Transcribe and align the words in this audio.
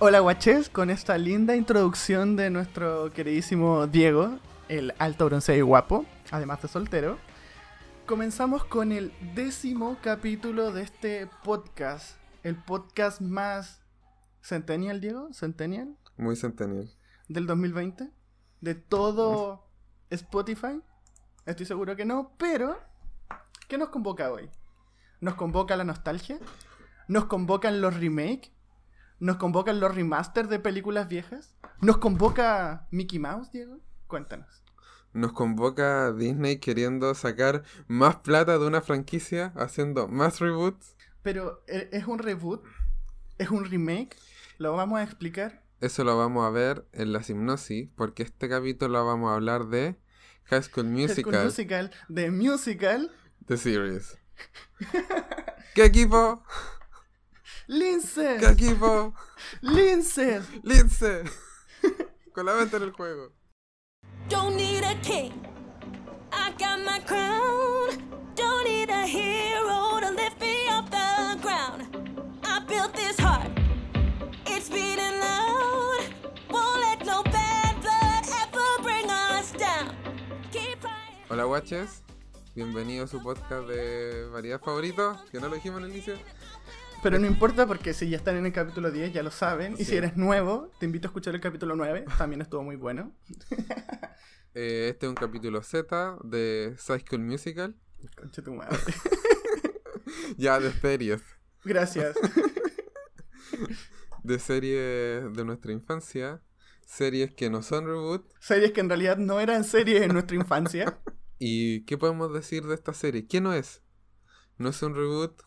Hola 0.00 0.18
guaches, 0.20 0.68
con 0.68 0.90
esta 0.90 1.16
linda 1.18 1.54
introducción 1.54 2.34
de 2.36 2.50
nuestro 2.50 3.12
queridísimo 3.12 3.86
Diego, 3.86 4.38
el 4.68 4.92
alto 4.98 5.26
bronce 5.26 5.56
y 5.56 5.60
guapo, 5.60 6.04
además 6.32 6.60
de 6.62 6.68
soltero, 6.68 7.18
comenzamos 8.06 8.64
con 8.64 8.90
el 8.90 9.12
décimo 9.34 9.96
capítulo 10.02 10.72
de 10.72 10.82
este 10.82 11.28
podcast. 11.44 12.16
El 12.42 12.56
podcast 12.56 13.20
más 13.20 13.80
centennial, 14.42 15.00
Diego, 15.00 15.32
centennial, 15.32 15.96
Muy 16.16 16.34
centennial. 16.36 16.90
del 17.28 17.46
2020, 17.46 18.10
de 18.60 18.74
todo 18.74 19.64
Spotify. 20.10 20.80
Estoy 21.46 21.66
seguro 21.66 21.94
que 21.94 22.04
no, 22.04 22.32
pero 22.36 22.78
¿qué 23.68 23.78
nos 23.78 23.90
convoca 23.90 24.30
hoy? 24.32 24.50
Nos 25.20 25.34
convoca 25.34 25.76
la 25.76 25.84
nostalgia, 25.84 26.38
nos 27.08 27.26
convocan 27.26 27.80
los 27.80 27.98
remakes, 27.98 28.50
nos 29.20 29.36
convocan 29.36 29.80
los 29.80 29.94
remasters 29.94 30.48
de 30.48 30.58
películas 30.58 31.08
viejas, 31.08 31.54
nos 31.80 31.98
convoca 31.98 32.86
Mickey 32.90 33.18
Mouse, 33.18 33.50
Diego. 33.52 33.78
Cuéntanos. 34.06 34.62
Nos 35.12 35.32
convoca 35.32 36.12
Disney 36.12 36.58
queriendo 36.58 37.14
sacar 37.14 37.62
más 37.86 38.16
plata 38.16 38.58
de 38.58 38.66
una 38.66 38.80
franquicia, 38.80 39.52
haciendo 39.56 40.08
más 40.08 40.40
reboots. 40.40 40.96
Pero 41.22 41.62
¿e- 41.68 41.88
es 41.92 42.06
un 42.06 42.18
reboot, 42.18 42.64
es 43.38 43.50
un 43.50 43.64
remake, 43.64 44.16
lo 44.58 44.72
vamos 44.74 44.98
a 44.98 45.04
explicar. 45.04 45.62
Eso 45.80 46.04
lo 46.04 46.16
vamos 46.16 46.46
a 46.46 46.50
ver 46.50 46.86
en 46.92 47.12
la 47.12 47.20
hipnosis, 47.26 47.88
porque 47.96 48.22
este 48.22 48.48
capítulo 48.48 49.04
vamos 49.04 49.30
a 49.30 49.34
hablar 49.34 49.66
de 49.66 49.96
High 50.44 50.62
School 50.62 50.86
High 50.86 50.92
Musical, 50.94 51.32
School 51.32 51.44
Musical, 51.44 51.90
de 52.08 52.30
Musical, 52.30 53.12
The 53.46 53.56
Series. 53.56 54.18
¿Qué 55.74 55.84
equipo? 55.84 56.42
Lince, 57.66 58.36
¿Qué 58.40 58.46
equipo? 58.46 59.14
Lince. 59.62 60.42
Lince. 60.62 61.24
Con 62.34 62.44
la 62.44 62.54
mente 62.56 62.76
en 62.76 62.82
el 62.82 62.92
juego. 62.92 63.32
Don't 64.28 64.54
need 64.56 64.84
a 64.84 64.94
king. 65.00 65.32
I 66.30 66.50
got 66.58 66.80
my 66.84 67.00
crown. 67.06 68.02
Don't 68.34 68.64
need 68.64 68.90
a 68.90 69.06
hero 69.06 69.98
to 70.00 70.10
lift 70.10 70.40
me 70.42 70.68
off 70.68 70.90
the 70.90 71.38
ground. 71.40 71.86
I 72.42 72.60
built 72.66 72.94
this 72.94 73.18
heart. 73.18 73.50
It's 74.46 74.68
beating 74.68 75.18
loud. 75.20 76.04
Won't 76.50 76.80
let 76.82 77.06
no 77.06 77.22
bad 77.22 77.80
blood 77.80 78.26
ever 78.42 78.82
bring 78.82 79.08
us 79.08 79.52
down. 79.52 79.96
Keep 80.52 80.82
crying. 80.82 81.24
Hola 81.30 81.44
guaches, 81.44 82.02
bienvenido 82.54 83.04
a 83.04 83.08
su 83.08 83.22
podcast 83.22 83.66
de 83.68 84.28
variedad 84.30 84.60
favorito, 84.60 85.16
que 85.30 85.40
no 85.40 85.48
lo 85.48 85.54
dijimos 85.54 85.78
en 85.78 85.84
el 85.86 85.90
inicio. 85.92 86.14
Pero 87.02 87.18
no 87.18 87.26
importa 87.26 87.66
porque 87.66 87.92
si 87.92 88.08
ya 88.08 88.16
están 88.16 88.36
en 88.36 88.46
el 88.46 88.52
capítulo 88.52 88.90
10 88.90 89.12
ya 89.12 89.22
lo 89.22 89.30
saben. 89.30 89.74
Y 89.78 89.84
si 89.84 89.96
eres 89.96 90.16
nuevo, 90.16 90.70
te 90.78 90.86
invito 90.86 91.06
a 91.06 91.10
escuchar 91.10 91.34
el 91.34 91.40
capítulo 91.40 91.76
9. 91.76 92.06
También 92.18 92.40
estuvo 92.40 92.62
muy 92.62 92.76
bueno. 92.76 93.12
Eh, 94.56 94.90
este 94.90 95.06
es 95.06 95.10
un 95.10 95.16
capítulo 95.16 95.60
Z 95.64 96.16
de 96.22 96.76
High 96.86 97.00
School 97.00 97.22
Musical. 97.22 97.74
Concha 98.16 98.40
tu 98.40 98.54
madre. 98.54 98.78
Ya, 100.36 100.60
de 100.60 100.72
series. 100.72 101.22
Gracias. 101.64 102.16
De 104.22 104.38
series 104.38 105.34
de 105.34 105.44
nuestra 105.44 105.72
infancia. 105.72 106.40
Series 106.86 107.34
que 107.34 107.50
no 107.50 107.62
son 107.62 107.86
reboot. 107.86 108.24
Series 108.40 108.72
que 108.72 108.80
en 108.80 108.88
realidad 108.88 109.18
no 109.18 109.38
eran 109.38 109.64
series 109.64 110.00
en 110.02 110.14
nuestra 110.14 110.36
infancia. 110.36 110.98
¿Y 111.38 111.84
qué 111.84 111.98
podemos 111.98 112.32
decir 112.32 112.64
de 112.64 112.74
esta 112.74 112.94
serie? 112.94 113.26
¿Qué 113.26 113.42
no 113.42 113.52
es? 113.52 113.82
No 114.56 114.70
es 114.70 114.82
un 114.82 114.94
reboot. 114.94 115.42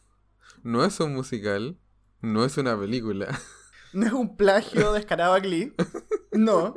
No 0.63 0.84
es 0.84 1.00
un 1.00 1.13
musical. 1.13 1.78
No 2.22 2.46
es 2.46 2.58
una 2.58 2.78
película. 2.80 3.28
No 3.94 4.06
es 4.06 4.12
un 4.12 4.35
plagio 4.35 4.91
descarado 4.91 5.34
a 5.34 5.40
Glee. 5.40 5.74
No. 6.34 6.75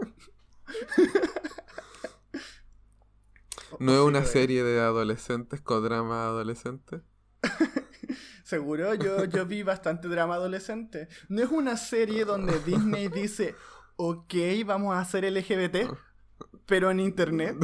No 3.80 3.94
es 3.94 4.00
una 4.00 4.24
serie 4.24 4.62
de 4.62 4.80
adolescentes 4.80 5.60
con 5.60 5.82
drama 5.82 6.26
adolescente. 6.26 7.00
Seguro, 8.44 8.94
yo, 8.94 9.24
yo 9.24 9.46
vi 9.46 9.62
bastante 9.62 10.08
drama 10.08 10.34
adolescente. 10.34 11.08
No 11.28 11.42
es 11.42 11.50
una 11.50 11.76
serie 11.76 12.24
donde 12.24 12.58
Disney 12.60 13.08
dice, 13.08 13.54
ok, 13.96 14.34
vamos 14.66 14.94
a 14.94 15.00
hacer 15.00 15.24
LGBT, 15.24 15.90
pero 16.66 16.90
en 16.90 17.00
internet. 17.00 17.56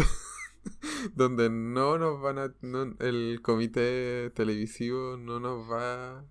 Donde 1.14 1.50
no 1.50 1.98
nos 1.98 2.20
van 2.20 2.38
a. 2.38 2.54
no- 2.62 2.94
el 3.00 3.40
comité 3.42 4.30
televisivo 4.34 5.16
no 5.16 5.40
nos 5.40 5.70
va 5.70 6.24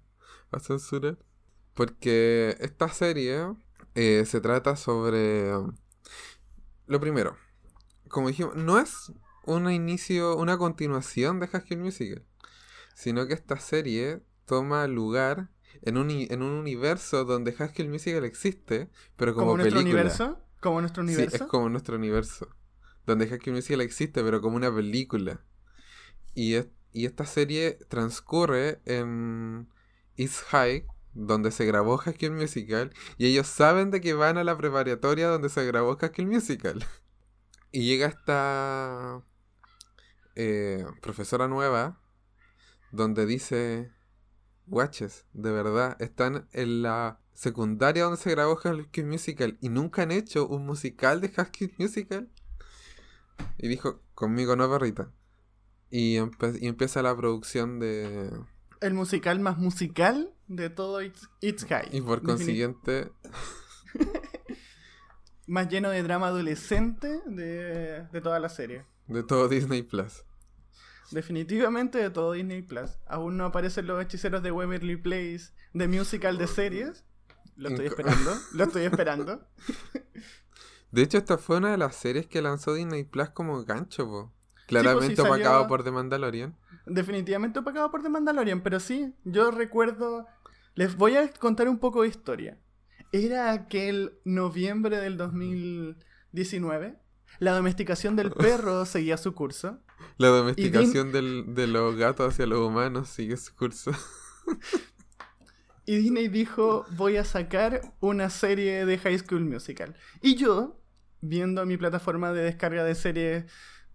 a 0.51 0.59
censurar. 0.59 1.17
Porque 1.73 2.55
esta 2.59 2.87
serie 2.89 3.53
eh, 3.95 4.23
se 4.25 4.41
trata 4.41 4.75
sobre. 4.75 5.55
um, 5.55 5.75
Lo 6.87 6.99
primero, 6.99 7.35
como 8.09 8.27
dijimos, 8.29 8.55
no 8.55 8.79
es 8.79 9.11
un 9.45 9.69
inicio, 9.69 10.37
una 10.37 10.57
continuación 10.57 11.39
de 11.39 11.47
School 11.47 11.79
Musical. 11.79 12.23
Sino 12.95 13.27
que 13.27 13.33
esta 13.33 13.59
serie 13.59 14.21
toma 14.45 14.87
lugar 14.87 15.49
en 15.81 15.97
un, 15.97 16.09
en 16.09 16.41
un 16.41 16.51
universo 16.53 17.25
donde 17.25 17.51
School 17.51 17.89
Musical 17.89 18.23
existe, 18.23 18.89
pero 19.17 19.33
como, 19.33 19.47
Como 19.47 19.57
nuestro 19.57 19.81
universo. 19.81 20.39
Como 20.61 20.79
nuestro 20.81 21.03
Sí, 21.03 21.13
universo. 21.13 21.35
es 21.43 21.49
como 21.49 21.67
nuestro 21.69 21.97
universo. 21.97 22.47
Donde 23.05 23.27
High 23.27 23.51
Musical 23.53 23.81
existe, 23.81 24.23
pero 24.23 24.41
como 24.41 24.55
una 24.57 24.73
película. 24.73 25.41
Y, 26.33 26.55
es- 26.55 26.67
y 26.91 27.05
esta 27.05 27.25
serie 27.25 27.73
transcurre 27.89 28.81
en 28.85 29.67
East 30.17 30.43
High, 30.49 30.85
donde 31.13 31.51
se 31.51 31.65
grabó 31.65 31.97
High 31.97 32.29
Musical. 32.31 32.93
Y 33.17 33.27
ellos 33.27 33.47
saben 33.47 33.91
de 33.91 34.01
que 34.01 34.13
van 34.13 34.37
a 34.37 34.43
la 34.43 34.57
preparatoria 34.57 35.27
donde 35.27 35.49
se 35.49 35.65
grabó 35.65 35.97
High 35.97 36.25
Musical. 36.25 36.85
Y 37.71 37.85
llega 37.85 38.07
esta 38.07 39.21
eh, 40.35 40.85
profesora 41.01 41.47
nueva, 41.47 41.99
donde 42.91 43.25
dice, 43.25 43.91
guaches, 44.67 45.25
de 45.33 45.51
verdad, 45.51 45.97
están 46.01 46.47
en 46.53 46.81
la 46.81 47.19
secundaria 47.33 48.03
donde 48.03 48.17
se 48.19 48.31
grabó 48.31 48.55
High 48.55 48.87
Musical 49.03 49.57
y 49.61 49.69
nunca 49.69 50.03
han 50.03 50.11
hecho 50.11 50.47
un 50.47 50.65
musical 50.65 51.21
de 51.21 51.29
High 51.29 51.73
Musical. 51.77 52.29
Y 53.57 53.67
dijo, 53.67 54.01
conmigo 54.13 54.55
no, 54.55 54.69
perrita. 54.69 55.11
Y, 55.89 56.15
empe- 56.17 56.57
y 56.61 56.67
empieza 56.67 57.01
la 57.01 57.15
producción 57.15 57.79
de... 57.79 58.31
El 58.81 58.93
musical 58.93 59.39
más 59.39 59.57
musical 59.57 60.33
de 60.47 60.69
todo 60.69 61.01
It's, 61.01 61.29
It's 61.41 61.65
High. 61.65 61.89
Y 61.91 62.01
por 62.01 62.21
consiguiente, 62.21 63.11
Más 65.47 65.69
lleno 65.69 65.89
de 65.91 66.01
drama 66.03 66.27
adolescente 66.27 67.21
de, 67.27 68.03
de 68.11 68.21
toda 68.21 68.39
la 68.39 68.49
serie. 68.49 68.85
de 69.07 69.21
todo 69.23 69.47
Disney 69.47 69.83
Plus. 69.83 70.23
Definitivamente 71.11 71.99
de 71.99 72.09
todo 72.09 72.31
Disney 72.31 72.63
Plus. 72.63 72.97
Aún 73.05 73.37
no 73.37 73.45
aparecen 73.45 73.85
los 73.85 74.01
hechiceros 74.03 74.41
de 74.41 74.51
Waverly 74.51 74.97
Place 74.97 75.51
de 75.73 75.87
musical 75.87 76.37
de 76.39 76.47
series. 76.47 77.05
Lo 77.55 77.69
estoy 77.69 77.85
esperando. 77.85 78.35
Lo 78.53 78.63
estoy 78.63 78.83
esperando. 78.85 79.47
De 80.91 81.01
hecho, 81.01 81.17
esta 81.17 81.37
fue 81.37 81.57
una 81.57 81.71
de 81.71 81.77
las 81.77 81.95
series 81.95 82.27
que 82.27 82.41
lanzó 82.41 82.73
Disney 82.73 83.03
Plus 83.03 83.29
como 83.29 83.63
gancho, 83.65 84.05
po. 84.07 84.33
Claramente 84.67 85.15
salió- 85.17 85.33
opacado 85.33 85.67
por 85.67 85.83
The 85.83 85.91
Mandalorian. 85.91 86.55
Definitivamente 86.85 87.59
opacado 87.59 87.91
por 87.91 88.01
The 88.01 88.09
Mandalorian, 88.09 88.61
pero 88.61 88.79
sí, 88.79 89.13
yo 89.23 89.51
recuerdo. 89.51 90.25
Les 90.75 90.95
voy 90.97 91.15
a 91.15 91.29
contar 91.31 91.67
un 91.69 91.79
poco 91.79 92.01
de 92.03 92.09
historia. 92.09 92.59
Era 93.11 93.51
aquel 93.51 94.19
noviembre 94.25 94.97
del 94.99 95.17
2019. 95.17 96.97
La 97.39 97.53
domesticación 97.55 98.15
del 98.15 98.31
perro 98.31 98.85
seguía 98.85 99.17
su 99.17 99.33
curso. 99.33 99.79
La 100.17 100.27
domesticación 100.29 101.11
del- 101.11 101.53
de 101.55 101.67
los 101.67 101.95
gatos 101.95 102.33
hacia 102.33 102.45
los 102.45 102.59
humanos 102.59 103.09
sigue 103.09 103.37
su 103.37 103.55
curso. 103.55 103.91
Y 105.87 105.97
Disney 105.97 106.29
dijo, 106.29 106.83
voy 106.97 107.17
a 107.17 107.23
sacar 107.23 107.93
una 107.99 108.31
serie 108.31 108.87
de 108.87 108.97
High 108.97 109.19
School 109.19 109.45
Musical. 109.45 109.95
Y 110.19 110.33
yo, 110.35 110.81
viendo 111.21 111.65
mi 111.65 111.77
plataforma 111.77 112.31
de 112.33 112.43
descarga 112.43 112.83
de 112.83 112.95
series 112.95 113.45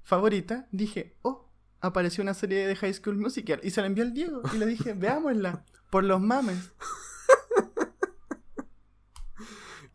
favorita, 0.02 0.66
dije, 0.72 1.16
oh, 1.22 1.50
apareció 1.80 2.22
una 2.22 2.34
serie 2.34 2.66
de 2.66 2.76
High 2.76 2.94
School 2.94 3.16
Musical. 3.16 3.60
Y 3.62 3.70
se 3.70 3.80
la 3.80 3.86
envió 3.86 4.04
al 4.04 4.12
Diego. 4.14 4.42
Y 4.54 4.58
le 4.58 4.66
dije, 4.66 4.92
veámosla, 4.98 5.64
por 5.90 6.04
los 6.04 6.20
mames. 6.20 6.72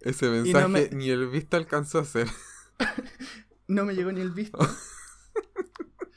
Ese 0.01 0.25
no 0.27 0.31
mensaje 0.33 0.67
me- 0.67 0.89
ni 0.95 1.09
el 1.09 1.27
visto 1.27 1.57
alcanzó 1.57 1.99
a 1.99 2.01
hacer. 2.01 2.27
No 3.67 3.83
me 3.83 3.95
llegó 3.95 4.11
ni 4.11 4.21
el 4.21 4.29
visto. 4.29 4.59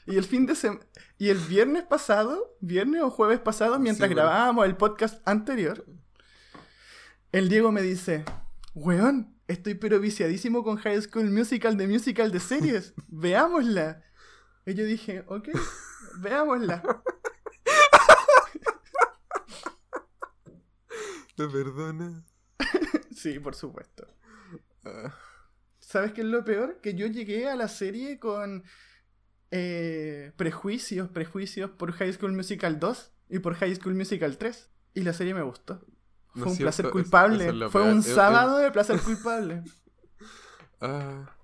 Y 0.05 0.17
el 0.17 0.23
fin 0.23 0.45
de 0.45 0.53
semana... 0.53 0.85
Y 1.17 1.29
el 1.29 1.39
viernes 1.39 1.81
pasado, 1.81 2.55
viernes 2.61 3.01
o 3.01 3.09
jueves 3.09 3.39
pasado, 3.39 3.79
mientras 3.79 4.07
Sí, 4.07 4.13
grabábamos 4.13 4.67
el 4.67 4.77
podcast 4.77 5.27
anterior, 5.27 5.83
el 7.31 7.49
Diego 7.49 7.71
me 7.71 7.81
dice, 7.81 8.23
weón, 8.75 9.35
estoy 9.49 9.73
pero 9.73 9.99
viciadísimo 9.99 10.63
con 10.63 10.77
High 10.77 11.01
School 11.01 11.29
Musical 11.31 11.75
de 11.75 11.87
musical 11.87 12.31
de 12.31 12.39
series. 12.39 12.93
Veámosla. 13.07 14.03
Y 14.65 14.75
yo 14.75 14.85
dije, 14.85 15.23
ok, 15.27 15.49
veámosla. 16.19 16.83
¿Te 21.35 21.47
perdona? 21.47 22.23
Sí, 23.15 23.37
por 23.37 23.53
supuesto. 23.53 24.07
Ah, 24.85 25.13
¿Sabes 25.79 26.13
qué 26.13 26.21
es 26.21 26.27
lo 26.27 26.45
peor? 26.45 26.79
Que 26.81 26.93
yo 26.93 27.07
llegué 27.07 27.49
a 27.49 27.55
la 27.57 27.67
serie 27.67 28.17
con 28.17 28.63
eh, 29.51 30.31
prejuicios, 30.37 31.09
prejuicios 31.09 31.71
por 31.71 31.91
High 31.91 32.13
School 32.13 32.31
Musical 32.31 32.79
2 32.79 33.11
y 33.29 33.39
por 33.39 33.55
High 33.55 33.75
School 33.75 33.95
Musical 33.95 34.37
3. 34.37 34.69
Y 34.93 35.01
la 35.01 35.11
serie 35.11 35.33
me 35.33 35.41
gustó. 35.41 35.85
Fue 36.33 36.51
un 36.51 36.57
placer 36.59 36.87
cierto, 36.87 36.91
culpable. 36.91 37.47
es 37.49 37.71
Fue 37.71 37.83
peor. 37.83 37.93
un 37.93 38.03
sábado 38.03 38.57
de 38.57 38.71
placer 38.71 38.99
culpable. 39.01 39.63
ah. 40.81 41.35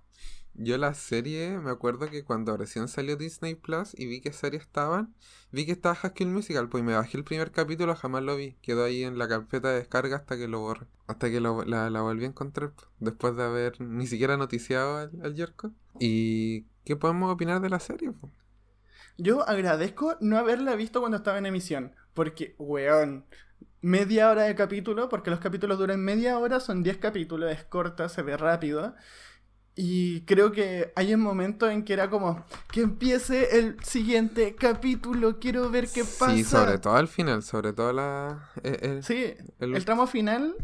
Yo 0.58 0.78
la 0.78 0.94
serie, 0.94 1.60
me 1.60 1.70
acuerdo 1.70 2.10
que 2.10 2.24
cuando 2.24 2.56
recién 2.56 2.88
salió 2.88 3.18
Disney 3.18 3.56
Plus 3.56 3.92
y 3.98 4.06
vi 4.06 4.22
qué 4.22 4.32
series 4.32 4.64
estaban, 4.64 5.14
vi 5.52 5.66
que 5.66 5.74
estaba 5.74 5.96
School 5.96 6.30
Musical, 6.30 6.70
pues 6.70 6.82
me 6.82 6.94
bajé 6.96 7.18
el 7.18 7.26
primer 7.26 7.52
capítulo, 7.52 7.94
jamás 7.96 8.24
lo 8.24 8.38
vi. 8.38 8.54
Quedó 8.62 8.86
ahí 8.86 9.04
en 9.04 9.18
la 9.18 9.28
carpeta 9.28 9.70
de 9.72 9.80
descarga 9.80 10.16
hasta 10.16 10.38
que 10.38 10.48
lo 10.48 10.62
borré. 10.62 10.88
Hasta 11.08 11.30
que 11.30 11.42
lo- 11.42 11.66
la, 11.66 11.90
la 11.90 12.02
volví 12.02 12.24
a 12.24 12.28
encontrar, 12.28 12.72
pues, 12.72 12.88
después 13.00 13.36
de 13.36 13.44
haber 13.44 13.82
ni 13.82 14.08
siquiera 14.08 14.38
noticiado 14.38 14.98
al, 14.98 15.12
al 15.24 15.36
Yerko. 15.36 15.72
¿Y 16.00 16.62
qué 16.86 16.96
podemos 16.96 17.34
opinar 17.34 17.60
de 17.62 17.70
la 17.70 17.80
serie? 17.82 18.12
pues? 18.14 18.32
Yo 19.18 19.48
agradezco 19.48 20.16
no 20.22 20.38
haberla 20.38 20.76
visto 20.76 21.02
cuando 21.02 21.18
estaba 21.18 21.38
en 21.38 21.48
emisión. 21.48 21.94
Porque, 22.14 22.56
weón, 22.58 23.26
media 23.82 24.30
hora 24.30 24.44
de 24.44 24.56
capítulo, 24.56 25.10
porque 25.10 25.30
los 25.30 25.40
capítulos 25.40 25.78
duran 25.78 26.00
media 26.00 26.38
hora, 26.40 26.60
son 26.60 26.84
10 26.84 26.98
capítulos, 26.98 27.52
es 27.52 27.64
corta, 27.64 28.10
se 28.10 28.22
ve 28.24 28.38
rápido. 28.38 28.96
Y 29.78 30.22
creo 30.22 30.54
que 30.54 30.94
hay 30.96 31.14
un 31.14 31.20
momento 31.20 31.70
en 31.70 31.84
que 31.84 31.94
era 31.94 32.10
como, 32.10 32.46
que 32.72 32.82
empiece 32.82 33.60
el 33.60 33.78
siguiente 33.84 34.56
capítulo, 34.56 35.38
quiero 35.40 35.70
ver 35.70 35.88
qué 35.94 36.04
pasa. 36.06 36.34
Sí, 36.34 36.44
sobre 36.46 36.78
todo 36.78 36.96
al 36.96 37.10
final, 37.10 37.44
sobre 37.44 37.74
todo 37.74 37.92
la... 37.92 38.50
eh, 38.64 38.80
eh, 38.82 39.00
Sí, 39.04 39.34
el- 39.60 39.76
el 39.76 39.84
tramo 39.86 40.08
final, 40.08 40.56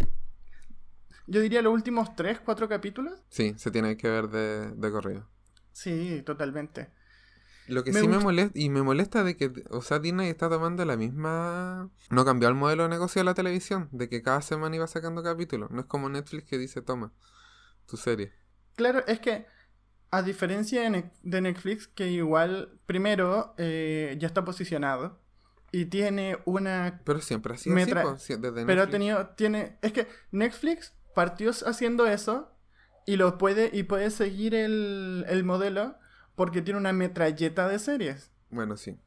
yo 1.28 1.42
diría 1.42 1.62
los 1.62 1.74
últimos 1.74 2.16
3, 2.16 2.40
4 2.40 2.68
capítulos. 2.70 3.20
sí, 3.30 3.54
se 3.58 3.70
tiene 3.72 3.98
que 3.98 4.10
ver 4.10 4.30
de, 4.30 4.72
de 4.72 4.92
corrido. 4.92 5.28
Sí, 5.74 6.22
totalmente. 6.26 6.90
Lo 7.72 7.84
que 7.84 7.92
Me 7.94 8.02
sí 8.02 8.08
me 8.08 8.20
molesta, 8.20 8.52
y 8.60 8.70
me 8.70 8.82
molesta 8.84 9.24
de 9.24 9.38
que, 9.38 9.52
o 9.70 9.82
sea, 9.82 10.00
Disney 10.00 10.30
está 10.30 10.50
tomando 10.50 10.84
la 10.86 10.98
misma... 10.98 11.90
No 12.10 12.26
cambió 12.26 12.50
el 12.50 12.56
modelo 12.56 12.84
de 12.84 12.90
negocio 12.90 13.22
de 13.22 13.24
la 13.24 13.34
televisión, 13.34 13.88
de 13.92 14.10
que 14.10 14.22
cada 14.22 14.42
semana 14.42 14.76
iba 14.76 14.88
sacando 14.88 15.24
capítulos. 15.24 15.72
No 15.72 15.80
es 15.80 15.86
como 15.86 16.10
Netflix 16.10 16.50
que 16.50 16.58
dice, 16.58 16.82
toma, 16.82 17.14
tu 17.88 17.96
serie. 17.98 18.34
Claro, 18.76 19.04
es 19.08 19.20
que 19.22 19.46
a 20.12 20.22
diferencia 20.22 20.82
de 20.82 20.90
Ne- 20.90 21.12
de 21.24 21.40
Netflix, 21.42 21.88
que 21.88 22.10
igual 22.12 22.78
primero 22.86 23.54
eh, 23.58 24.18
ya 24.20 24.28
está 24.28 24.44
posicionado 24.44 25.22
y 25.72 25.86
tiene 25.86 26.38
una... 26.44 27.02
Pero 27.06 27.22
siempre 27.22 27.54
ha 27.54 27.58
sido 27.58 27.78
así, 27.78 28.26
si- 28.26 28.36
desde 28.36 28.66
Pero 28.66 28.82
ha 28.82 28.86
Netflix. 28.86 28.92
tenido... 28.92 29.28
Tiene, 29.38 29.78
es 29.82 29.94
que 29.94 30.08
Netflix 30.32 30.94
partió 31.16 31.52
haciendo 31.66 32.06
eso 32.06 32.52
y 33.06 33.16
lo 33.16 33.38
puede 33.38 33.70
y 33.72 33.84
puede 33.84 34.12
seguir 34.12 34.54
el, 34.56 35.26
el 35.30 35.44
modelo 35.46 35.96
porque 36.42 36.64
tiene 36.64 36.80
una 36.80 36.92
metralleta 36.92 37.68
de 37.68 37.78
series. 37.78 38.32
Bueno, 38.50 38.76
sí. 38.76 38.98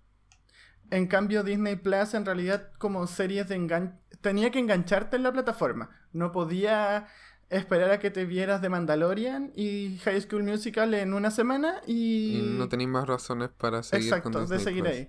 En 0.92 1.08
cambio, 1.08 1.42
Disney 1.42 1.74
Plus 1.74 2.14
en 2.14 2.24
realidad 2.24 2.70
como 2.78 3.08
series 3.08 3.48
de 3.48 3.56
engan... 3.56 3.98
tenía 4.20 4.52
que 4.52 4.60
engancharte 4.60 5.16
en 5.16 5.24
la 5.24 5.32
plataforma. 5.32 5.90
No 6.12 6.30
podía 6.30 7.08
esperar 7.50 7.90
a 7.90 7.98
que 7.98 8.12
te 8.12 8.24
vieras 8.24 8.62
de 8.62 8.68
Mandalorian 8.68 9.50
y 9.56 9.98
High 10.04 10.20
School 10.20 10.44
Musical 10.44 10.94
en 10.94 11.12
una 11.12 11.32
semana 11.32 11.80
y... 11.88 12.38
Y 12.38 12.56
no 12.56 12.68
tenéis 12.68 12.90
más 12.90 13.08
razones 13.08 13.48
para 13.48 13.82
seguir 13.82 14.06
Exacto, 14.06 14.30
con 14.30 14.48
de 14.48 14.60
seguir 14.60 14.84
Plus. 14.84 14.94
ahí. 14.94 15.08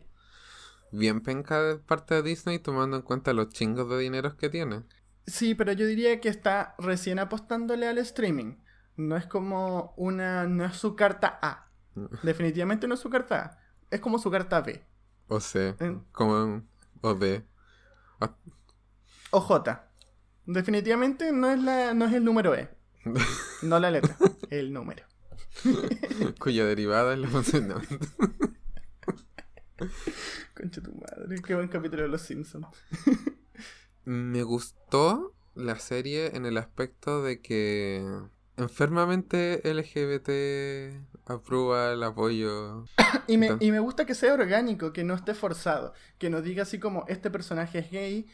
Bien 0.92 1.22
penca 1.22 1.62
de 1.62 1.75
parte 1.75 2.16
de 2.16 2.24
Disney 2.24 2.57
tomando 2.57 2.98
en 2.98 3.04
cuenta 3.04 3.33
los 3.33 3.50
chingos 3.50 3.88
de 3.88 4.00
dineros 4.00 4.33
que 4.33 4.50
tiene. 4.50 4.81
Sí, 5.27 5.54
pero 5.54 5.74
yo 5.74 5.86
diría 5.86 6.19
que 6.19 6.30
está 6.30 6.74
recién 6.80 7.19
apostándole 7.19 7.88
al 7.88 8.00
streaming. 8.00 8.56
No 8.98 9.16
es 9.16 9.27
como 9.27 9.94
una... 9.95 10.48
no 10.48 10.66
es 10.66 10.75
su 10.75 10.95
carta 10.95 11.38
A. 11.39 11.64
Definitivamente 12.24 12.88
no 12.88 12.94
es 12.95 13.00
su 13.00 13.09
carta 13.09 13.42
A. 13.45 13.59
Es 13.89 14.00
como 14.01 14.19
su 14.19 14.30
carta 14.31 14.62
B. 14.62 14.83
O 15.27 15.39
C, 15.39 15.75
En- 15.80 16.06
como... 16.12 16.63
O 17.01 17.13
D. 17.13 17.45
O 19.31 19.39
J. 19.42 19.89
Definitivamente 20.45 21.31
no 21.31 21.50
es, 21.50 21.59
la, 21.62 21.94
no 21.94 22.06
es 22.06 22.13
el 22.13 22.24
número 22.24 22.56
E. 22.56 22.69
No 23.62 23.80
la 23.80 23.92
letra, 23.92 24.15
el 24.50 24.74
número. 24.74 25.03
cuya 26.39 26.65
derivada 26.65 27.13
es 27.13 27.19
la 27.19 27.27
funcionamiento. 27.30 28.07
Concha 30.56 30.81
tu 30.81 30.94
madre, 30.94 31.41
qué 31.45 31.56
buen 31.56 31.68
capítulo 31.68 32.03
de 32.03 32.09
Los 32.09 32.21
Simpsons. 32.21 32.68
Me 34.06 34.44
gustó 34.44 35.33
la 35.56 35.77
serie 35.80 36.36
en 36.36 36.45
el 36.45 36.57
aspecto 36.57 37.21
de 37.24 37.41
que 37.41 38.03
enfermamente 38.57 39.61
LGBT 39.63 40.29
aprueba 41.25 41.91
el 41.93 42.03
apoyo. 42.03 42.85
Y 43.27 43.37
me, 43.37 43.57
y 43.59 43.71
me 43.71 43.79
gusta 43.79 44.05
que 44.05 44.13
sea 44.13 44.33
orgánico, 44.35 44.93
que 44.93 45.03
no 45.03 45.15
esté 45.15 45.33
forzado, 45.33 45.93
que 46.19 46.29
no 46.29 46.43
diga 46.43 46.61
así 46.61 46.77
como 46.79 47.05
este 47.07 47.31
personaje 47.31 47.79
es 47.79 47.89
gay 47.89 48.27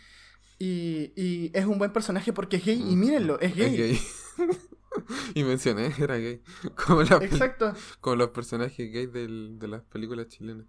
y, 0.59 1.13
y 1.15 1.50
es 1.53 1.65
un 1.65 1.77
buen 1.79 1.94
personaje 1.94 2.33
porque 2.33 2.57
es 2.57 2.65
gay 2.65 2.75
y 2.81 2.95
mírenlo, 2.97 3.39
es 3.39 3.56
gay. 3.56 3.97
y 5.33 5.44
mencioné, 5.45 5.94
era 5.97 6.18
gay. 6.18 6.41
Como, 6.85 7.03
la 7.03 7.15
Exacto, 7.18 7.73
como 8.01 8.18
los 8.18 8.29
personajes 8.31 8.91
gays 8.91 9.13
del- 9.13 9.57
de 9.59 9.68
las 9.69 9.81
películas 9.83 10.27
chilenas. 10.27 10.65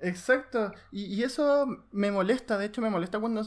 exacto. 0.00 0.72
Y, 0.90 1.04
y 1.14 1.22
eso 1.22 1.66
me 1.92 2.10
molesta, 2.10 2.56
de 2.56 2.66
hecho 2.66 2.80
me 2.80 2.88
molesta 2.90 3.18
cuando... 3.20 3.42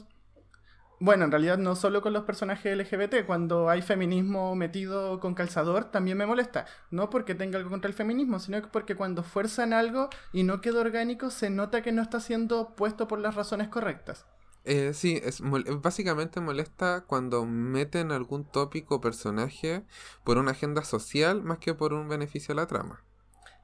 Bueno, 1.05 1.25
en 1.25 1.31
realidad 1.31 1.57
no 1.57 1.75
solo 1.75 2.01
con 2.01 2.13
los 2.13 2.23
personajes 2.23 2.77
LGBT, 2.77 3.25
cuando 3.25 3.69
hay 3.69 3.81
feminismo 3.81 4.55
metido 4.55 5.19
con 5.19 5.33
calzador 5.35 5.91
también 5.91 6.17
me 6.17 6.25
molesta. 6.25 6.65
No 6.91 7.09
porque 7.09 7.35
tenga 7.35 7.57
algo 7.57 7.69
contra 7.69 7.89
el 7.89 7.93
feminismo, 7.93 8.39
sino 8.39 8.61
que 8.61 8.69
porque 8.69 8.95
cuando 8.95 9.21
fuerzan 9.21 9.73
algo 9.73 10.07
y 10.31 10.43
no 10.43 10.61
queda 10.61 10.79
orgánico, 10.79 11.29
se 11.29 11.49
nota 11.49 11.81
que 11.81 11.91
no 11.91 12.01
está 12.01 12.21
siendo 12.21 12.73
puesto 12.77 13.09
por 13.09 13.19
las 13.19 13.35
razones 13.35 13.67
correctas. 13.67 14.25
Eh, 14.63 14.93
sí, 14.93 15.19
es 15.21 15.41
mol- 15.41 15.65
básicamente 15.81 16.39
molesta 16.39 17.03
cuando 17.05 17.45
meten 17.45 18.13
algún 18.13 18.45
tópico 18.45 18.95
o 18.95 19.01
personaje 19.01 19.83
por 20.23 20.37
una 20.37 20.51
agenda 20.51 20.85
social 20.85 21.43
más 21.43 21.57
que 21.57 21.73
por 21.73 21.91
un 21.91 22.07
beneficio 22.07 22.53
a 22.53 22.55
la 22.55 22.67
trama. 22.67 23.03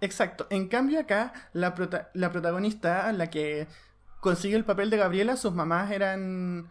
Exacto. 0.01 0.46
En 0.50 0.67
cambio 0.67 1.00
acá, 1.00 1.31
la, 1.53 1.74
prota- 1.74 2.10
la 2.13 2.34
protagonista, 2.34 3.10
la 3.13 3.29
que 3.29 3.65
consigue 4.19 4.58
el 4.58 4.65
papel 4.65 4.89
de 4.89 4.98
Gabriela, 4.98 5.38
sus 5.38 5.53
mamás 5.53 5.89
eran... 5.91 6.69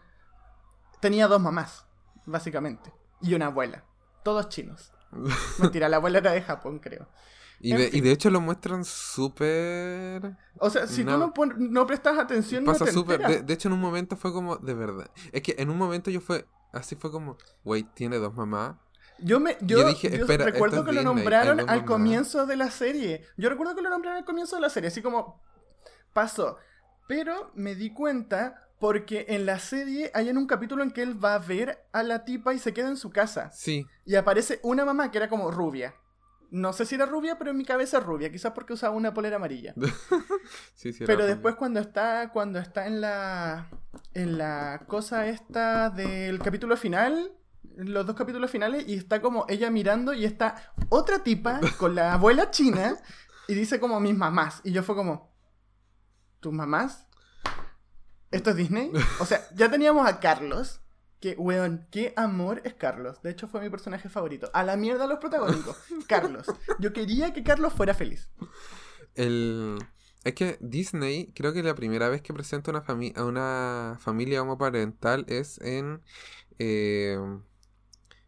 Tenía 0.99 1.27
dos 1.27 1.41
mamás, 1.41 1.85
básicamente. 2.25 2.93
Y 3.21 3.33
una 3.33 3.47
abuela. 3.47 3.83
Todos 4.23 4.49
chinos. 4.49 4.93
Mentira, 5.59 5.89
la 5.89 5.97
abuela 5.97 6.19
era 6.19 6.31
de 6.31 6.41
Japón, 6.41 6.79
creo. 6.79 7.07
Y 7.61 7.75
de, 7.75 7.87
y 7.87 7.91
fin. 7.91 8.03
de 8.05 8.11
hecho 8.11 8.29
lo 8.29 8.39
muestran 8.39 8.85
súper... 8.85 10.37
O 10.59 10.69
sea, 10.69 10.87
si 10.87 11.03
No. 11.03 11.31
tú 11.33 11.45
no, 11.45 11.53
no 11.57 11.87
prestas 11.87 12.17
atención, 12.17 12.63
Pasa 12.63 12.79
no 12.79 12.85
te 12.85 12.91
súper... 12.93 13.27
De, 13.27 13.41
de 13.41 13.53
hecho 13.53 13.67
en 13.67 13.73
un 13.73 13.81
momento 13.81 14.15
fue 14.15 14.31
como, 14.31 14.55
de 14.57 14.73
verdad. 14.73 15.11
Es 15.33 15.41
que 15.41 15.55
en 15.57 15.69
un 15.69 15.77
momento 15.77 16.09
yo 16.09 16.21
fue... 16.21 16.45
Así 16.71 16.95
fue 16.95 17.11
como, 17.11 17.37
wait, 17.65 17.87
tiene 17.95 18.17
dos 18.17 18.33
mamás. 18.33 18.75
Yo 19.17 19.39
me 19.39 19.57
yo, 19.61 19.79
Yo 19.79 19.87
dije, 19.89 20.09
yo 20.09 20.21
espera, 20.21 20.45
recuerdo 20.45 20.85
que 20.85 20.91
lo 20.93 21.01
Disney, 21.01 21.15
nombraron 21.15 21.69
al 21.69 21.83
comienzo 21.83 22.45
de 22.45 22.55
la 22.55 22.71
serie. 22.71 23.25
Yo 23.37 23.49
recuerdo 23.49 23.75
que 23.75 23.81
lo 23.81 23.89
nombraron 23.89 24.19
al 24.19 24.25
comienzo 24.25 24.55
de 24.55 24.61
la 24.61 24.69
serie, 24.69 24.87
así 24.87 25.01
como 25.01 25.41
pasó. 26.13 26.57
Pero 27.07 27.51
me 27.55 27.75
di 27.75 27.91
cuenta 27.91 28.68
porque 28.79 29.25
en 29.29 29.45
la 29.45 29.59
serie 29.59 30.09
hay 30.13 30.29
en 30.29 30.37
un 30.37 30.47
capítulo 30.47 30.83
en 30.83 30.91
que 30.91 31.01
él 31.01 31.23
va 31.23 31.35
a 31.35 31.39
ver 31.39 31.85
a 31.91 32.01
la 32.01 32.23
tipa 32.23 32.53
y 32.53 32.59
se 32.59 32.73
queda 32.73 32.87
en 32.87 32.97
su 32.97 33.09
casa. 33.09 33.51
Sí, 33.51 33.85
Y 34.05 34.15
aparece 34.15 34.59
una 34.63 34.85
mamá 34.85 35.11
que 35.11 35.17
era 35.17 35.29
como 35.29 35.51
rubia. 35.51 35.93
No 36.51 36.73
sé 36.73 36.85
si 36.85 36.95
era 36.95 37.05
rubia, 37.05 37.37
pero 37.37 37.51
en 37.51 37.57
mi 37.57 37.65
cabeza 37.65 37.99
es 37.99 38.03
rubia, 38.03 38.31
quizás 38.31 38.53
porque 38.53 38.73
usaba 38.73 38.95
una 38.95 39.13
polera 39.13 39.35
amarilla. 39.35 39.75
sí, 40.73 40.93
sí. 40.93 41.03
era 41.03 41.13
Pero 41.13 41.27
después 41.27 41.55
cuando 41.55 41.79
está 41.79 42.31
cuando 42.31 42.57
está 42.57 42.87
en 42.87 43.01
la 43.01 43.69
en 44.13 44.37
la 44.37 44.85
cosa 44.87 45.27
esta 45.27 45.89
del 45.89 46.39
capítulo 46.39 46.75
final, 46.75 47.33
los 47.75 48.05
dos 48.05 48.15
capítulos 48.15 48.49
finales 48.49 48.85
y 48.87 48.95
está 48.95 49.21
como 49.21 49.45
ella 49.47 49.69
mirando 49.69 50.13
y 50.13 50.25
está 50.25 50.73
otra 50.89 51.23
tipa 51.23 51.59
con 51.77 51.95
la 51.95 52.13
abuela 52.13 52.49
china 52.49 52.95
y 53.47 53.53
dice 53.53 53.79
como 53.79 53.99
mis 53.99 54.17
mamás 54.17 54.61
y 54.63 54.71
yo 54.71 54.83
fue 54.83 54.95
como 54.95 55.31
¿tus 56.39 56.53
mamás? 56.53 57.05
¿Esto 58.31 58.51
es 58.51 58.55
Disney? 58.55 58.91
O 59.19 59.25
sea, 59.25 59.47
ya 59.55 59.69
teníamos 59.71 60.07
a 60.07 60.19
Carlos 60.19 60.81
que, 61.19 61.35
weón, 61.37 61.87
qué 61.91 62.13
amor 62.15 62.61
es 62.63 62.73
Carlos. 62.75 63.21
De 63.21 63.31
hecho, 63.31 63.47
fue 63.47 63.61
mi 63.61 63.69
personaje 63.69 64.07
favorito. 64.09 64.49
A 64.53 64.63
la 64.63 64.77
mierda 64.77 65.07
los 65.07 65.19
protagónicos. 65.19 65.77
Carlos. 66.07 66.45
Yo 66.79 66.93
quería 66.93 67.33
que 67.33 67.43
Carlos 67.43 67.73
fuera 67.73 67.93
feliz. 67.93 68.29
El... 69.15 69.77
Es 70.23 70.33
que 70.35 70.57
Disney, 70.61 71.31
creo 71.33 71.53
que 71.53 71.63
la 71.63 71.75
primera 71.75 72.09
vez 72.09 72.21
que 72.21 72.33
presenta 72.33 72.71
una 72.71 72.83
fami- 72.83 73.17
a 73.17 73.23
una 73.25 73.97
familia 73.99 74.41
homoparental 74.41 75.25
es 75.29 75.59
en 75.61 76.01
eh, 76.59 77.17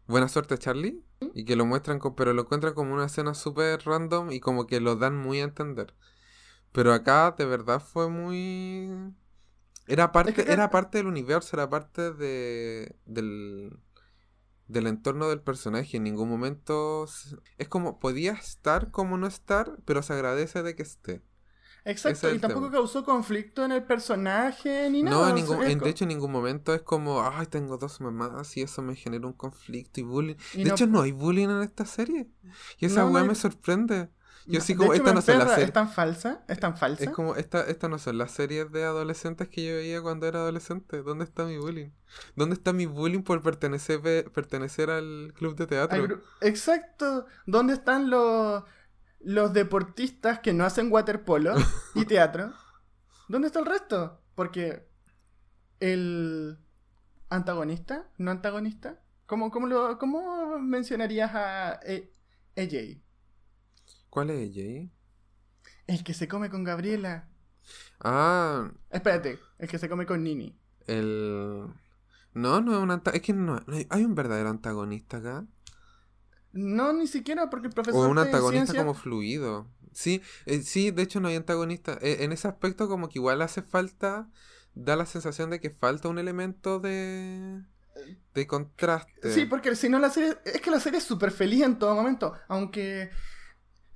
Buena 0.06 0.28
Suerte 0.28 0.58
Charlie. 0.58 1.02
Y 1.34 1.44
que 1.44 1.54
lo 1.54 1.64
muestran, 1.64 2.00
con, 2.00 2.16
pero 2.16 2.32
lo 2.32 2.42
encuentran 2.42 2.74
como 2.74 2.92
una 2.92 3.06
escena 3.06 3.34
súper 3.34 3.80
random 3.84 4.32
y 4.32 4.40
como 4.40 4.66
que 4.66 4.80
lo 4.80 4.96
dan 4.96 5.16
muy 5.16 5.40
a 5.40 5.44
entender. 5.44 5.94
Pero 6.72 6.92
acá 6.92 7.34
de 7.38 7.44
verdad 7.44 7.80
fue 7.80 8.08
muy... 8.10 8.90
Era 9.86 10.12
parte, 10.12 10.50
era 10.52 10.70
parte 10.70 10.98
del 10.98 11.06
universo, 11.06 11.56
era 11.56 11.68
parte 11.68 12.12
de, 12.12 12.96
del, 13.04 13.76
del 14.68 14.86
entorno 14.86 15.28
del 15.28 15.40
personaje. 15.40 15.96
En 15.96 16.04
ningún 16.04 16.28
momento... 16.28 17.06
Es 17.58 17.68
como, 17.68 17.98
podía 17.98 18.32
estar 18.32 18.90
como 18.90 19.18
no 19.18 19.26
estar, 19.26 19.76
pero 19.84 20.02
se 20.02 20.12
agradece 20.12 20.62
de 20.62 20.74
que 20.76 20.82
esté. 20.82 21.22
Exacto, 21.84 22.28
es 22.28 22.36
y 22.36 22.38
tampoco 22.38 22.66
tema. 22.66 22.78
causó 22.78 23.04
conflicto 23.04 23.64
en 23.64 23.72
el 23.72 23.82
personaje 23.82 24.88
ni 24.88 25.02
nada. 25.02 25.16
No, 25.16 25.28
en 25.30 25.34
ningún, 25.34 25.62
en- 25.64 25.80
de 25.80 25.90
hecho 25.90 26.04
en 26.04 26.10
ningún 26.10 26.30
momento 26.30 26.72
es 26.74 26.82
como, 26.82 27.20
ay, 27.22 27.46
tengo 27.46 27.76
dos 27.76 28.00
mamás 28.00 28.56
y 28.56 28.62
eso 28.62 28.82
me 28.82 28.94
genera 28.94 29.26
un 29.26 29.32
conflicto 29.32 29.98
y 29.98 30.04
bullying. 30.04 30.36
y 30.54 30.58
de 30.58 30.64
no- 30.66 30.74
hecho 30.76 30.86
no 30.86 31.00
hay 31.02 31.10
bullying 31.10 31.48
en 31.48 31.62
esta 31.62 31.84
serie. 31.84 32.28
Y 32.78 32.86
esa 32.86 33.00
No, 33.00 33.06
no 33.08 33.12
weá 33.14 33.22
hay- 33.24 33.28
me 33.30 33.34
sorprende. 33.34 34.10
Yo 34.46 34.60
de 34.60 34.76
como, 34.76 34.92
hecho, 34.94 35.02
esta 35.02 35.12
no 35.14 35.22
son 35.22 35.38
las 35.38 35.48
emperra, 35.48 35.54
series. 35.54 35.68
Es 35.68 35.72
tan 35.72 35.88
falsa, 35.90 36.44
es 36.48 36.58
tan 36.60 36.76
falsa. 36.76 37.04
Es 37.04 37.10
como, 37.10 37.36
esta, 37.36 37.62
esta 37.64 37.88
no 37.88 37.98
son 37.98 38.18
las 38.18 38.30
series 38.32 38.70
de 38.72 38.84
adolescentes 38.84 39.48
que 39.48 39.64
yo 39.66 39.74
veía 39.74 40.02
cuando 40.02 40.26
era 40.26 40.40
adolescente. 40.40 41.02
¿Dónde 41.02 41.24
está 41.24 41.44
mi 41.44 41.58
bullying? 41.58 41.90
¿Dónde 42.36 42.54
está 42.54 42.72
mi 42.72 42.86
bullying 42.86 43.22
por 43.22 43.40
pertenecer, 43.42 44.00
pertenecer 44.32 44.90
al 44.90 45.32
club 45.36 45.56
de 45.56 45.66
teatro? 45.66 46.06
Gru- 46.06 46.22
Exacto. 46.40 47.26
¿Dónde 47.46 47.74
están 47.74 48.10
los, 48.10 48.64
los 49.20 49.52
deportistas 49.52 50.40
que 50.40 50.52
no 50.52 50.64
hacen 50.64 50.90
waterpolo 50.92 51.54
y 51.94 52.04
teatro? 52.06 52.52
¿Dónde 53.28 53.46
está 53.46 53.60
el 53.60 53.66
resto? 53.66 54.20
Porque 54.34 54.88
el 55.80 56.58
antagonista, 57.28 58.08
no 58.18 58.30
antagonista, 58.30 59.00
¿cómo, 59.26 59.50
cómo, 59.50 59.66
lo, 59.66 59.98
cómo 59.98 60.58
mencionarías 60.58 61.30
a 61.34 61.80
E- 61.84 62.12
EJ? 62.56 63.01
¿Cuál 64.12 64.28
es 64.28 64.40
ella? 64.50 64.62
ahí? 64.62 64.90
El 65.86 66.04
que 66.04 66.12
se 66.12 66.28
come 66.28 66.50
con 66.50 66.64
Gabriela. 66.64 67.30
Ah, 67.98 68.70
Espérate, 68.90 69.38
el 69.58 69.68
que 69.70 69.78
se 69.78 69.88
come 69.88 70.04
con 70.04 70.22
Nini. 70.22 70.54
el... 70.86 71.66
No, 72.34 72.60
no 72.60 72.72
es 72.72 72.78
un 72.78 72.90
antagonista. 72.90 73.12
Es 73.16 73.22
que 73.22 73.32
no, 73.32 73.58
no 73.66 73.74
hay, 73.76 73.86
hay 73.88 74.04
un 74.04 74.14
verdadero 74.14 74.50
antagonista 74.50 75.16
acá. 75.16 75.46
No, 76.52 76.92
ni 76.92 77.06
siquiera 77.06 77.48
porque 77.48 77.68
el 77.68 77.72
profesor 77.72 78.06
O 78.06 78.10
un 78.10 78.18
antagonista 78.18 78.66
ciencia- 78.72 78.80
como 78.80 78.92
fluido. 78.92 79.66
Sí, 79.94 80.20
eh, 80.44 80.60
sí, 80.60 80.90
de 80.90 81.02
hecho 81.04 81.20
no 81.20 81.28
hay 81.28 81.36
antagonista. 81.36 81.98
Eh, 82.02 82.18
en 82.20 82.32
ese 82.32 82.48
aspecto 82.48 82.88
como 82.88 83.08
que 83.08 83.18
igual 83.18 83.40
hace 83.40 83.62
falta, 83.62 84.28
da 84.74 84.94
la 84.96 85.06
sensación 85.06 85.48
de 85.48 85.58
que 85.60 85.70
falta 85.70 86.08
un 86.08 86.18
elemento 86.18 86.80
de, 86.80 87.62
de 88.34 88.46
contraste. 88.46 89.32
Sí, 89.32 89.46
porque 89.46 89.74
si 89.74 89.88
no 89.88 89.98
la 89.98 90.10
serie... 90.10 90.36
Es 90.44 90.60
que 90.60 90.70
la 90.70 90.80
serie 90.80 90.98
es 90.98 91.04
súper 91.04 91.30
feliz 91.30 91.62
en 91.62 91.78
todo 91.78 91.94
momento. 91.94 92.34
Aunque 92.48 93.10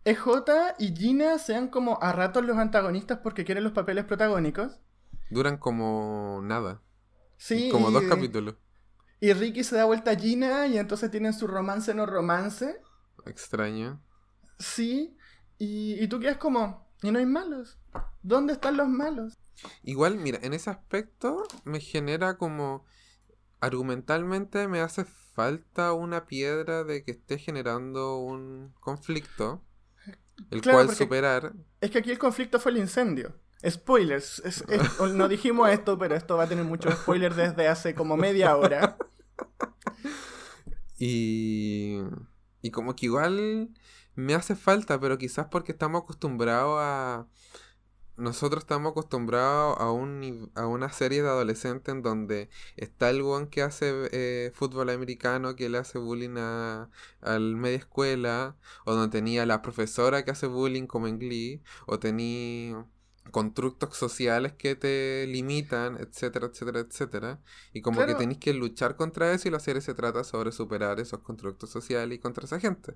EJ 0.06 0.76
y 0.78 0.94
Gina 0.94 1.36
sean 1.40 1.66
como 1.66 1.98
a 2.00 2.12
ratos 2.12 2.44
los 2.44 2.56
antagonistas 2.58 3.18
porque 3.18 3.44
quieren 3.44 3.64
los 3.64 3.72
papeles 3.72 4.04
protagónicos. 4.04 4.78
Duran 5.30 5.56
como 5.56 6.40
nada. 6.44 6.80
Sí, 7.36 7.70
como 7.72 7.90
y, 7.90 7.92
dos 7.92 8.04
capítulos. 8.04 8.54
y 9.18 9.32
Ricky 9.32 9.64
se 9.64 9.74
da 9.74 9.84
vuelta 9.84 10.12
a 10.12 10.16
Gina 10.16 10.68
y 10.68 10.78
entonces 10.78 11.10
tienen 11.10 11.32
su 11.32 11.48
romance 11.48 11.92
no 11.92 12.06
romance. 12.06 12.80
Extraño. 13.24 14.00
Sí, 14.60 15.16
y, 15.58 16.00
y 16.00 16.06
tú 16.06 16.20
quedas 16.20 16.36
como... 16.36 16.86
Y 17.02 17.10
no 17.10 17.18
hay 17.18 17.26
malos. 17.26 17.80
¿Dónde 18.22 18.52
están 18.52 18.76
los 18.76 18.88
malos? 18.88 19.34
Igual, 19.82 20.18
mira, 20.18 20.38
en 20.40 20.54
ese 20.54 20.70
aspecto 20.70 21.42
me 21.64 21.80
genera 21.80 22.38
como... 22.38 22.84
Argumentalmente 23.58 24.68
me 24.68 24.80
hace 24.80 25.04
falta 25.04 25.92
una 25.94 26.26
piedra 26.26 26.84
de 26.84 27.02
que 27.02 27.10
esté 27.10 27.38
generando 27.38 28.18
un 28.18 28.72
conflicto. 28.78 29.64
El 30.50 30.60
Claro, 30.60 30.84
cual 30.84 30.94
superar. 30.96 31.52
Es 31.80 31.90
que 31.90 31.98
aquí 31.98 32.10
el 32.10 32.18
conflicto 32.18 32.58
fue 32.60 32.72
el 32.72 32.78
incendio. 32.78 33.34
Spoilers. 33.68 34.40
es- 34.44 34.64
es- 34.68 35.00
no 35.14 35.28
dijimos 35.28 35.68
esto, 35.70 35.98
pero 35.98 36.14
esto 36.14 36.36
va 36.36 36.44
a 36.44 36.48
tener 36.48 36.64
muchos 36.64 36.94
spoilers 36.94 37.36
desde 37.36 37.68
hace 37.68 37.94
como 37.94 38.16
media 38.16 38.56
hora. 38.56 38.96
Y, 40.98 41.98
y 42.62 42.70
como 42.70 42.96
que 42.96 43.06
igual 43.06 43.68
me 44.14 44.34
hace 44.34 44.56
falta, 44.56 44.98
pero 44.98 45.18
quizás 45.18 45.46
porque 45.50 45.72
estamos 45.72 46.02
acostumbrados 46.02 46.78
a... 46.80 47.26
Nosotros 48.16 48.62
estamos 48.62 48.92
acostumbrados 48.92 49.76
a, 49.78 49.90
un, 49.90 50.50
a 50.54 50.66
una 50.66 50.90
serie 50.90 51.22
de 51.22 51.28
adolescentes 51.28 51.94
en 51.94 52.02
donde 52.02 52.48
está 52.76 53.10
el 53.10 53.20
one 53.20 53.48
que 53.48 53.62
hace 53.62 54.08
eh, 54.12 54.52
fútbol 54.54 54.90
americano, 54.90 55.54
que 55.54 55.68
le 55.68 55.78
hace 55.78 55.98
bullying 55.98 56.36
a, 56.38 56.88
al 57.20 57.56
media 57.56 57.78
escuela, 57.78 58.56
o 58.84 58.94
donde 58.94 59.16
tenía 59.18 59.44
la 59.44 59.60
profesora 59.60 60.24
que 60.24 60.30
hace 60.30 60.46
bullying 60.46 60.86
como 60.86 61.08
en 61.08 61.18
Glee, 61.18 61.62
o 61.86 61.98
tenía 61.98 62.86
constructos 63.30 63.96
sociales 63.96 64.52
que 64.54 64.76
te 64.76 65.26
limitan, 65.26 65.98
etcétera, 65.98 66.46
etcétera, 66.46 66.80
etcétera. 66.80 67.40
Y 67.72 67.82
como 67.82 68.04
que 68.06 68.14
tenéis 68.14 68.38
que 68.38 68.54
luchar 68.54 68.96
contra 68.96 69.32
eso 69.32 69.48
y 69.48 69.50
la 69.50 69.60
serie 69.60 69.82
se 69.82 69.94
trata 69.94 70.24
sobre 70.24 70.52
superar 70.52 71.00
esos 71.00 71.20
constructos 71.20 71.70
sociales 71.70 72.16
y 72.16 72.20
contra 72.20 72.44
esa 72.44 72.60
gente. 72.60 72.94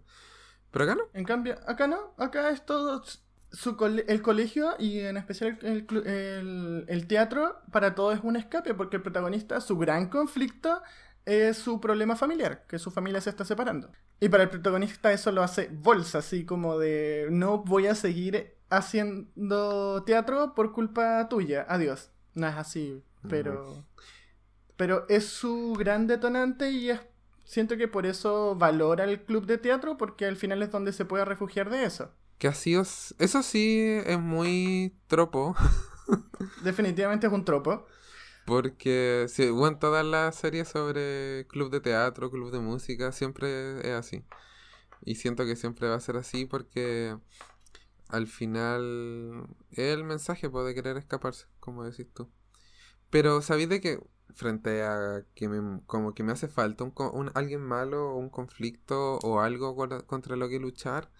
Pero 0.71 0.85
acá 0.85 0.95
no. 0.95 1.05
En 1.13 1.25
cambio, 1.25 1.59
acá 1.67 1.87
no, 1.87 2.15
acá 2.17 2.51
es 2.51 2.65
todo 2.65 3.03
su 3.53 3.77
cole- 3.77 4.05
el 4.09 4.23
colegio 4.23 4.75
y 4.79 5.01
en 5.01 5.17
especial 5.17 5.59
el, 5.63 5.87
el- 6.07 6.85
el 6.89 7.07
teatro, 7.07 7.61
para 7.73 7.95
todo 7.95 8.13
es 8.13 8.21
un 8.23 8.37
escape, 8.37 8.75
porque 8.75 8.97
el 8.97 9.03
protagonista, 9.03 9.61
su 9.61 9.77
gran 9.79 10.09
conflicto 10.09 10.83
es 11.27 11.59
su 11.59 11.81
problema 11.81 12.17
familiar, 12.17 12.65
que 12.67 12.79
su 12.79 12.91
familia 12.91 13.21
se 13.21 13.31
está 13.31 13.45
separando. 13.45 13.91
Y 14.21 14.29
para 14.29 14.45
el 14.45 14.49
protagonista 14.51 15.13
eso 15.13 15.33
lo 15.33 15.43
hace 15.43 15.69
bolsa, 15.73 16.19
así 16.19 16.45
como 16.45 16.79
de 16.79 17.29
no 17.31 17.59
voy 17.59 17.87
a 17.87 17.95
seguir 17.95 18.57
haciendo 18.71 20.03
teatro 20.05 20.55
por 20.55 20.73
culpa 20.73 21.29
tuya, 21.29 21.67
adiós. 21.69 22.11
No 22.35 22.47
es 22.49 22.55
así, 22.57 23.03
pero... 23.29 23.85
Pero 24.77 25.05
es 25.09 25.27
su 25.27 25.75
gran 25.79 26.07
detonante 26.07 26.71
y 26.71 26.91
es 26.91 27.01
siento 27.45 27.77
que 27.77 27.89
por 27.89 28.07
eso 28.07 28.55
valora 28.55 29.05
el 29.05 29.25
club 29.25 29.45
de 29.47 29.59
teatro, 29.59 29.97
porque 29.97 30.25
al 30.27 30.37
final 30.37 30.63
es 30.63 30.71
donde 30.71 30.93
se 30.93 31.05
puede 31.05 31.25
refugiar 31.25 31.69
de 31.69 31.85
eso. 31.85 32.15
Que 32.41 32.49
ha 32.49 32.55
sido... 32.55 32.83
Eso 32.83 33.45
sí 33.45 33.81
es 34.07 34.19
muy 34.21 34.97
tropo. 35.09 35.55
Definitivamente 36.65 37.27
es 37.27 37.33
un 37.33 37.45
tropo. 37.45 37.87
Porque, 38.45 39.27
sí, 39.29 39.51
bueno, 39.51 39.79
todas 39.79 40.05
las 40.05 40.35
series 40.37 40.69
sobre 40.69 41.47
club 41.49 41.71
de 41.71 41.81
teatro, 41.81 42.31
club 42.31 42.51
de 42.51 42.59
música, 42.59 43.13
siempre 43.13 43.79
es 43.81 43.95
así. 43.95 44.25
Y 45.05 45.17
siento 45.17 45.47
que 45.47 45.57
siempre 45.57 45.89
va 45.89 45.97
a 45.97 46.01
ser 46.01 46.17
así 46.19 46.47
porque 46.47 47.17
al 48.09 48.27
final 48.29 49.47
es 49.73 49.95
el 49.95 50.05
mensaje 50.05 50.51
puede 50.51 50.75
querer 50.75 50.97
escaparse, 50.99 51.47
como 51.61 51.85
decís 51.85 52.09
tú. 52.15 52.31
Pero 53.11 53.43
sabéis 53.43 53.69
de 53.71 53.81
que 53.83 54.01
frente 54.35 54.83
a 54.85 55.25
que 55.35 55.49
me, 55.49 55.83
como 55.87 56.15
que 56.15 56.23
me 56.25 56.33
hace 56.33 56.49
falta 56.49 56.85
un, 56.85 56.95
un- 57.15 57.33
alguien 57.35 57.63
malo 57.63 58.11
o 58.13 58.17
un 58.19 58.31
conflicto 58.31 59.19
o 59.21 59.41
algo 59.41 59.77
con- 59.77 60.03
contra 60.03 60.37
lo 60.37 60.49
que 60.49 60.61
luchar, 60.61 61.11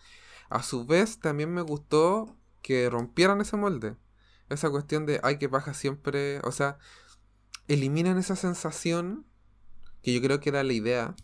a 0.51 0.63
su 0.63 0.85
vez 0.85 1.21
también 1.21 1.55
me 1.55 1.63
gustó 1.63 2.37
que 2.61 2.91
rompieran 2.91 3.41
ese 3.41 3.57
molde. 3.57 3.97
Esa 4.49 4.69
cuestión 4.69 5.07
de, 5.07 5.21
ay, 5.23 5.39
que 5.39 5.47
baja 5.47 5.75
siempre, 5.75 6.41
o 6.41 6.53
sea, 6.53 6.79
eliminan 7.69 8.19
esa 8.19 8.35
sensación, 8.35 9.25
que 10.03 10.13
yo 10.13 10.21
creo 10.21 10.41
que 10.41 10.51
era 10.51 10.65
la 10.65 10.73
idea, 10.73 11.15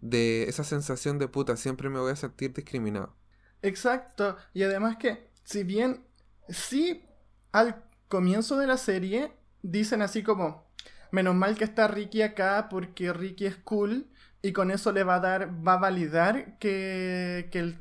de 0.00 0.44
esa 0.44 0.64
sensación 0.64 1.18
de 1.18 1.28
puta, 1.28 1.56
siempre 1.56 1.90
me 1.90 2.00
voy 2.00 2.12
a 2.12 2.16
sentir 2.16 2.54
discriminado. 2.54 3.14
Exacto. 3.60 4.36
Y 4.54 4.62
además 4.62 4.96
que, 4.96 5.28
si 5.44 5.62
bien 5.62 6.06
sí 6.48 7.04
al 7.52 7.84
comienzo 8.08 8.56
de 8.56 8.66
la 8.66 8.78
serie 8.78 9.32
dicen 9.62 10.00
así 10.00 10.22
como, 10.22 10.66
menos 11.10 11.34
mal 11.34 11.56
que 11.56 11.64
está 11.64 11.86
Ricky 11.86 12.22
acá 12.22 12.68
porque 12.70 13.12
Ricky 13.12 13.44
es 13.44 13.56
cool 13.56 14.10
y 14.40 14.52
con 14.52 14.70
eso 14.70 14.90
le 14.92 15.04
va 15.04 15.16
a 15.16 15.20
dar, 15.20 15.66
va 15.66 15.74
a 15.74 15.78
validar 15.78 16.58
que, 16.58 17.48
que 17.52 17.58
el 17.58 17.78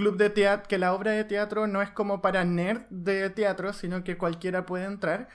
club 0.00 0.16
de 0.16 0.30
teatro, 0.30 0.66
que 0.66 0.78
la 0.78 0.94
obra 0.94 1.12
de 1.12 1.24
teatro 1.24 1.66
no 1.66 1.82
es 1.82 1.90
como 1.90 2.22
para 2.22 2.44
nerd 2.44 2.86
de 2.88 3.28
teatro, 3.30 3.72
sino 3.74 4.02
que 4.02 4.16
cualquiera 4.16 4.64
puede 4.64 4.86
entrar. 4.86 5.28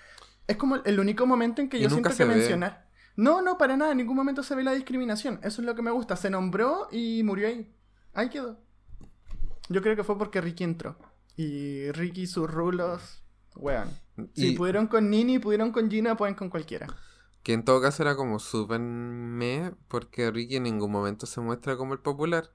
Es 0.47 0.57
como 0.57 0.77
el 0.77 0.99
único 0.99 1.27
momento 1.27 1.61
en 1.61 1.69
que 1.69 1.77
Y 1.77 1.81
yo 1.81 1.89
siento 1.89 2.09
que 2.15 2.25
mencionar. 2.25 2.87
No, 3.15 3.41
no, 3.43 3.57
para 3.57 3.77
nada, 3.77 3.91
en 3.91 3.97
ningún 3.97 4.15
momento 4.15 4.41
se 4.43 4.55
ve 4.55 4.63
la 4.63 4.73
discriminación. 4.73 5.39
Eso 5.43 5.61
es 5.61 5.65
lo 5.67 5.75
que 5.75 5.83
me 5.83 5.91
gusta. 5.91 6.15
Se 6.15 6.29
nombró 6.31 6.87
y 6.91 7.21
murió 7.23 7.47
ahí. 7.47 7.71
Ahí 8.13 8.29
quedó. 8.29 8.59
Yo 9.69 9.81
creo 9.81 9.95
que 9.95 10.03
fue 10.03 10.17
porque 10.17 10.41
Ricky 10.41 10.63
entró. 10.63 10.97
Y 11.35 11.91
Ricky 11.91 12.23
y 12.23 12.27
sus 12.27 12.49
rulos, 12.49 13.23
weón. 13.55 13.99
Si 14.33 14.47
Y 14.47 14.51
pudieron 14.53 14.87
con 14.87 15.09
Nini, 15.09 15.39
pudieron 15.39 15.71
con 15.71 15.89
Gina, 15.91 16.17
pueden 16.17 16.35
con 16.35 16.49
cualquiera. 16.49 16.95
que 17.43 17.53
en 17.53 17.63
todo 17.63 17.81
caso 17.81 18.03
era 18.03 18.15
como 18.15 18.39
súper 18.39 18.79
me, 18.79 19.71
porque 19.87 20.31
Ricky 20.31 20.55
en 20.57 20.63
ningún 20.63 20.91
momento 20.91 21.25
se 21.27 21.41
muestra 21.41 21.77
como 21.77 21.93
el 21.93 21.99
popular. 21.99 22.54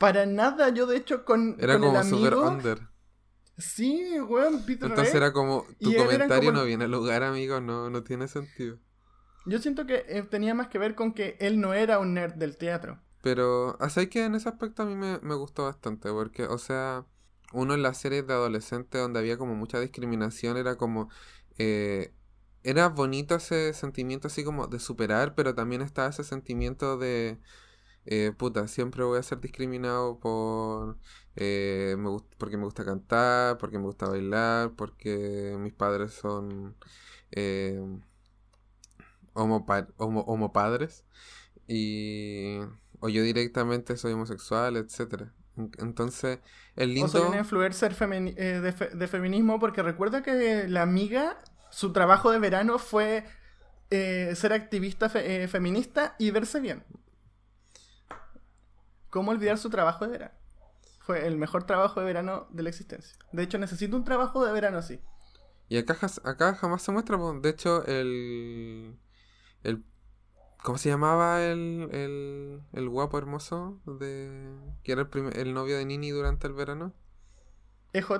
Para 0.00 0.24
nada, 0.26 0.70
yo 0.70 0.86
de 0.86 0.96
hecho 0.96 1.24
con, 1.26 1.56
Era 1.60 1.74
con 1.78 1.82
como 1.88 1.98
amigo... 2.00 2.48
under. 2.48 2.88
Sí, 3.58 4.18
weón, 4.20 4.64
Peter 4.64 4.88
Entonces 4.88 5.12
Ray. 5.12 5.22
era 5.22 5.32
como, 5.32 5.66
tu 5.78 5.94
comentario 5.94 6.50
como- 6.50 6.60
no 6.60 6.64
viene 6.64 6.84
al 6.84 6.90
lugar, 6.90 7.22
amigo, 7.22 7.60
no, 7.60 7.90
no 7.90 8.02
tiene 8.02 8.26
sentido. 8.26 8.78
Yo 9.44 9.58
siento 9.58 9.86
que 9.86 10.04
eh, 10.08 10.22
tenía 10.22 10.54
más 10.54 10.68
que 10.68 10.78
ver 10.78 10.94
con 10.94 11.12
que 11.12 11.36
él 11.40 11.60
no 11.60 11.74
era 11.74 11.98
un 11.98 12.14
nerd 12.14 12.34
del 12.34 12.56
teatro. 12.56 12.98
Pero, 13.22 13.76
así 13.80 14.06
que 14.06 14.24
en 14.24 14.34
ese 14.34 14.48
aspecto 14.48 14.82
a 14.82 14.86
mí 14.86 14.96
me, 14.96 15.18
me 15.20 15.34
gustó 15.34 15.64
bastante, 15.64 16.10
porque, 16.10 16.44
o 16.46 16.56
sea, 16.56 17.04
uno 17.52 17.74
en 17.74 17.82
las 17.82 17.98
series 17.98 18.26
de 18.26 18.32
adolescentes 18.32 19.00
donde 19.00 19.18
había 19.20 19.36
como 19.36 19.54
mucha 19.54 19.78
discriminación 19.80 20.56
era 20.56 20.76
como, 20.76 21.10
eh, 21.58 22.14
era 22.62 22.88
bonito 22.88 23.34
ese 23.34 23.74
sentimiento 23.74 24.28
así 24.28 24.44
como 24.44 24.66
de 24.68 24.78
superar, 24.78 25.34
pero 25.34 25.54
también 25.54 25.82
estaba 25.82 26.08
ese 26.08 26.24
sentimiento 26.24 26.96
de, 26.96 27.38
eh, 28.06 28.32
puta, 28.36 28.68
siempre 28.68 29.04
voy 29.04 29.18
a 29.18 29.22
ser 29.22 29.40
discriminado 29.40 30.18
por, 30.20 30.98
eh, 31.36 31.96
me 31.98 32.10
porque 32.38 32.56
me 32.56 32.64
gusta 32.64 32.84
cantar, 32.84 33.58
porque 33.58 33.78
me 33.78 33.84
gusta 33.86 34.08
bailar, 34.08 34.72
porque 34.76 35.56
mis 35.58 35.72
padres 35.74 36.12
son 36.14 36.76
eh, 37.32 37.80
homopa- 39.34 39.88
homo- 39.98 40.24
homopadres 40.26 41.04
y 41.66 42.58
o 43.00 43.08
yo 43.08 43.22
directamente 43.22 43.96
soy 43.96 44.12
homosexual, 44.14 44.76
etcétera. 44.76 45.34
En- 45.56 45.72
Entonces, 45.78 46.40
el 46.76 46.94
O 46.96 47.08
soy 47.08 47.22
lindo... 47.22 47.24
una 47.24 47.38
influencer 47.38 47.94
femini- 47.94 48.34
eh, 48.36 48.60
de, 48.60 48.72
fe- 48.72 48.90
de 48.90 49.06
feminismo 49.08 49.58
porque 49.58 49.82
recuerda 49.82 50.22
que 50.22 50.68
la 50.68 50.82
amiga, 50.82 51.38
su 51.70 51.92
trabajo 51.92 52.30
de 52.30 52.38
verano 52.38 52.78
fue 52.78 53.24
eh, 53.90 54.34
ser 54.36 54.52
activista 54.52 55.08
fe- 55.08 55.44
eh, 55.44 55.48
feminista 55.48 56.14
y 56.18 56.30
verse 56.30 56.60
bien. 56.60 56.84
¿Cómo 59.10 59.30
olvidar 59.32 59.58
su 59.58 59.70
trabajo 59.70 60.06
de 60.06 60.12
verano? 60.12 60.34
Fue 61.00 61.26
el 61.26 61.36
mejor 61.36 61.64
trabajo 61.64 62.00
de 62.00 62.06
verano 62.06 62.46
de 62.50 62.62
la 62.62 62.68
existencia. 62.68 63.16
De 63.32 63.42
hecho, 63.42 63.58
necesito 63.58 63.96
un 63.96 64.04
trabajo 64.04 64.44
de 64.44 64.52
verano 64.52 64.78
así. 64.78 65.00
Y 65.68 65.78
acá, 65.78 66.54
jamás 66.54 66.82
se 66.82 66.92
muestra, 66.92 67.16
de 67.16 67.48
hecho, 67.48 67.84
el, 67.86 68.98
el... 69.62 69.84
¿Cómo 70.62 70.78
se 70.78 70.88
llamaba 70.90 71.42
el, 71.42 71.88
el, 71.92 72.62
el 72.72 72.88
guapo 72.88 73.18
hermoso 73.18 73.80
de 73.86 74.58
que 74.82 74.92
era 74.92 75.02
el, 75.02 75.08
primer- 75.08 75.38
el 75.38 75.54
novio 75.54 75.78
de 75.78 75.84
Nini 75.86 76.10
durante 76.10 76.46
el 76.46 76.52
verano? 76.52 76.92
¿EJ? 77.92 78.10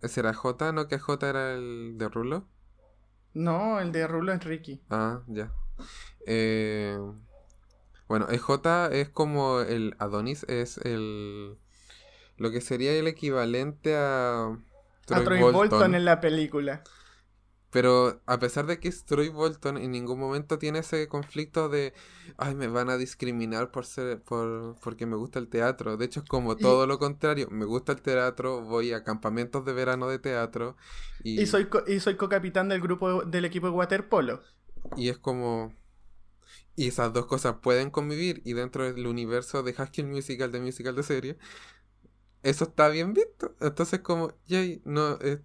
¿Ese 0.00 0.20
era 0.20 0.32
J? 0.34 0.72
¿No 0.72 0.88
que 0.88 0.98
J 0.98 1.28
era 1.28 1.52
el 1.54 1.96
de 1.98 2.08
Rulo? 2.08 2.46
No, 3.34 3.80
el 3.80 3.92
de 3.92 4.06
Rulo 4.06 4.32
es 4.32 4.42
Ricky. 4.44 4.80
Ah, 4.90 5.22
ya. 5.26 5.52
Eh, 6.26 6.96
bueno, 8.08 8.26
EJ 8.30 8.88
es 8.92 9.08
como 9.08 9.60
el 9.60 9.94
Adonis, 9.98 10.44
es 10.48 10.78
el... 10.78 11.56
Lo 12.36 12.50
que 12.50 12.60
sería 12.60 12.92
el 12.92 13.06
equivalente 13.06 13.94
a... 13.96 14.46
a 15.10 15.24
Troy 15.24 15.40
Bolton. 15.40 15.94
en 15.94 16.04
la 16.04 16.20
película. 16.20 16.82
Pero 17.70 18.22
a 18.26 18.38
pesar 18.38 18.66
de 18.66 18.78
que 18.78 18.86
es 18.86 19.04
Troy 19.04 19.28
Bolton, 19.30 19.78
en 19.78 19.90
ningún 19.90 20.20
momento 20.20 20.58
tiene 20.58 20.78
ese 20.78 21.08
conflicto 21.08 21.68
de, 21.68 21.92
ay, 22.36 22.54
me 22.54 22.68
van 22.68 22.88
a 22.88 22.96
discriminar 22.96 23.72
por 23.72 23.84
ser, 23.84 24.22
por, 24.22 24.76
porque 24.80 25.06
me 25.06 25.16
gusta 25.16 25.40
el 25.40 25.48
teatro. 25.48 25.96
De 25.96 26.04
hecho, 26.04 26.20
es 26.20 26.26
como 26.26 26.56
Y- 26.56 26.60
todo 26.60 26.86
lo 26.86 27.00
contrario. 27.00 27.48
Me 27.50 27.64
gusta 27.64 27.90
el 27.92 28.00
teatro, 28.00 28.62
voy 28.62 28.92
a 28.92 29.02
campamentos 29.02 29.64
de 29.64 29.72
verano 29.72 30.06
de 30.08 30.20
teatro 30.20 30.76
y, 31.24 31.40
Y 31.42 31.46
soy, 31.46 31.66
co- 31.66 31.82
y 31.86 32.00
soy 32.00 32.16
co-capitán 32.16 32.68
del 32.68 32.80
grupo 32.80 33.24
del 33.24 33.44
equipo 33.44 33.66
de 33.66 33.72
waterpolo. 33.72 34.40
y 34.96 35.08
es 35.08 35.18
como... 35.18 35.72
Y 36.76 36.88
esas 36.88 37.12
dos 37.12 37.26
cosas 37.26 37.56
pueden 37.62 37.90
convivir 37.90 38.42
y 38.44 38.52
dentro 38.52 38.84
del 38.84 39.06
universo 39.06 39.62
de 39.62 39.72
School 39.74 40.08
Musical, 40.08 40.50
de 40.50 40.60
musical 40.60 40.96
de 40.96 41.02
serie, 41.04 41.38
eso 42.42 42.64
está 42.64 42.88
bien 42.88 43.14
visto. 43.14 43.54
Entonces 43.60 44.00
como, 44.00 44.32
yay, 44.46 44.82
no, 44.84 45.18
eh, 45.20 45.40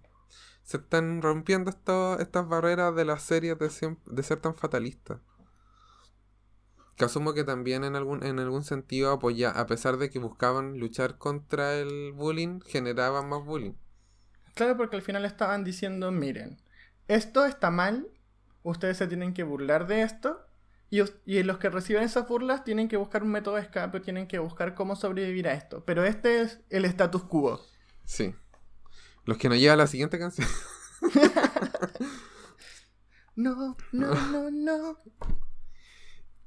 se 0.62 0.76
están 0.76 1.22
rompiendo 1.22 1.70
esto- 1.70 2.18
estas 2.20 2.48
barreras 2.48 2.94
de 2.94 3.04
las 3.04 3.22
series 3.22 3.58
de, 3.58 4.22
ser 4.22 4.40
tan 4.40 4.54
fatalistas. 4.54 5.20
Que 6.96 7.06
asumo 7.06 7.32
que 7.32 7.44
también 7.44 7.84
en 7.84 7.96
algún, 7.96 8.22
en 8.22 8.38
algún 8.38 8.62
sentido 8.62 9.10
apoya, 9.10 9.50
a 9.50 9.66
pesar 9.66 9.96
de 9.96 10.10
que 10.10 10.18
buscaban 10.18 10.78
luchar 10.78 11.16
contra 11.18 11.74
el 11.74 12.12
bullying, 12.12 12.60
generaban 12.60 13.28
más 13.28 13.44
bullying. 13.44 13.72
Claro, 14.54 14.76
porque 14.76 14.96
al 14.96 15.02
final 15.02 15.24
estaban 15.24 15.64
diciendo, 15.64 16.12
miren, 16.12 16.60
esto 17.08 17.46
está 17.46 17.70
mal, 17.70 18.08
ustedes 18.62 18.98
se 18.98 19.06
tienen 19.08 19.32
que 19.34 19.42
burlar 19.42 19.86
de 19.86 20.02
esto, 20.02 20.46
y, 20.90 21.42
los 21.44 21.58
que 21.58 21.70
reciben 21.70 22.02
esas 22.02 22.26
burlas 22.26 22.64
tienen 22.64 22.88
que 22.88 22.96
buscar 22.96 23.22
un 23.22 23.30
método 23.30 23.54
de 23.54 23.62
escape, 23.62 24.00
tienen 24.00 24.26
que 24.26 24.38
buscar 24.40 24.74
cómo 24.74 24.96
sobrevivir 24.96 25.46
a 25.46 25.54
esto. 25.54 25.84
Pero 25.84 26.04
este 26.04 26.42
es 26.42 26.60
el 26.68 26.84
status 26.84 27.24
quo. 27.24 27.64
Sí. 28.04 28.34
Los 29.24 29.38
que 29.38 29.48
nos 29.48 29.58
lleva 29.58 29.74
a 29.74 29.76
la 29.76 29.86
siguiente 29.86 30.18
canción. 30.18 30.48
No, 33.36 33.74
no, 33.92 34.14
no, 34.30 34.50
no. 34.50 34.98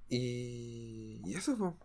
Y, 0.09 1.21
y 1.25 1.33
eso, 1.33 1.57
po. 1.57 1.79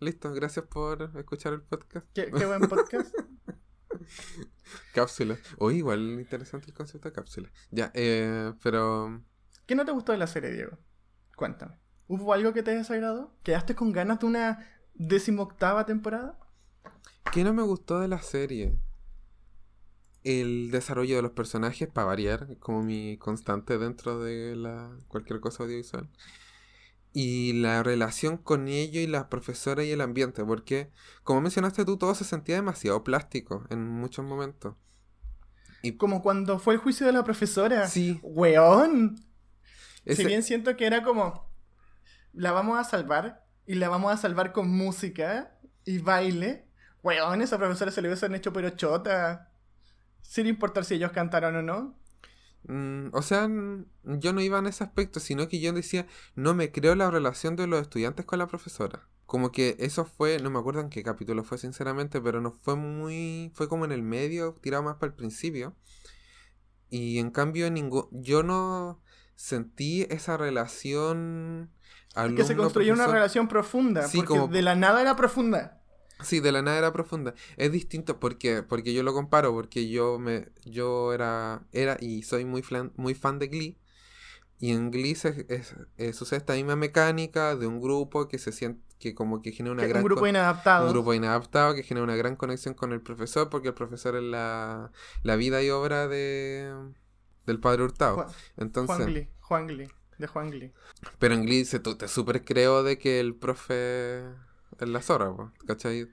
Listo, 0.00 0.30
gracias 0.34 0.66
por 0.66 1.10
escuchar 1.16 1.54
el 1.54 1.62
podcast. 1.62 2.06
Qué, 2.12 2.30
qué 2.30 2.44
buen 2.44 2.60
podcast. 2.62 3.14
Cápsula. 4.94 5.38
Uy, 5.58 5.76
igual 5.76 6.00
interesante 6.20 6.66
el 6.66 6.74
concepto 6.74 7.08
de 7.08 7.14
cápsula. 7.14 7.50
Ya, 7.70 7.90
eh, 7.94 8.52
pero... 8.62 9.24
¿Qué 9.64 9.74
no 9.74 9.86
te 9.86 9.92
gustó 9.92 10.12
de 10.12 10.18
la 10.18 10.26
serie, 10.26 10.50
Diego? 10.50 10.78
Cuéntame. 11.36 11.76
¿Hubo 12.08 12.32
algo 12.32 12.52
que 12.52 12.62
te 12.62 12.74
desagradó? 12.74 13.32
¿Quedaste 13.42 13.74
con 13.74 13.92
ganas 13.92 14.20
de 14.20 14.26
una 14.26 14.66
decimoctava 14.94 15.84
temporada? 15.84 16.38
¿Qué 17.32 17.44
no 17.44 17.52
me 17.52 17.62
gustó 17.62 18.00
de 18.00 18.08
la 18.08 18.22
serie? 18.22 18.78
El 20.24 20.70
desarrollo 20.70 21.16
de 21.16 21.22
los 21.22 21.32
personajes, 21.32 21.88
para 21.88 22.06
variar, 22.06 22.56
como 22.58 22.82
mi 22.82 23.16
constante 23.18 23.78
dentro 23.78 24.18
de 24.18 24.56
la 24.56 24.96
cualquier 25.08 25.40
cosa 25.40 25.64
audiovisual. 25.64 26.08
Y 27.12 27.52
la 27.54 27.82
relación 27.82 28.36
con 28.36 28.68
ellos 28.68 29.02
y 29.02 29.06
la 29.06 29.28
profesora 29.28 29.84
y 29.84 29.90
el 29.90 30.00
ambiente, 30.00 30.44
porque, 30.44 30.90
como 31.22 31.42
mencionaste 31.42 31.84
tú, 31.84 31.96
todo 31.96 32.14
se 32.14 32.24
sentía 32.24 32.56
demasiado 32.56 33.04
plástico 33.04 33.64
en 33.70 33.86
muchos 33.86 34.24
momentos. 34.24 34.74
Como 35.98 36.22
cuando 36.22 36.58
fue 36.58 36.74
el 36.74 36.80
juicio 36.80 37.06
de 37.06 37.12
la 37.12 37.22
profesora. 37.22 37.86
Sí, 37.86 38.18
¡Weón! 38.22 39.20
Ese- 40.06 40.22
Si 40.22 40.28
bien 40.28 40.42
siento 40.42 40.74
que 40.76 40.86
era 40.86 41.02
como. 41.02 41.50
La 42.32 42.52
vamos 42.52 42.78
a 42.78 42.84
salvar. 42.84 43.44
Y 43.66 43.74
la 43.74 43.88
vamos 43.88 44.12
a 44.12 44.16
salvar 44.16 44.52
con 44.52 44.70
música 44.70 45.58
y 45.84 45.98
baile. 45.98 46.68
Weón, 47.02 47.42
esa 47.42 47.58
profesora 47.58 47.90
se 47.90 48.00
le 48.00 48.08
hubiesen 48.08 48.34
hecho 48.34 48.52
pero 48.52 48.70
chota. 48.70 49.52
Sin 50.22 50.46
importar 50.46 50.84
si 50.84 50.94
ellos 50.94 51.12
cantaron 51.12 51.56
o 51.56 51.62
no. 51.62 51.98
Mm, 52.68 53.08
o 53.12 53.22
sea, 53.22 53.48
yo 54.02 54.32
no 54.32 54.40
iba 54.40 54.58
en 54.58 54.66
ese 54.66 54.82
aspecto, 54.82 55.20
sino 55.20 55.48
que 55.48 55.60
yo 55.60 55.72
decía, 55.72 56.06
no 56.34 56.54
me 56.54 56.72
creo 56.72 56.94
la 56.96 57.10
relación 57.10 57.54
de 57.54 57.66
los 57.68 57.80
estudiantes 57.82 58.24
con 58.26 58.38
la 58.40 58.48
profesora. 58.48 59.08
Como 59.24 59.50
que 59.52 59.76
eso 59.80 60.04
fue, 60.04 60.38
no 60.40 60.50
me 60.50 60.58
acuerdo 60.58 60.80
en 60.80 60.88
qué 60.88 61.02
capítulo 61.02 61.42
fue 61.44 61.58
sinceramente, 61.58 62.20
pero 62.20 62.40
no 62.40 62.52
fue 62.52 62.76
muy, 62.76 63.52
fue 63.54 63.68
como 63.68 63.84
en 63.84 63.92
el 63.92 64.02
medio, 64.02 64.54
tirado 64.54 64.82
más 64.84 64.96
para 64.96 65.10
el 65.10 65.16
principio. 65.16 65.76
Y 66.88 67.18
en 67.18 67.30
cambio, 67.30 67.70
ningún, 67.70 68.08
yo 68.12 68.42
no 68.42 69.00
sentí 69.36 70.02
esa 70.10 70.36
relación 70.36 71.70
que 72.36 72.44
se 72.44 72.56
construyó 72.56 72.94
una 72.94 73.06
relación 73.06 73.46
profunda. 73.46 74.08
Sí, 74.08 74.18
porque 74.18 74.28
como- 74.28 74.48
de 74.48 74.62
la 74.62 74.74
nada 74.74 75.00
era 75.02 75.14
profunda. 75.16 75.80
Sí, 76.22 76.40
de 76.40 76.50
la 76.50 76.62
nada 76.62 76.78
era 76.78 76.92
profunda. 76.94 77.34
Es 77.58 77.70
distinto 77.70 78.18
porque, 78.18 78.62
porque 78.62 78.94
yo 78.94 79.02
lo 79.02 79.12
comparo, 79.12 79.52
porque 79.52 79.88
yo 79.90 80.18
me, 80.18 80.48
yo 80.64 81.12
era, 81.12 81.62
era 81.72 81.98
y 82.00 82.22
soy 82.22 82.46
muy 82.46 82.62
fan, 82.62 82.92
muy 82.96 83.14
fan 83.14 83.38
de 83.38 83.48
Glee. 83.48 83.78
Y 84.58 84.72
en 84.72 84.90
Glee 84.90 85.14
se, 85.14 85.44
es- 85.50 85.76
eh, 85.98 86.14
sucede 86.14 86.38
esta 86.38 86.54
misma 86.54 86.74
mecánica 86.74 87.54
de 87.54 87.66
un 87.66 87.82
grupo 87.82 88.28
que 88.28 88.38
se 88.38 88.50
siente, 88.52 88.82
que 88.98 89.14
como 89.14 89.42
que 89.42 89.52
genera 89.52 89.74
una 89.74 89.82
Que 89.82 89.88
gran 89.90 90.02
un 90.02 90.06
grupo 90.08 90.26
inadaptado. 90.26 90.86
un 90.86 90.92
grupo 90.94 91.12
inadaptado 91.12 91.74
que 91.74 91.82
genera 91.82 92.04
una 92.04 92.16
gran 92.16 92.34
conexión 92.36 92.72
con 92.72 92.94
el 92.94 93.02
profesor, 93.02 93.50
porque 93.50 93.68
el 93.68 93.74
profesor 93.74 94.16
es 94.16 94.22
la, 94.22 94.90
la 95.22 95.36
vida 95.36 95.62
y 95.62 95.68
obra 95.68 96.08
de 96.08 96.72
del 97.46 97.60
padre 97.60 97.84
Hurtado. 97.84 98.16
Juan, 98.16 98.28
Entonces, 98.56 98.96
Juan 98.96 99.08
Glee. 99.08 99.28
Juan 99.40 99.66
Glee. 99.68 99.88
De 100.18 100.26
Juan 100.26 100.50
Glee. 100.50 100.72
pero 101.18 101.34
en 101.34 101.42
Glee 101.44 101.64
se, 101.66 101.78
tú- 101.78 101.96
te 101.96 102.08
super 102.08 102.44
creo 102.44 102.82
de 102.82 102.98
que 102.98 103.20
el 103.20 103.34
profe 103.36 104.20
es 104.78 104.88
la 104.88 105.02
zorra, 105.02 105.52
¿cachai? 105.66 106.08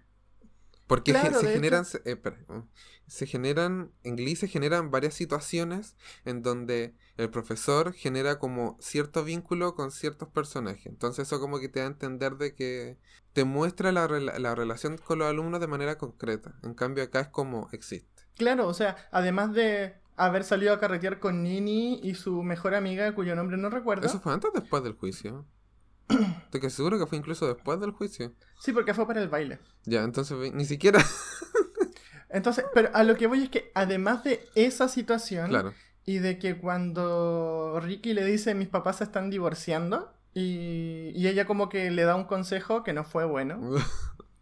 Porque 0.88 1.14
Claro, 1.14 1.40
se 1.40 1.48
generan, 1.54 1.86
se, 1.86 1.98
eh, 2.00 2.02
espera, 2.12 2.38
uh, 2.50 2.64
se 3.08 3.26
generan, 3.26 3.94
en 4.04 4.18
Glee 4.18 4.36
se 4.36 4.50
generan 4.50 4.92
varias 4.92 5.14
situaciones 5.14 5.96
en 6.26 6.44
donde 6.44 6.94
el 7.16 7.30
profesor 7.30 7.94
genera 7.94 8.38
como 8.38 8.78
cierto 8.82 9.24
vínculo 9.24 9.76
con 9.76 9.92
ciertos 9.92 10.28
personajes. 10.28 10.86
Entonces 10.88 11.28
eso 11.28 11.40
como 11.40 11.60
que 11.62 11.70
te 11.70 11.80
da 11.80 11.86
a 11.86 11.88
entender 11.90 12.36
de 12.36 12.54
que 12.54 12.98
te 13.32 13.46
muestra 13.46 13.94
la, 13.94 14.08
la 14.08 14.56
relación 14.56 14.98
con 14.98 15.20
los 15.20 15.30
alumnos 15.30 15.62
de 15.62 15.68
manera 15.68 15.98
concreta. 15.98 16.56
En 16.64 16.74
cambio 16.74 17.06
acá 17.06 17.22
es 17.22 17.28
como 17.30 17.70
existe. 17.72 18.24
Claro, 18.36 18.68
o 18.68 18.74
sea, 18.74 18.98
además 19.12 19.54
de 19.54 19.96
haber 20.16 20.44
salido 20.44 20.74
a 20.74 20.80
carretear 20.80 21.20
con 21.20 21.44
Nini 21.44 22.00
y 22.04 22.16
su 22.16 22.44
mejor 22.44 22.76
amiga, 22.76 23.14
cuyo 23.16 23.36
nombre 23.36 23.58
no 23.58 23.70
recuerdo. 23.70 24.06
¿Eso 24.06 24.20
fue 24.20 24.34
antes 24.34 24.52
o 24.54 24.60
después 24.60 24.84
del 24.84 24.94
juicio? 24.94 25.46
Estoy 26.08 26.62
casi 26.62 26.76
seguro 26.76 27.00
que 27.00 27.08
fue 27.08 27.18
incluso 27.18 27.48
después 27.48 27.80
del 27.80 27.92
juicio. 27.92 28.34
Sí, 28.60 28.72
porque 28.72 28.94
fue 28.94 29.08
para 29.08 29.22
el 29.22 29.30
baile. 29.30 29.60
Ya, 29.86 30.04
entonces 30.04 30.54
ni 30.54 30.66
siquiera... 30.66 31.04
Entonces, 32.34 32.66
pero 32.74 32.90
a 32.96 33.04
lo 33.04 33.16
que 33.16 33.28
voy 33.28 33.44
es 33.44 33.50
que 33.50 33.72
además 33.76 34.24
de 34.24 34.50
esa 34.56 34.88
situación 34.88 35.50
claro. 35.50 35.72
y 36.04 36.18
de 36.18 36.40
que 36.40 36.58
cuando 36.58 37.80
Ricky 37.80 38.16
le 38.16 38.26
dice 38.26 38.56
mis 38.56 38.70
papás 38.70 38.98
se 38.98 39.04
están 39.04 39.30
divorciando 39.30 40.12
y, 40.34 41.12
y 41.14 41.28
ella 41.28 41.46
como 41.46 41.70
que 41.70 41.92
le 41.92 42.02
da 42.02 42.16
un 42.16 42.24
consejo 42.24 42.84
que 42.84 42.92
no 42.92 43.04
fue 43.04 43.26
bueno, 43.26 43.62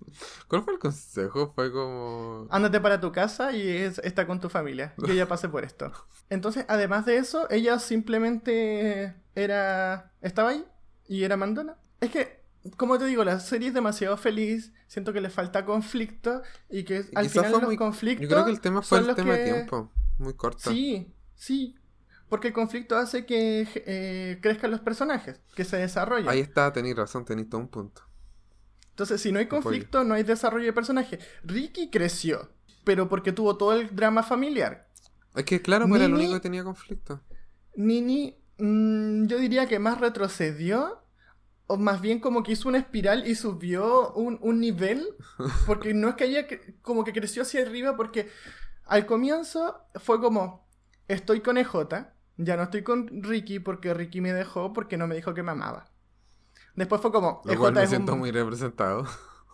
¿Cuál 0.48 0.64
fue 0.64 0.74
el 0.74 0.80
consejo? 0.80 1.52
Fue 1.56 1.72
como... 1.72 2.48
Ándate 2.50 2.80
para 2.80 3.00
tu 3.00 3.12
casa 3.12 3.52
y 3.54 3.68
es- 3.68 4.00
está 4.00 4.26
con 4.28 4.40
tu 4.40 4.50
familia. 4.50 4.94
Yo 4.98 5.14
ya 5.14 5.28
pasé 5.28 5.48
por 5.50 5.64
esto. 5.64 5.92
Entonces, 6.30 6.66
además 6.68 7.06
de 7.06 7.18
eso, 7.18 7.50
ella 7.50 7.80
simplemente 7.80 9.16
era. 9.36 10.12
estaba 10.22 10.50
ahí 10.50 10.66
y 11.08 11.24
era 11.24 11.38
mandona. 11.38 11.78
Es 12.00 12.12
que, 12.12 12.42
como 12.78 12.98
te 12.98 13.06
digo, 13.06 13.24
la 13.24 13.40
serie 13.40 13.70
es 13.70 13.74
demasiado 13.74 14.18
feliz. 14.18 14.74
Siento 14.88 15.14
que 15.14 15.22
le 15.22 15.30
falta 15.30 15.66
conflicto 15.66 16.42
y 16.70 16.84
que 16.84 16.98
al 17.16 17.28
Quizás 17.28 17.32
final 17.32 17.52
los 17.54 17.62
muy- 17.64 17.78
conflictos. 17.78 18.24
Yo 18.28 18.30
creo 18.36 18.46
que 18.46 18.52
el 18.52 18.62
tema 18.62 18.82
fue 18.82 19.00
el 19.00 19.16
tema 19.16 19.34
de 19.36 19.44
tiempo. 19.46 19.92
Muy 20.18 20.34
corto. 20.34 20.70
Sí, 20.72 21.14
sí. 21.36 21.76
Porque 22.30 22.48
el 22.50 22.54
conflicto 22.54 22.96
hace 22.96 23.26
que 23.26 23.68
eh, 23.76 24.40
crezcan 24.42 24.72
los 24.72 24.80
personajes, 24.80 25.42
que 25.54 25.66
se 25.66 25.76
desarrollen. 25.78 26.30
Ahí 26.30 26.40
está, 26.40 26.72
tenéis 26.72 26.96
razón, 26.96 27.26
tenéis 27.26 27.50
todo 27.50 27.60
un 27.60 27.68
punto. 27.68 28.04
Entonces, 29.02 29.22
si 29.22 29.32
no 29.32 29.40
hay 29.40 29.46
Apoyo. 29.46 29.64
conflicto, 29.64 30.04
no 30.04 30.14
hay 30.14 30.22
desarrollo 30.22 30.66
de 30.66 30.74
personaje. 30.74 31.18
Ricky 31.44 31.90
creció, 31.90 32.52
pero 32.84 33.10
porque 33.10 33.32
tuvo 33.32 33.58
todo 33.58 33.74
el 33.74 33.96
drama 33.96 34.22
familiar. 34.22 34.88
Es 35.34 35.44
que 35.46 35.60
claro, 35.60 35.88
pues 35.88 36.00
era 36.00 36.06
el 36.06 36.14
único 36.14 36.34
que 36.34 36.40
tenía 36.40 36.64
conflicto. 36.64 37.20
Nini, 37.76 38.38
mm, 38.60 39.26
yo 39.26 39.40
diría 39.40 39.66
que 39.66 39.80
más 39.80 40.00
retrocedió, 40.00 41.04
o 41.66 41.78
más 41.78 42.00
bien 42.00 42.20
como 42.20 42.44
que 42.44 42.52
hizo 42.52 42.70
una 42.70 42.78
espiral 42.78 43.28
y 43.28 43.34
subió 43.34 44.14
un, 44.14 44.38
un 44.44 44.60
nivel, 44.60 45.08
porque 45.66 45.96
no 45.96 46.10
es 46.10 46.16
que 46.16 46.26
haya, 46.26 46.46
como 46.84 47.04
que 47.04 47.12
creció 47.12 47.42
hacia 47.42 47.64
arriba, 47.64 47.98
porque 47.98 48.30
al 48.86 49.08
comienzo 49.08 49.82
fue 49.96 50.22
como, 50.22 50.70
estoy 51.08 51.42
con 51.42 51.58
EJ, 51.58 51.76
ya 52.38 52.56
no 52.56 52.62
estoy 52.62 52.84
con 52.84 53.24
Ricky 53.24 53.58
porque 53.58 53.96
Ricky 53.96 54.22
me 54.22 54.32
dejó 54.32 54.74
porque 54.74 54.96
no 54.96 55.08
me 55.08 55.16
dijo 55.16 55.34
que 55.34 55.42
me 55.42 55.54
amaba. 55.54 55.90
Después 56.76 57.02
fue 57.02 57.12
como, 57.12 57.42
Lo 57.46 57.58
cual 57.58 57.74
me 57.74 57.80
EJ 57.80 57.84
es 57.84 57.90
siento 57.90 58.14
un... 58.14 58.20
muy 58.20 58.32
representado. 58.32 59.06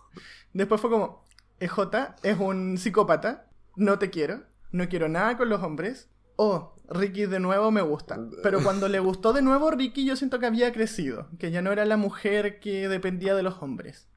Después 0.52 0.80
fue 0.80 0.90
como, 0.90 1.24
EJ 1.60 1.78
es 2.22 2.38
un 2.38 2.78
psicópata, 2.78 3.48
no 3.76 3.98
te 3.98 4.10
quiero, 4.10 4.42
no 4.70 4.88
quiero 4.88 5.08
nada 5.08 5.36
con 5.36 5.48
los 5.48 5.62
hombres. 5.62 6.10
Oh, 6.36 6.74
Ricky 6.88 7.26
de 7.26 7.40
nuevo 7.40 7.70
me 7.70 7.82
gusta. 7.82 8.18
Pero 8.42 8.62
cuando 8.62 8.88
le 8.88 9.00
gustó 9.00 9.32
de 9.32 9.42
nuevo 9.42 9.70
Ricky, 9.70 10.04
yo 10.04 10.16
siento 10.16 10.38
que 10.38 10.46
había 10.46 10.72
crecido, 10.72 11.28
que 11.38 11.50
ya 11.50 11.62
no 11.62 11.72
era 11.72 11.84
la 11.84 11.96
mujer 11.96 12.60
que 12.60 12.88
dependía 12.88 13.34
de 13.34 13.42
los 13.42 13.60
hombres. 13.60 14.08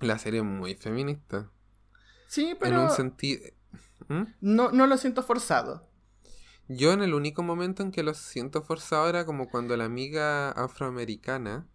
La 0.00 0.18
serie 0.18 0.40
es 0.40 0.46
muy 0.46 0.74
feminista. 0.74 1.50
Sí, 2.26 2.50
En 2.50 2.58
pero 2.58 2.82
un 2.84 2.90
sentido... 2.90 3.42
¿Mm? 4.08 4.22
no, 4.40 4.70
no 4.70 4.86
lo 4.86 4.96
siento 4.96 5.22
forzado. 5.22 5.86
Yo 6.68 6.92
en 6.92 7.02
el 7.02 7.14
único 7.14 7.42
momento 7.42 7.82
en 7.82 7.92
que 7.92 8.02
lo 8.02 8.14
siento 8.14 8.62
forzado 8.62 9.08
era 9.08 9.24
como 9.24 9.48
cuando 9.48 9.76
la 9.76 9.84
amiga 9.84 10.50
afroamericana 10.50 11.66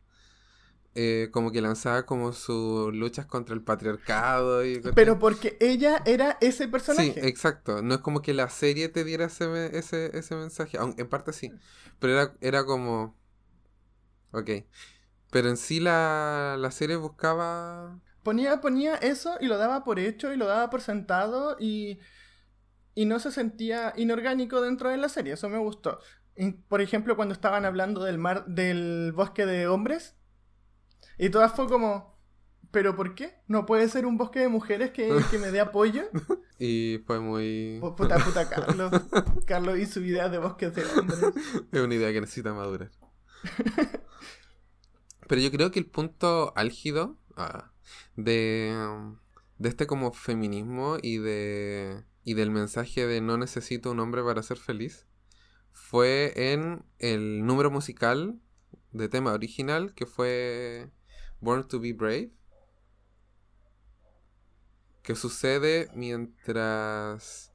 eh, 0.95 1.29
como 1.31 1.51
que 1.51 1.61
lanzaba 1.61 2.05
como 2.05 2.33
sus 2.33 2.93
luchas 2.93 3.25
contra 3.25 3.55
el 3.55 3.63
patriarcado 3.63 4.65
y 4.65 4.81
Pero 4.95 5.19
porque 5.19 5.57
ella 5.59 6.01
era 6.05 6.37
ese 6.41 6.65
Sí, 6.65 6.69
personaje. 6.71 7.27
exacto. 7.27 7.81
No 7.81 7.95
es 7.95 8.01
como 8.01 8.21
que 8.21 8.33
la 8.33 8.49
serie 8.49 8.89
te 8.89 9.03
diera 9.03 9.25
ese, 9.25 9.77
ese, 9.77 10.17
ese 10.17 10.35
mensaje. 10.35 10.77
Aunque 10.77 11.01
en 11.01 11.09
parte 11.09 11.33
sí. 11.33 11.51
Pero 11.99 12.13
era, 12.13 12.37
era 12.41 12.65
como... 12.65 13.17
Ok. 14.31 14.49
Pero 15.31 15.49
en 15.49 15.57
sí 15.57 15.79
la, 15.79 16.55
la 16.59 16.71
serie 16.71 16.95
buscaba... 16.97 17.99
Ponía, 18.23 18.61
ponía 18.61 18.95
eso 18.95 19.35
y 19.41 19.47
lo 19.47 19.57
daba 19.57 19.83
por 19.83 19.99
hecho 19.99 20.31
y 20.33 20.37
lo 20.37 20.45
daba 20.47 20.69
por 20.69 20.81
sentado 20.81 21.57
y, 21.59 21.99
y 22.95 23.05
no 23.05 23.19
se 23.19 23.31
sentía 23.31 23.93
inorgánico 23.97 24.61
dentro 24.61 24.89
de 24.89 24.97
la 24.97 25.09
serie. 25.09 25.33
Eso 25.33 25.49
me 25.49 25.57
gustó. 25.57 25.99
Y, 26.35 26.51
por 26.51 26.81
ejemplo, 26.81 27.15
cuando 27.15 27.33
estaban 27.33 27.65
hablando 27.65 28.03
del 28.03 28.17
mar, 28.17 28.45
del 28.47 29.11
bosque 29.13 29.45
de 29.45 29.67
hombres, 29.67 30.15
y 31.17 31.29
todas 31.29 31.53
fue 31.55 31.67
como, 31.67 32.17
¿pero 32.71 32.95
por 32.95 33.15
qué? 33.15 33.33
¿No 33.47 33.65
puede 33.65 33.87
ser 33.89 34.05
un 34.05 34.17
bosque 34.17 34.39
de 34.39 34.47
mujeres 34.47 34.91
que, 34.91 35.09
que 35.31 35.37
me 35.39 35.51
dé 35.51 35.59
apoyo? 35.61 36.03
Y 36.59 36.99
fue 37.07 37.19
muy... 37.19 37.79
Pu- 37.81 37.95
Puta, 37.95 38.17
puta, 38.23 38.47
Carlos. 38.47 38.91
Carlos 39.45 39.77
y 39.79 39.85
su 39.85 39.99
idea 40.01 40.29
de 40.29 40.37
bosques 40.37 40.73
de 40.73 40.85
hombres. 40.85 41.19
Es 41.73 41.81
una 41.81 41.95
idea 41.95 42.13
que 42.13 42.21
necesita 42.21 42.53
madurar. 42.53 42.89
Pero 45.27 45.41
yo 45.41 45.51
creo 45.51 45.71
que 45.71 45.79
el 45.79 45.87
punto 45.87 46.53
álgido 46.55 47.17
ah, 47.35 47.71
de, 48.15 48.73
de 49.57 49.69
este 49.69 49.87
como 49.87 50.13
feminismo 50.13 50.97
y 51.01 51.17
de 51.17 52.03
y 52.23 52.35
del 52.35 52.51
mensaje 52.51 53.05
de 53.07 53.19
no 53.19 53.37
necesito 53.37 53.91
un 53.91 53.99
hombre 53.99 54.23
para 54.23 54.41
ser 54.43 54.57
feliz 54.57 55.05
fue 55.73 56.31
en 56.53 56.85
el 56.99 57.45
número 57.45 57.71
musical 57.71 58.39
de 58.91 59.09
tema 59.09 59.33
original 59.33 59.93
que 59.95 60.05
fue 60.05 60.89
Born 61.43 61.67
to 61.67 61.79
be 61.79 61.93
Brave 61.93 62.31
que 65.03 65.15
sucede 65.15 65.89
mientras 65.93 67.51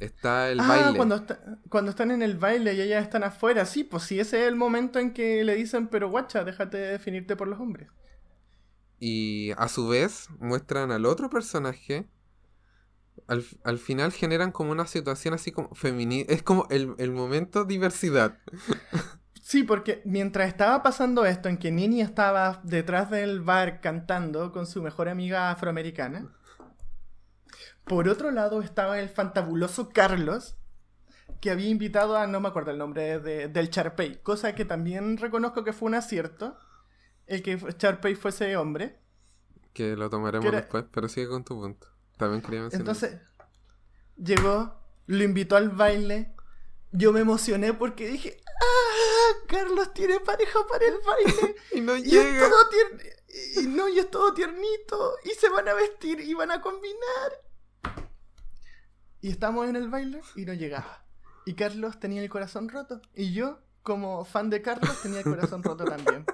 está 0.00 0.50
el 0.50 0.60
ah, 0.60 0.68
baile. 0.68 0.96
Cuando, 0.96 1.14
está- 1.14 1.58
cuando 1.70 1.90
están 1.90 2.10
en 2.10 2.20
el 2.20 2.36
baile 2.36 2.74
y 2.74 2.80
ellas 2.82 3.02
están 3.02 3.22
afuera. 3.22 3.64
Sí, 3.64 3.84
pues 3.84 4.02
sí, 4.02 4.20
ese 4.20 4.42
es 4.42 4.48
el 4.48 4.56
momento 4.56 4.98
en 4.98 5.14
que 5.14 5.44
le 5.44 5.54
dicen, 5.54 5.88
pero 5.88 6.10
guacha, 6.10 6.44
déjate 6.44 6.76
de 6.76 6.88
definirte 6.88 7.36
por 7.36 7.48
los 7.48 7.60
hombres. 7.60 7.88
Y 8.98 9.52
a 9.56 9.68
su 9.68 9.88
vez 9.88 10.28
muestran 10.40 10.90
al 10.90 11.06
otro 11.06 11.30
personaje. 11.30 12.08
Al, 13.28 13.44
al 13.62 13.78
final 13.78 14.12
generan 14.12 14.50
como 14.50 14.72
una 14.72 14.86
situación 14.86 15.34
así 15.34 15.52
como 15.52 15.72
feminista. 15.74 16.32
Es 16.32 16.42
como 16.42 16.66
el, 16.70 16.94
el 16.98 17.12
momento 17.12 17.64
diversidad. 17.64 18.38
Sí, 19.46 19.62
porque 19.62 20.00
mientras 20.06 20.48
estaba 20.48 20.82
pasando 20.82 21.26
esto, 21.26 21.50
en 21.50 21.58
que 21.58 21.70
Nini 21.70 22.00
estaba 22.00 22.60
detrás 22.64 23.10
del 23.10 23.42
bar 23.42 23.82
cantando 23.82 24.52
con 24.52 24.66
su 24.66 24.80
mejor 24.82 25.06
amiga 25.10 25.50
afroamericana, 25.50 26.30
por 27.84 28.08
otro 28.08 28.30
lado 28.30 28.62
estaba 28.62 28.98
el 28.98 29.10
fantabuloso 29.10 29.90
Carlos, 29.90 30.56
que 31.42 31.50
había 31.50 31.68
invitado 31.68 32.16
a, 32.16 32.26
no 32.26 32.40
me 32.40 32.48
acuerdo 32.48 32.70
el 32.70 32.78
nombre 32.78 33.20
de- 33.20 33.48
del 33.48 33.68
Charpey, 33.68 34.16
cosa 34.22 34.54
que 34.54 34.64
también 34.64 35.18
reconozco 35.18 35.62
que 35.62 35.74
fue 35.74 35.88
un 35.88 35.94
acierto, 35.94 36.56
el 37.26 37.42
que 37.42 37.58
Charpey 37.76 38.14
fuese 38.14 38.56
hombre. 38.56 38.98
Que 39.74 39.94
lo 39.94 40.08
tomaremos 40.08 40.42
Que 40.44 40.48
era- 40.48 40.60
después, 40.62 40.84
pero 40.90 41.06
sigue 41.06 41.28
con 41.28 41.44
tu 41.44 41.60
punto. 41.60 41.86
También 42.16 42.40
quería 42.40 42.60
mencionar. 42.62 42.80
Entonces, 42.80 43.20
llegó, 44.16 44.80
lo 45.06 45.22
invitó 45.22 45.56
al 45.56 45.68
baile. 45.68 46.32
Yo 46.92 47.12
me 47.12 47.20
emocioné 47.20 47.74
porque 47.74 48.06
dije, 48.08 48.38
¡ah! 48.60 49.44
Carlos 49.48 49.92
tiene 49.92 50.20
pareja 50.20 50.58
para 50.66 50.84
el 50.84 50.98
baile. 51.06 51.56
y 51.72 51.80
no 51.80 51.96
y 51.96 52.02
es 52.02 52.06
llega. 52.12 52.48
todo 52.48 52.68
tiernito. 52.68 53.14
Y 53.60 53.66
no, 53.66 53.88
y 53.88 53.98
es 53.98 54.10
todo 54.10 54.32
tiernito. 54.34 55.14
Y 55.24 55.30
se 55.30 55.48
van 55.48 55.68
a 55.68 55.74
vestir 55.74 56.20
y 56.20 56.34
van 56.34 56.50
a 56.50 56.60
combinar. 56.60 57.42
Y 59.20 59.30
estamos 59.30 59.68
en 59.68 59.76
el 59.76 59.88
baile 59.88 60.20
y 60.36 60.44
no 60.44 60.52
llegaba. 60.52 61.04
Y 61.46 61.54
Carlos 61.54 61.98
tenía 61.98 62.22
el 62.22 62.28
corazón 62.28 62.68
roto. 62.68 63.00
Y 63.14 63.32
yo, 63.32 63.58
como 63.82 64.24
fan 64.24 64.50
de 64.50 64.62
Carlos, 64.62 65.00
tenía 65.02 65.18
el 65.18 65.24
corazón 65.24 65.62
roto 65.62 65.84
también. 65.84 66.24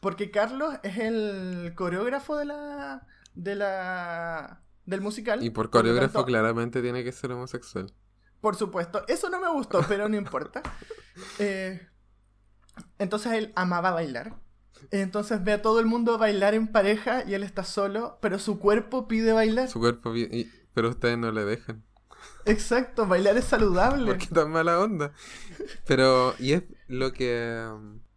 Porque 0.00 0.30
Carlos 0.30 0.74
es 0.82 0.98
el 0.98 1.72
coreógrafo 1.74 2.36
de 2.36 2.44
la. 2.44 3.06
de 3.34 3.54
la. 3.56 4.62
del 4.86 5.00
musical. 5.00 5.42
Y 5.42 5.50
por 5.50 5.70
coreógrafo 5.70 6.12
tanto, 6.12 6.26
claramente 6.26 6.80
tiene 6.82 7.02
que 7.02 7.12
ser 7.12 7.32
homosexual. 7.32 7.92
Por 8.40 8.56
supuesto. 8.56 9.04
Eso 9.08 9.28
no 9.30 9.40
me 9.40 9.50
gustó, 9.50 9.82
pero 9.88 10.08
no 10.08 10.16
importa. 10.16 10.62
Eh, 11.40 11.80
entonces 12.98 13.32
él 13.32 13.52
amaba 13.56 13.90
bailar. 13.90 14.38
Entonces 14.92 15.42
ve 15.42 15.52
a 15.54 15.62
todo 15.62 15.80
el 15.80 15.86
mundo 15.86 16.16
bailar 16.16 16.54
en 16.54 16.68
pareja 16.68 17.24
y 17.26 17.34
él 17.34 17.42
está 17.42 17.64
solo, 17.64 18.18
pero 18.22 18.38
su 18.38 18.60
cuerpo 18.60 19.08
pide 19.08 19.32
bailar. 19.32 19.68
Su 19.68 19.80
cuerpo 19.80 20.12
bien. 20.12 20.28
y- 20.32 20.46
pero 20.74 20.90
ustedes 20.90 21.18
no 21.18 21.32
le 21.32 21.44
dejan. 21.44 21.82
Exacto, 22.44 23.06
bailar 23.06 23.36
es 23.36 23.46
saludable. 23.46 24.06
¿Por 24.12 24.18
qué 24.18 24.26
tan 24.32 24.50
mala 24.52 24.78
onda? 24.78 25.12
Pero, 25.86 26.34
y 26.38 26.52
es 26.52 26.62
lo 26.86 27.12
que... 27.12 27.68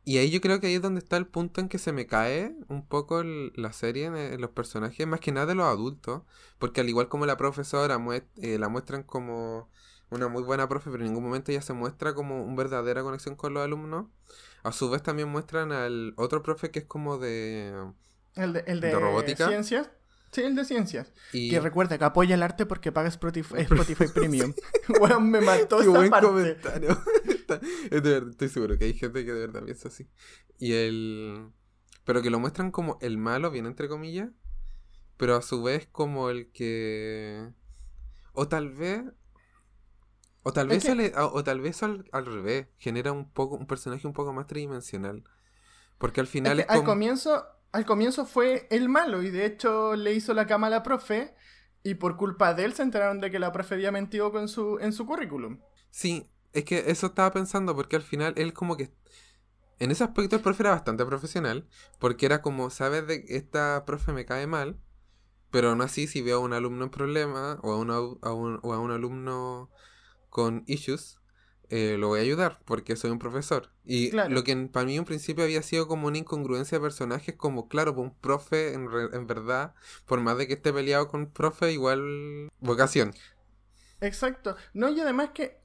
Y 0.04 0.18
ahí 0.18 0.30
yo 0.30 0.42
creo 0.42 0.60
que 0.60 0.68
ahí 0.68 0.76
es 0.76 0.82
donde 0.82 1.00
está 1.00 1.18
el 1.18 1.26
punto 1.28 1.62
en 1.62 1.70
que 1.70 1.78
se 1.80 1.92
me 1.92 2.06
cae 2.06 2.56
un 2.68 2.88
poco 2.88 3.22
el- 3.22 3.52
la 3.56 3.74
serie 3.74 4.06
en, 4.06 4.16
en 4.16 4.42
los 4.42 4.52
personajes, 4.52 5.08
más 5.08 5.20
que 5.20 5.32
nada 5.32 5.48
de 5.48 5.56
los 5.56 5.66
adultos, 5.66 6.22
porque 6.60 6.82
al 6.82 6.90
igual 6.90 7.08
como 7.08 7.26
la 7.26 7.38
profesora 7.38 7.98
mue- 7.98 8.28
eh, 8.38 8.60
la 8.60 8.70
muestran 8.70 9.02
como 9.04 9.70
una 10.12 10.28
muy 10.28 10.44
buena 10.44 10.68
profe, 10.70 10.92
pero 10.92 11.04
en 11.04 11.10
ningún 11.10 11.24
momento 11.24 11.52
ella 11.52 11.62
se 11.62 11.74
muestra 11.74 12.14
como 12.14 12.44
una 12.44 12.56
verdadera 12.56 13.02
conexión 13.02 13.36
con 13.36 13.54
los 13.54 13.64
alumnos. 13.64 14.08
A 14.64 14.72
su 14.72 14.90
vez 14.90 15.02
también 15.02 15.28
muestran 15.30 15.72
al 15.72 16.14
otro 16.18 16.44
profe 16.44 16.70
que 16.70 16.80
es 16.80 16.86
como 16.86 17.18
de... 17.18 17.74
El 18.36 18.54
de, 18.54 18.64
el 18.68 18.80
de 18.82 18.88
¿De 18.90 19.00
robótica? 19.00 19.48
ciencias. 19.48 19.90
Sí, 20.32 20.42
el 20.42 20.56
de 20.56 20.64
ciencias. 20.64 21.12
Y... 21.34 21.50
Que 21.50 21.60
recuerda 21.60 21.98
que 21.98 22.06
apoya 22.06 22.36
el 22.36 22.44
arte 22.44 22.66
porque 22.66 22.92
paga 22.92 23.10
Spotify, 23.10 23.56
Spotify 23.60 24.06
Premium. 24.14 24.54
Weón, 25.02 25.30
me 25.32 25.42
mató 25.42 25.80
Qué 25.80 25.88
buen 25.88 26.10
parte. 26.10 26.28
comentario. 26.28 26.90
Está- 27.26 27.60
es 27.90 28.04
de 28.04 28.10
verdad, 28.12 28.30
estoy 28.30 28.48
seguro 28.50 28.78
que 28.78 28.86
hay 28.86 28.94
gente 28.94 29.26
que 29.26 29.34
de 29.34 29.40
verdad 29.48 29.64
piensa 29.64 29.90
así. 29.90 30.08
Y 30.58 30.74
el. 30.74 31.50
Pero 32.06 32.22
que 32.22 32.30
lo 32.30 32.40
muestran 32.40 32.72
como 32.72 32.98
el 33.02 33.18
malo, 33.18 33.52
bien 33.52 33.66
entre 33.66 33.90
comillas. 33.90 34.30
Pero 35.18 35.36
a 35.36 35.42
su 35.42 35.62
vez 35.64 35.88
como 35.92 36.30
el 36.30 36.50
que. 36.52 37.50
O 38.34 38.48
tal 38.48 38.70
vez. 38.70 39.04
O 40.44 40.54
tal 40.54 40.70
vez, 40.70 40.90
al, 40.90 41.00
o, 41.18 41.26
o 41.34 41.44
tal 41.44 41.62
vez 41.62 41.84
al, 41.84 42.06
al 42.12 42.26
revés. 42.26 42.68
Genera 42.80 43.12
un 43.12 43.30
poco 43.32 43.56
un 43.56 43.68
personaje 43.68 44.08
un 44.08 44.14
poco 44.14 44.34
más 44.34 44.48
tridimensional. 44.48 45.24
Porque 46.00 46.22
al 46.22 46.28
Es 46.44 46.54
final 46.54 46.56
que 46.56 46.62
es, 46.62 46.68
al 46.68 46.84
comienzo, 46.84 47.46
al 47.72 47.86
comienzo 47.86 48.26
fue 48.26 48.68
el 48.72 48.90
malo 48.90 49.22
y 49.24 49.30
de 49.32 49.46
hecho 49.46 49.96
le 49.96 50.14
hizo 50.14 50.34
la 50.34 50.48
cama 50.48 50.68
a 50.68 50.70
la 50.70 50.84
profe 50.84 51.36
y 51.84 51.96
por 51.96 52.18
culpa 52.18 52.54
de 52.54 52.66
él 52.66 52.74
se 52.74 52.84
enteraron 52.84 53.20
de 53.22 53.32
que 53.32 53.40
la 53.40 53.52
profe 53.52 53.76
había 53.76 53.92
mentido 53.92 54.32
con 54.32 54.48
su, 54.48 54.78
en 54.80 54.94
su 54.94 55.06
currículum. 55.06 55.60
Sí, 55.90 56.30
es 56.54 56.66
que 56.66 56.86
eso 56.92 57.08
estaba 57.08 57.32
pensando 57.32 57.76
porque 57.76 57.96
al 57.96 58.02
final 58.04 58.34
él 58.38 58.54
como 58.54 58.78
que... 58.78 58.92
En 59.80 59.92
ese 59.92 60.04
aspecto 60.06 60.36
el 60.38 60.42
profe 60.44 60.64
era 60.64 60.72
bastante 60.72 61.06
profesional 61.06 61.68
porque 62.00 62.26
era 62.28 62.42
como, 62.42 62.70
sabes, 62.70 63.08
de 63.08 63.26
que 63.26 63.38
esta 63.38 63.86
profe 63.86 64.14
me 64.14 64.26
cae 64.26 64.48
mal, 64.48 64.80
pero 65.52 65.70
aún 65.70 65.82
así 65.82 66.08
si 66.08 66.22
veo 66.22 66.38
a 66.40 66.42
un 66.42 66.54
alumno 66.54 66.86
en 66.86 66.92
problema 66.92 67.60
o 67.64 67.74
a, 67.74 67.78
una- 67.80 67.96
a 67.98 68.34
un, 68.34 68.60
o 68.64 68.74
a 68.74 68.80
un 68.80 68.92
alumno 68.92 69.72
con 70.32 70.64
issues, 70.66 71.20
eh, 71.70 71.96
lo 72.00 72.08
voy 72.08 72.20
a 72.20 72.24
ayudar 72.24 72.60
porque 72.66 72.96
soy 72.96 73.12
un 73.12 73.20
profesor. 73.20 73.70
Y 73.86 74.10
Claro. 74.10 74.30
lo 74.34 74.44
que 74.44 74.56
para 74.74 74.86
mí 74.88 74.98
en 74.98 75.06
principio 75.06 75.44
había 75.44 75.62
sido 75.62 75.88
como 75.88 76.08
una 76.08 76.18
incongruencia 76.18 76.80
de 76.80 76.82
personajes, 76.82 77.36
como 77.36 77.68
claro, 77.68 77.94
pues 77.94 78.08
un 78.10 78.16
profe 78.16 78.74
en, 78.74 78.92
re- 78.92 79.16
en 79.16 79.28
verdad, 79.28 79.74
por 80.06 80.20
más 80.20 80.38
de 80.38 80.48
que 80.48 80.54
esté 80.56 80.74
peleado 80.74 81.08
con 81.08 81.22
un 81.22 81.32
profe, 81.32 81.72
igual 81.72 82.50
vocación. 82.60 83.14
Exacto. 84.02 84.56
No, 84.74 84.90
y 84.90 85.00
además 85.00 85.30
que 85.34 85.60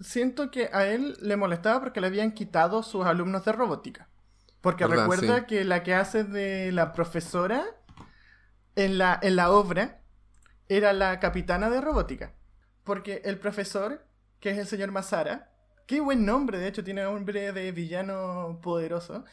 siento 0.00 0.50
que 0.50 0.68
a 0.72 0.86
él 0.88 1.16
le 1.22 1.36
molestaba 1.36 1.80
porque 1.80 2.00
le 2.00 2.08
habían 2.08 2.32
quitado 2.32 2.82
sus 2.82 3.06
alumnos 3.06 3.44
de 3.44 3.52
robótica. 3.52 4.08
Porque 4.60 4.84
¿Verdad? 4.86 5.04
recuerda 5.04 5.38
Sí. 5.40 5.44
que 5.46 5.64
la 5.64 5.82
que 5.84 5.94
hace 5.94 6.24
de 6.24 6.72
la 6.72 6.92
profesora 6.92 7.64
en 8.76 8.98
la, 8.98 9.18
en 9.22 9.36
la 9.36 9.50
obra 9.50 10.02
era 10.68 10.92
la 10.92 11.20
capitana 11.20 11.70
de 11.70 11.80
robótica. 11.80 12.34
Porque 12.88 13.20
el 13.24 13.38
profesor, 13.38 13.90
que 14.40 14.50
es 14.50 14.58
el 14.58 14.66
señor 14.66 14.90
Masara, 14.92 15.52
qué 15.86 16.00
buen 16.00 16.24
nombre, 16.24 16.58
de 16.58 16.68
hecho, 16.68 16.82
tiene 16.84 17.02
nombre 17.04 17.52
de 17.52 17.72
villano 17.72 18.60
poderoso. 18.62 19.24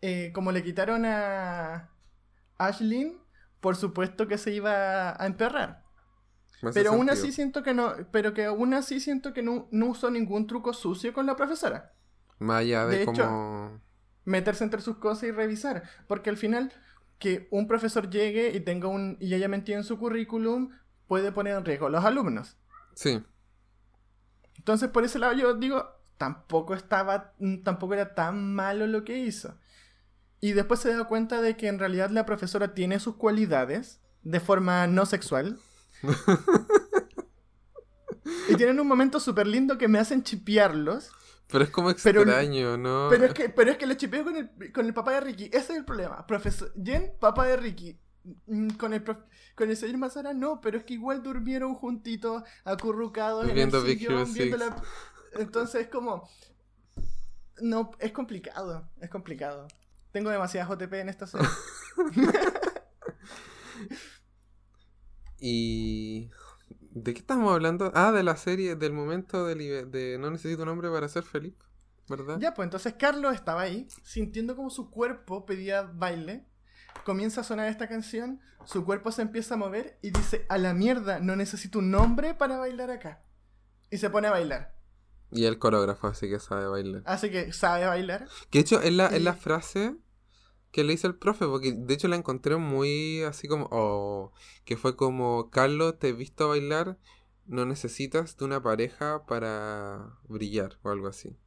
eh, 0.00 0.30
como 0.34 0.52
le 0.52 0.62
quitaron 0.62 1.04
a 1.06 1.90
Ashlyn, 2.58 3.18
por 3.60 3.76
supuesto 3.76 4.28
que 4.28 4.38
se 4.38 4.52
iba 4.52 5.20
a 5.22 5.26
emperrar. 5.26 5.84
Pero 6.74 6.90
aún 6.90 7.06
sentido. 7.06 7.12
así 7.12 7.32
siento 7.32 7.62
que 7.62 7.74
no, 7.74 7.94
pero 8.12 8.34
que 8.34 8.46
aún 8.46 8.74
así 8.74 9.00
siento 9.00 9.32
que 9.32 9.42
no, 9.42 9.68
no 9.70 9.86
usó 9.86 10.10
ningún 10.10 10.46
truco 10.46 10.72
sucio 10.72 11.12
con 11.12 11.26
la 11.26 11.36
profesora. 11.36 11.94
Más 12.38 12.60
allá 12.60 12.86
de, 12.86 12.98
de 12.98 13.02
hecho- 13.04 13.24
como... 13.24 13.80
Meterse 14.24 14.64
entre 14.64 14.82
sus 14.82 14.98
cosas 14.98 15.24
y 15.24 15.32
revisar. 15.32 15.84
Porque 16.06 16.30
al 16.30 16.36
final, 16.36 16.72
que 17.18 17.48
un 17.50 17.66
profesor 17.66 18.10
llegue 18.10 18.50
y 18.54 18.60
tenga 18.60 18.88
un. 18.88 19.16
y 19.20 19.32
haya 19.34 19.48
mentido 19.48 19.78
en 19.78 19.84
su 19.84 19.98
currículum, 19.98 20.70
puede 21.08 21.32
poner 21.32 21.56
en 21.56 21.64
riesgo 21.64 21.86
a 21.86 21.90
los 21.90 22.04
alumnos. 22.04 22.56
Sí, 22.94 23.22
Entonces, 24.56 24.90
por 24.90 25.04
ese 25.04 25.18
lado, 25.18 25.32
yo 25.34 25.54
digo, 25.54 25.88
tampoco 26.18 26.74
estaba. 26.74 27.32
mm, 27.38 27.62
tampoco 27.64 27.94
era 27.94 28.14
tan 28.14 28.54
malo 28.54 28.86
lo 28.86 29.02
que 29.04 29.18
hizo. 29.18 29.56
Y 30.40 30.52
después 30.52 30.78
se 30.80 30.94
da 30.94 31.04
cuenta 31.04 31.40
de 31.40 31.56
que 31.56 31.66
en 31.68 31.78
realidad 31.80 32.10
la 32.10 32.26
profesora 32.26 32.74
tiene 32.74 33.00
sus 33.00 33.16
cualidades 33.16 34.00
de 34.22 34.38
forma 34.40 34.86
no 34.86 35.04
sexual. 35.06 35.58
y 38.48 38.54
tienen 38.56 38.80
un 38.80 38.86
momento 38.86 39.20
súper 39.20 39.46
lindo 39.46 39.78
que 39.78 39.88
me 39.88 39.98
hacen 39.98 40.22
chipearlos. 40.22 41.10
pero 41.50 41.64
es 41.64 41.70
como 41.70 41.92
Pero- 42.02 42.22
extraño, 42.22 42.76
¿no? 42.76 43.08
Pero 43.10 43.26
es 43.26 43.34
que, 43.34 43.48
pero 43.48 43.70
es 43.70 43.78
que 43.78 43.86
lo 43.86 43.94
chipeo 43.94 44.24
con 44.24 44.36
el, 44.36 44.72
con 44.72 44.86
el 44.86 44.94
papá 44.94 45.12
de 45.12 45.20
Ricky. 45.20 45.44
Ese 45.46 45.72
es 45.72 45.78
el 45.78 45.84
problema. 45.84 46.26
Profesor 46.26 46.72
Jen, 46.82 47.12
papá 47.20 47.46
de 47.46 47.56
Ricky. 47.56 47.98
Mm, 48.46 48.68
Con 48.70 48.92
el, 48.94 49.02
con 49.04 49.70
el 49.70 49.76
señor 49.76 49.98
Mazara 49.98 50.34
no, 50.34 50.60
pero 50.60 50.78
es 50.78 50.84
que 50.84 50.94
igual 50.94 51.22
durmieron 51.22 51.74
juntitos, 51.74 52.42
acurrucados 52.64 53.48
en 53.48 53.54
Viendo 53.54 53.78
el 53.78 53.84
Big 53.84 53.98
sillón, 53.98 54.14
Hero 54.22 54.24
viendo 54.32 54.58
6. 54.58 54.70
la- 54.70 55.40
Entonces 55.40 55.82
es 55.82 55.88
como... 55.88 56.28
No, 57.60 57.90
es 57.98 58.12
complicado, 58.12 58.88
es 59.00 59.10
complicado. 59.10 59.66
Tengo 60.12 60.30
demasiadas 60.30 60.70
OTP 60.70 60.92
en 60.94 61.08
esta 61.08 61.26
serie. 61.26 61.46
Y... 65.40 66.30
¿De 66.90 67.14
qué 67.14 67.20
estamos 67.20 67.52
hablando? 67.52 67.92
Ah, 67.94 68.10
de 68.12 68.22
la 68.24 68.36
serie, 68.36 68.74
del 68.74 68.92
momento 68.92 69.46
de, 69.46 69.84
de 69.86 70.18
No 70.18 70.30
necesito 70.30 70.62
un 70.64 70.68
hombre 70.70 70.90
para 70.90 71.08
ser 71.08 71.22
feliz, 71.22 71.54
¿verdad? 72.08 72.38
ya, 72.40 72.54
pues 72.54 72.66
entonces 72.66 72.94
Carlos 72.98 73.34
estaba 73.34 73.60
ahí, 73.62 73.86
sintiendo 74.02 74.56
como 74.56 74.68
su 74.70 74.90
cuerpo 74.90 75.46
pedía 75.46 75.82
baile. 75.82 76.44
Comienza 77.04 77.40
a 77.40 77.44
sonar 77.44 77.68
esta 77.68 77.88
canción, 77.88 78.40
su 78.64 78.84
cuerpo 78.84 79.12
se 79.12 79.22
empieza 79.22 79.54
a 79.54 79.56
mover 79.56 79.98
y 80.02 80.10
dice, 80.10 80.44
a 80.48 80.58
la 80.58 80.74
mierda, 80.74 81.20
no 81.20 81.36
necesito 81.36 81.78
un 81.78 81.90
nombre 81.90 82.34
para 82.34 82.58
bailar 82.58 82.90
acá. 82.90 83.22
Y 83.90 83.98
se 83.98 84.10
pone 84.10 84.28
a 84.28 84.32
bailar. 84.32 84.74
Y 85.30 85.44
el 85.44 85.58
coreógrafo, 85.58 86.06
así 86.06 86.28
que 86.28 86.38
sabe 86.38 86.66
bailar. 86.66 87.02
Así 87.06 87.30
que 87.30 87.52
sabe 87.52 87.86
bailar. 87.86 88.28
Que 88.50 88.58
de 88.58 88.62
hecho 88.62 88.80
es 88.82 88.92
la, 88.92 89.06
es 89.06 89.22
la 89.22 89.34
frase 89.34 89.96
que 90.70 90.84
le 90.84 90.92
hizo 90.92 91.06
el 91.06 91.14
profe, 91.16 91.46
porque 91.46 91.72
de 91.72 91.94
hecho 91.94 92.08
la 92.08 92.16
encontré 92.16 92.56
muy 92.56 93.22
así 93.22 93.48
como, 93.48 93.68
oh, 93.70 94.32
que 94.66 94.76
fue 94.76 94.96
como, 94.96 95.48
Carlos, 95.50 95.98
te 95.98 96.08
he 96.08 96.12
visto 96.12 96.48
bailar, 96.48 96.98
no 97.46 97.64
necesitas 97.64 98.36
de 98.36 98.44
una 98.44 98.62
pareja 98.62 99.24
para 99.26 100.18
brillar 100.28 100.78
o 100.82 100.90
algo 100.90 101.08
así. 101.08 101.38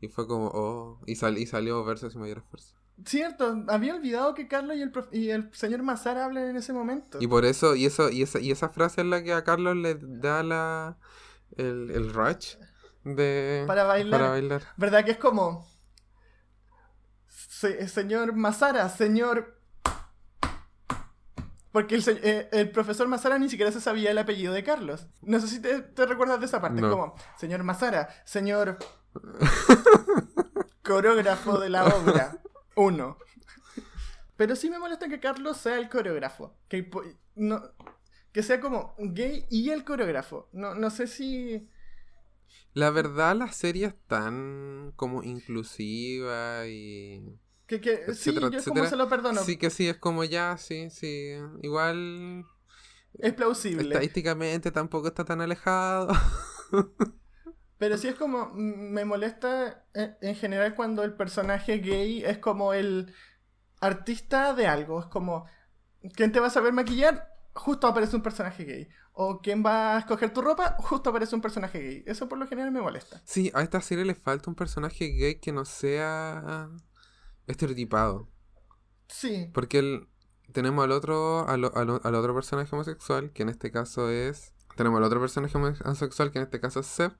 Y 0.00 0.08
fue 0.08 0.28
como, 0.28 0.46
oh, 0.54 1.00
y, 1.06 1.16
sal- 1.16 1.38
y 1.38 1.46
salió 1.46 1.84
versos 1.84 2.14
y 2.14 2.18
mayor 2.18 2.38
esfuerzo. 2.38 2.76
Cierto, 3.04 3.62
había 3.68 3.94
olvidado 3.94 4.32
que 4.34 4.48
Carlos 4.48 4.76
y 4.76 4.82
el, 4.82 4.92
y 5.12 5.30
el 5.30 5.52
señor 5.54 5.82
Mazar 5.82 6.16
hablan 6.18 6.48
en 6.48 6.56
ese 6.56 6.72
momento. 6.72 7.18
Y 7.20 7.26
por 7.26 7.44
eso, 7.44 7.74
y 7.76 7.84
eso, 7.86 8.08
y 8.10 8.22
esa, 8.22 8.40
y 8.40 8.50
esa 8.50 8.68
frase 8.70 9.02
es 9.02 9.06
la 9.06 9.22
que 9.22 9.32
a 9.34 9.44
Carlos 9.44 9.76
le 9.76 9.96
da 10.00 10.42
la 10.42 10.96
el, 11.56 11.90
el 11.90 12.12
rush 12.12 12.56
de 13.04 13.64
Para 13.66 13.84
bailar. 13.84 14.18
para 14.20 14.30
bailar. 14.32 14.62
¿Verdad 14.76 15.04
que 15.04 15.10
es 15.12 15.18
como... 15.18 15.68
Se- 17.28 17.86
señor 17.88 18.32
Mazara, 18.34 18.88
señor... 18.88 19.54
Porque 21.70 21.96
el, 21.96 22.04
eh, 22.22 22.48
el 22.52 22.70
profesor 22.70 23.06
Mazara 23.06 23.38
ni 23.38 23.50
siquiera 23.50 23.70
se 23.70 23.82
sabía 23.82 24.10
el 24.10 24.16
apellido 24.18 24.54
de 24.54 24.64
Carlos. 24.64 25.06
No 25.20 25.38
sé 25.38 25.48
si 25.48 25.60
te, 25.60 25.80
te 25.82 26.06
recuerdas 26.06 26.40
de 26.40 26.46
esa 26.46 26.62
parte. 26.62 26.80
No. 26.80 26.90
Como, 26.90 27.14
señor 27.38 27.62
Mazara, 27.62 28.08
señor... 28.24 28.78
coreógrafo 30.82 31.58
de 31.58 31.68
la 31.68 31.84
obra. 31.84 32.38
Uno. 32.76 33.18
Pero 34.36 34.54
sí 34.54 34.68
me 34.70 34.78
molesta 34.78 35.08
que 35.08 35.18
Carlos 35.20 35.56
sea 35.56 35.78
el 35.78 35.88
coreógrafo. 35.88 36.54
Que, 36.68 36.88
no, 37.34 37.62
que 38.32 38.42
sea 38.42 38.60
como 38.60 38.94
gay 38.98 39.46
y 39.50 39.70
el 39.70 39.84
coreógrafo. 39.84 40.48
No, 40.52 40.74
no 40.74 40.90
sé 40.90 41.06
si... 41.06 41.68
La 42.74 42.90
verdad, 42.90 43.34
la 43.34 43.50
serie 43.52 43.86
es 43.86 43.94
tan 44.06 44.92
como 44.96 45.22
inclusiva 45.22 46.66
y 46.66 47.38
Que, 47.66 47.80
que, 47.80 48.12
sí, 48.14 48.30
Etcétera, 48.30 48.50
yo 48.50 48.58
etcétera. 48.58 48.74
como 48.74 48.90
se 48.90 48.96
lo 48.96 49.08
perdono. 49.08 49.42
sí 49.42 49.56
que 49.56 49.70
sí 49.70 49.88
es 49.88 49.96
como 49.96 50.24
ya, 50.24 50.58
sí, 50.58 50.90
sí, 50.90 51.32
igual 51.62 52.44
Es 53.14 53.32
plausible. 53.32 53.82
estadísticamente 53.82 54.70
tampoco 54.70 55.08
está 55.08 55.24
tan 55.24 55.40
alejado. 55.40 56.08
Pero 57.78 57.98
sí 57.98 58.08
es 58.08 58.14
como, 58.14 58.46
mm, 58.52 58.92
me 58.92 59.04
molesta 59.04 59.84
eh, 59.94 60.16
en 60.20 60.34
general 60.34 60.74
cuando 60.74 61.02
el 61.02 61.14
personaje 61.14 61.78
gay 61.78 62.24
es 62.24 62.38
como 62.38 62.72
el 62.72 63.14
artista 63.80 64.54
de 64.54 64.66
algo. 64.66 65.00
Es 65.00 65.06
como, 65.06 65.46
¿quién 66.14 66.32
te 66.32 66.40
va 66.40 66.46
a 66.46 66.50
saber 66.50 66.72
maquillar? 66.72 67.28
Justo 67.54 67.86
aparece 67.86 68.16
un 68.16 68.22
personaje 68.22 68.64
gay. 68.64 68.88
O 69.12 69.40
¿quién 69.40 69.64
va 69.64 69.96
a 69.96 69.98
escoger 70.00 70.32
tu 70.32 70.42
ropa? 70.42 70.76
Justo 70.78 71.10
aparece 71.10 71.34
un 71.34 71.40
personaje 71.40 71.78
gay. 71.80 72.04
Eso 72.06 72.28
por 72.28 72.38
lo 72.38 72.46
general 72.46 72.70
me 72.70 72.80
molesta. 72.80 73.22
Sí, 73.24 73.50
a 73.54 73.62
esta 73.62 73.80
serie 73.80 74.04
le 74.04 74.14
falta 74.14 74.50
un 74.50 74.56
personaje 74.56 75.06
gay 75.08 75.40
que 75.40 75.52
no 75.52 75.64
sea 75.64 76.68
estereotipado. 77.46 78.28
Sí, 79.08 79.50
Porque 79.54 79.78
el, 79.78 80.08
tenemos 80.52 80.84
al 80.84 80.92
otro, 80.92 81.48
al, 81.48 81.64
al 81.64 82.14
otro 82.14 82.34
personaje 82.34 82.74
homosexual, 82.74 83.32
que 83.32 83.42
en 83.42 83.48
este 83.50 83.70
caso 83.70 84.10
es... 84.10 84.52
Tenemos 84.76 84.98
al 84.98 85.04
otro 85.04 85.20
personaje 85.20 85.56
homosexual, 85.56 86.30
que 86.30 86.38
en 86.38 86.44
este 86.44 86.60
caso 86.60 86.80
es 86.80 86.86
Seb, 86.86 87.12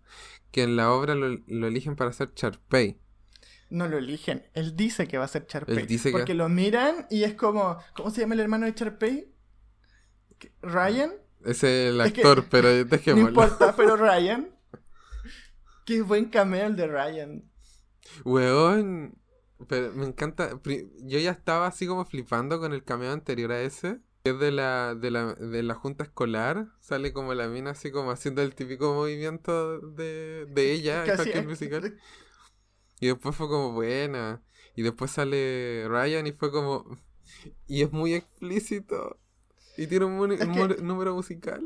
que 0.52 0.62
en 0.62 0.76
la 0.76 0.92
obra 0.92 1.14
lo, 1.16 1.28
lo 1.46 1.66
eligen 1.66 1.96
para 1.96 2.12
ser 2.12 2.32
Charpey. 2.34 3.00
no 3.70 3.88
lo 3.88 3.98
eligen. 3.98 4.46
Él 4.54 4.76
dice 4.76 5.08
que 5.08 5.18
va 5.18 5.24
a 5.24 5.28
ser 5.28 5.46
Charpey. 5.46 5.76
Él 5.76 5.86
dice 5.88 6.10
que- 6.10 6.18
Porque 6.18 6.34
lo 6.34 6.48
miran 6.48 7.06
y 7.10 7.24
es 7.24 7.34
como, 7.34 7.78
¿cómo 7.96 8.10
se 8.10 8.20
llama 8.20 8.34
el 8.34 8.40
hermano 8.40 8.66
de 8.66 8.74
Charpey? 8.74 9.32
¿Qué- 10.38 10.52
¿Ryan? 10.62 11.12
Es 11.44 11.64
el 11.64 12.00
Es 12.00 12.12
que- 12.12 12.20
actor, 12.20 12.44
pero 12.50 12.68
No 12.72 12.84
dejémoslo. 12.84 13.28
importa, 13.28 13.74
pero 13.74 13.96
Ryan. 13.96 14.50
Qué 15.84 16.02
buen 16.02 16.26
cameo 16.26 16.66
el 16.66 16.76
de 16.76 16.86
Ryan. 16.88 17.50
Weón, 18.24 19.18
pero 19.68 19.92
me 19.94 20.06
encanta. 20.06 20.50
Yo 21.02 21.18
ya 21.18 21.30
estaba 21.30 21.66
así 21.66 21.86
como 21.86 22.04
flipando 22.04 22.58
con 22.60 22.72
el 22.72 22.84
cameo 22.84 23.12
anterior 23.12 23.50
a 23.52 23.60
ese. 23.62 24.00
Es 24.28 24.38
de 24.38 24.50
la, 24.50 24.94
de 24.94 25.10
la, 25.10 25.34
de 25.34 25.62
la 25.62 25.74
junta 25.74 26.04
escolar. 26.04 26.68
Sale 26.80 27.12
como 27.12 27.34
la 27.34 27.48
mina 27.48 27.70
así 27.70 27.90
como 27.90 28.10
haciendo 28.10 28.42
el 28.42 28.54
típico 28.54 28.92
movimiento 28.94 29.80
de, 29.80 30.46
de 30.46 30.72
ella 30.72 31.04
en 31.06 31.18
School 31.18 31.46
Musical. 31.48 31.98
Y 32.98 33.08
después 33.08 33.36
fue 33.36 33.46
como 33.48 33.72
buena. 33.72 34.42
Y 34.74 34.82
después 34.82 35.10
sale 35.10 35.84
Ryan 35.88 36.26
y 36.26 36.32
fue 36.32 36.50
como. 36.50 36.84
Y 37.66 37.82
es 37.82 37.92
muy 37.92 38.14
explícito. 38.14 39.18
Y 39.76 39.86
tiene 39.86 40.06
un, 40.06 40.32
Es 40.32 40.40
que- 40.40 40.82
número 40.82 41.14
musical. 41.14 41.62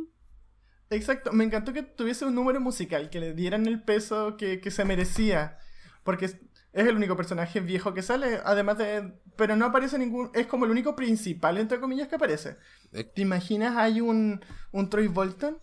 Exacto, 0.91 1.33
me 1.33 1.45
encantó 1.45 1.73
que 1.73 1.85
tuviese 1.85 2.25
un 2.25 2.35
número 2.35 2.61
musical, 2.61 3.11
que 3.11 3.21
le 3.21 3.33
dieran 3.35 3.67
el 3.67 3.81
peso 3.85 4.37
que, 4.37 4.61
que 4.61 4.73
se 4.73 4.85
merecía. 4.85 5.59
Porque 6.03 6.25
Es 6.25 6.39
el 6.73 6.97
único 6.97 7.17
personaje 7.17 7.61
viejo 7.61 7.95
que 7.95 8.03
sale, 8.03 8.41
además 8.45 8.79
de... 8.79 9.13
Pero 9.41 9.57
no 9.57 9.65
aparece 9.65 9.97
ningún... 9.99 10.31
Es 10.35 10.47
como 10.47 10.67
el 10.67 10.71
único 10.71 10.95
principal, 10.95 11.57
entre 11.57 11.81
comillas, 11.81 12.09
que 12.09 12.17
aparece. 12.17 12.59
Eh, 12.93 13.05
¿Te 13.05 13.23
imaginas 13.23 13.75
hay 13.79 14.03
un, 14.03 14.45
un 14.71 14.91
Troy 14.91 15.09
Bolton? 15.09 15.57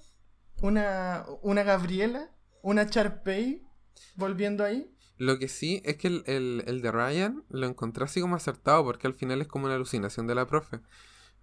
Una, 0.63 1.25
una 1.43 1.61
Gabriela? 1.61 2.31
¿Una 2.63 2.89
Charpey? 2.89 3.61
Volviendo 4.15 4.63
ahí. 4.63 4.91
Lo 5.17 5.37
que 5.37 5.47
sí 5.47 5.83
es 5.85 5.97
que 5.97 6.07
el, 6.07 6.23
el, 6.25 6.63
el 6.65 6.81
de 6.81 6.91
Ryan 6.91 7.43
lo 7.49 7.67
encontré 7.67 8.03
así 8.05 8.19
como 8.19 8.35
acertado 8.35 8.83
porque 8.83 9.05
al 9.05 9.13
final 9.13 9.41
es 9.41 9.47
como 9.47 9.65
una 9.67 9.75
alucinación 9.75 10.25
de 10.25 10.33
la 10.33 10.47
profe. 10.47 10.79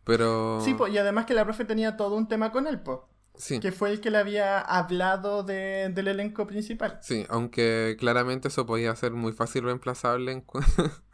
Pero... 0.03 0.61
Sí, 0.61 0.75
po, 0.75 0.89
y 0.89 0.99
además 0.99 1.27
que 1.27 1.35
la 1.35 1.45
profe 1.45 1.65
tenía 1.65 1.97
todo 1.97 2.17
un 2.17 2.27
tema 2.27 2.51
con 2.51 2.67
él, 2.67 2.81
po, 2.81 3.09
Sí. 3.37 3.61
que 3.61 3.71
fue 3.71 3.91
el 3.93 4.01
que 4.01 4.11
le 4.11 4.19
había 4.19 4.61
hablado 4.61 5.45
de- 5.45 5.89
del 5.95 6.09
elenco 6.09 6.49
principal. 6.49 6.99
Sí, 7.01 7.27
aunque 7.29 7.97
claramente 7.99 8.49
eso 8.49 8.67
podía 8.67 8.95
ser 8.97 9.13
muy 9.13 9.33
fácil 9.33 9.63
reemplazable 9.63 10.33
en 10.33 10.41
cu- 10.41 10.59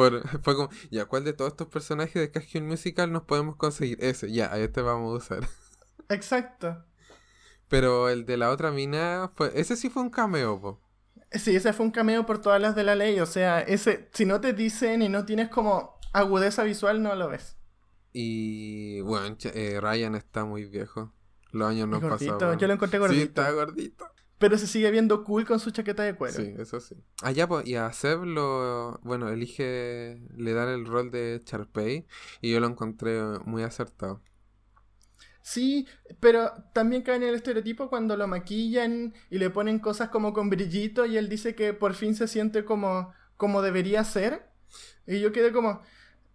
Por- 0.00 0.28
fue 0.42 0.56
como, 0.56 0.70
ya, 0.90 1.04
¿cuál 1.06 1.24
de 1.24 1.32
todos 1.32 1.52
estos 1.52 1.68
personajes 1.68 2.14
de 2.14 2.30
Castle 2.30 2.62
Musical 2.62 3.12
nos 3.12 3.22
podemos 3.24 3.56
conseguir? 3.56 3.98
Ese, 4.00 4.32
ya, 4.32 4.52
a 4.52 4.58
este 4.58 4.80
vamos 4.82 5.12
a 5.12 5.16
usar. 5.36 5.48
Exacto. 6.08 6.84
Pero 7.68 8.08
el 8.08 8.26
de 8.26 8.36
la 8.36 8.50
otra 8.50 8.70
mina, 8.72 9.30
fue, 9.34 9.52
ese 9.54 9.76
sí 9.76 9.90
fue 9.90 10.02
un 10.02 10.10
cameo, 10.10 10.60
po. 10.60 10.80
Sí, 11.32 11.54
ese 11.54 11.72
fue 11.72 11.86
un 11.86 11.92
cameo 11.92 12.26
por 12.26 12.40
todas 12.40 12.60
las 12.60 12.74
de 12.74 12.82
la 12.82 12.96
ley. 12.96 13.20
O 13.20 13.26
sea, 13.26 13.60
ese, 13.60 14.08
si 14.12 14.24
no 14.24 14.40
te 14.40 14.52
dicen 14.52 15.02
y 15.02 15.08
no 15.08 15.24
tienes 15.24 15.48
como 15.48 15.98
agudeza 16.12 16.64
visual, 16.64 17.00
no 17.02 17.14
lo 17.14 17.28
ves. 17.28 17.56
Y 18.12 19.00
bueno, 19.02 19.36
eh, 19.54 19.78
Ryan 19.80 20.16
está 20.16 20.44
muy 20.44 20.64
viejo. 20.64 21.14
Los 21.52 21.68
años 21.70 21.86
no 21.88 22.00
gordito, 22.00 22.34
pasaban. 22.34 22.58
yo 22.58 22.66
lo 22.66 22.74
encontré 22.74 22.98
Sí, 22.98 23.00
gordito. 23.00 23.24
está 23.42 23.50
gordito. 23.52 24.06
Pero 24.40 24.56
se 24.56 24.66
sigue 24.66 24.90
viendo 24.90 25.22
cool 25.22 25.44
con 25.44 25.60
su 25.60 25.70
chaqueta 25.70 26.02
de 26.02 26.16
cuero. 26.16 26.34
Sí, 26.34 26.54
eso 26.58 26.80
sí. 26.80 26.96
Ah, 27.22 27.30
ya, 27.30 27.46
pues, 27.46 27.66
y 27.66 27.74
a 27.74 27.92
Seb 27.92 28.24
lo, 28.24 28.98
bueno, 29.02 29.28
elige, 29.28 30.18
le 30.34 30.54
dan 30.54 30.70
el 30.70 30.86
rol 30.86 31.10
de 31.10 31.42
Charpey 31.44 32.06
y 32.40 32.50
yo 32.50 32.58
lo 32.58 32.66
encontré 32.66 33.20
muy 33.44 33.62
acertado. 33.62 34.22
Sí, 35.42 35.86
pero 36.20 36.52
también 36.72 37.02
cae 37.02 37.16
en 37.16 37.24
el 37.24 37.34
estereotipo 37.34 37.90
cuando 37.90 38.16
lo 38.16 38.26
maquillan 38.26 39.12
y 39.28 39.36
le 39.36 39.50
ponen 39.50 39.78
cosas 39.78 40.08
como 40.08 40.32
con 40.32 40.48
brillito 40.48 41.04
y 41.04 41.18
él 41.18 41.28
dice 41.28 41.54
que 41.54 41.74
por 41.74 41.92
fin 41.92 42.14
se 42.14 42.26
siente 42.26 42.64
como, 42.64 43.12
como 43.36 43.60
debería 43.60 44.04
ser. 44.04 44.48
Y 45.06 45.20
yo 45.20 45.32
quedé 45.32 45.52
como, 45.52 45.82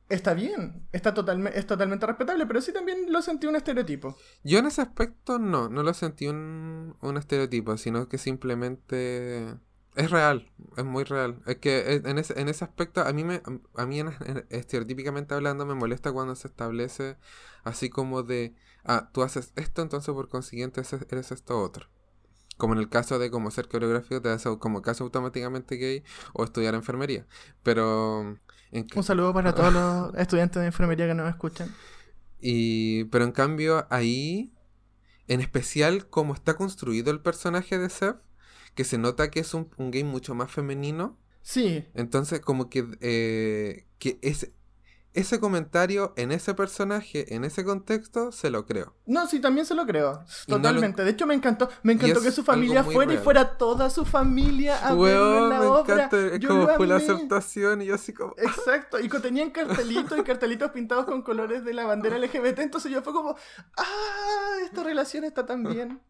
está 0.09 0.33
bien, 0.33 0.87
está 0.91 1.13
totalme- 1.13 1.51
es 1.53 1.65
totalmente 1.67 2.05
respetable, 2.05 2.45
pero 2.45 2.61
sí 2.61 2.71
también 2.73 3.11
lo 3.11 3.21
sentí 3.21 3.47
un 3.47 3.55
estereotipo. 3.55 4.15
Yo 4.43 4.59
en 4.59 4.67
ese 4.67 4.81
aspecto 4.81 5.39
no, 5.39 5.69
no 5.69 5.83
lo 5.83 5.93
sentí 5.93 6.27
un, 6.27 6.95
un 7.01 7.17
estereotipo, 7.17 7.77
sino 7.77 8.07
que 8.07 8.17
simplemente 8.17 9.55
es 9.95 10.11
real, 10.11 10.51
es 10.77 10.85
muy 10.85 11.03
real. 11.03 11.41
Es 11.45 11.57
que 11.57 11.79
e- 11.79 12.01
en 12.09 12.17
ese, 12.17 12.39
en 12.39 12.49
ese 12.49 12.63
aspecto 12.65 13.01
a 13.01 13.11
mí, 13.13 13.23
me, 13.23 13.41
a 13.75 13.85
mí 13.85 13.99
en- 13.99 14.13
en- 14.25 14.45
estereotípicamente 14.49 15.33
hablando 15.33 15.65
me 15.65 15.73
molesta 15.75 16.11
cuando 16.11 16.35
se 16.35 16.47
establece 16.47 17.17
así 17.63 17.89
como 17.89 18.23
de, 18.23 18.55
ah, 18.83 19.09
tú 19.13 19.23
haces 19.23 19.53
esto, 19.55 19.81
entonces 19.81 20.13
por 20.13 20.29
consiguiente 20.29 20.81
eres 21.09 21.31
esto 21.31 21.59
otro. 21.61 21.87
Como 22.57 22.73
en 22.73 22.79
el 22.79 22.89
caso 22.89 23.19
de 23.19 23.31
como 23.31 23.51
ser 23.51 23.67
coreográfico, 23.67 24.21
te 24.21 24.29
hace 24.29 24.57
como 24.59 24.81
caso 24.81 25.03
automáticamente 25.03 25.75
gay 25.77 26.03
o 26.33 26.43
estudiar 26.43 26.75
enfermería. 26.75 27.27
Pero... 27.63 28.39
Un 28.95 29.03
saludo 29.03 29.33
para 29.33 29.53
todos 29.53 29.73
los 29.73 30.15
estudiantes 30.17 30.61
de 30.61 30.67
enfermería 30.67 31.07
que 31.07 31.13
nos 31.13 31.29
escuchan. 31.29 31.73
Y, 32.39 33.05
pero 33.05 33.25
en 33.25 33.31
cambio, 33.31 33.87
ahí, 33.89 34.53
en 35.27 35.41
especial 35.41 36.07
como 36.09 36.33
está 36.33 36.55
construido 36.55 37.11
el 37.11 37.21
personaje 37.21 37.77
de 37.77 37.89
Seth, 37.89 38.17
que 38.75 38.83
se 38.83 38.97
nota 38.97 39.31
que 39.31 39.39
es 39.39 39.53
un, 39.53 39.69
un 39.77 39.91
gay 39.91 40.03
mucho 40.03 40.35
más 40.35 40.51
femenino, 40.51 41.17
Sí, 41.45 41.85
entonces 41.93 42.39
como 42.39 42.71
que, 42.71 42.87
eh, 43.01 43.85
que 43.99 44.17
ese, 44.23 44.51
ese 45.15 45.39
comentario 45.39 46.13
en 46.15 46.31
ese 46.31 46.53
personaje, 46.53 47.33
en 47.35 47.43
ese 47.43 47.65
contexto, 47.65 48.31
se 48.31 48.49
lo 48.49 48.65
creo. 48.65 48.95
no, 49.05 49.27
sí, 49.27 49.39
también 49.39 49.65
se 49.65 49.73
lo 49.75 49.85
creo. 49.85 50.23
Y 50.47 50.51
no 50.51 50.57
lo 50.57 50.63
Totalmente. 50.63 51.03
De 51.03 51.11
hecho, 51.11 51.25
me 51.25 51.33
encantó. 51.33 51.69
Me 51.83 51.93
encantó 51.93 52.21
que 52.21 52.31
su 52.31 52.43
familia 52.43 52.83
fuera 52.83 53.13
y 53.13 53.17
fuera 53.17 53.57
toda 53.57 53.89
su 53.89 54.05
familia 54.05 54.77
a 54.85 54.93
verlo 54.93 55.43
en 55.45 55.49
la 55.49 55.59
me 55.59 55.65
obra. 55.65 55.95
encanta, 55.95 56.27
es 56.27 56.39
Yo 56.39 56.49
como 56.49 56.67
fue 56.69 56.87
la 56.87 56.97
aceptación 56.97 57.81
y 57.81 57.85
yo 57.85 57.95
así 57.95 58.13
como... 58.13 58.33
Exacto, 58.37 58.99
y 58.99 59.09
tenían 59.25 59.49
cartelitos 59.49 60.17
y 60.19 60.23
cartelitos 60.23 60.71
pintados 60.71 61.05
con 61.05 61.21
colores 61.23 61.65
de 61.65 61.73
la 61.73 61.85
bandera 61.85 62.17
LGBT, 62.19 62.59
entonces 62.59 62.91
yo 62.91 63.01
fue 63.01 63.13
como, 63.13 63.35
ah, 63.77 64.57
esta 64.63 64.83
relación 64.83 65.23
está 65.23 65.45
tan 65.45 65.63
bien. 65.69 66.01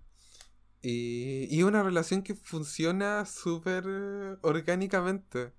Y, 0.81 1.47
y 1.49 1.63
una 1.63 1.81
relación 1.81 2.21
que 2.21 2.35
funciona 2.35 3.25
súper 3.25 3.85
eh, 3.87 4.37
orgánicamente. 4.41 5.53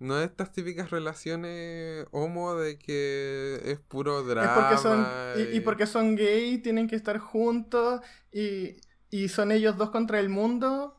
No 0.00 0.20
estas 0.20 0.52
típicas 0.52 0.90
relaciones 0.90 2.06
homo 2.12 2.54
de 2.54 2.78
que 2.78 3.60
es 3.64 3.78
puro 3.80 4.20
Es 4.20 4.26
drama. 4.26 4.54
porque 4.54 4.78
son, 4.78 5.06
y, 5.36 5.56
y 5.56 5.60
porque 5.60 5.86
son 5.86 6.14
gay, 6.14 6.58
tienen 6.58 6.86
que 6.86 6.94
estar 6.96 7.18
juntos, 7.18 8.00
y, 8.32 8.76
y 9.10 9.28
son 9.28 9.50
ellos 9.52 9.76
dos 9.76 9.90
contra 9.90 10.20
el 10.20 10.28
mundo. 10.28 10.94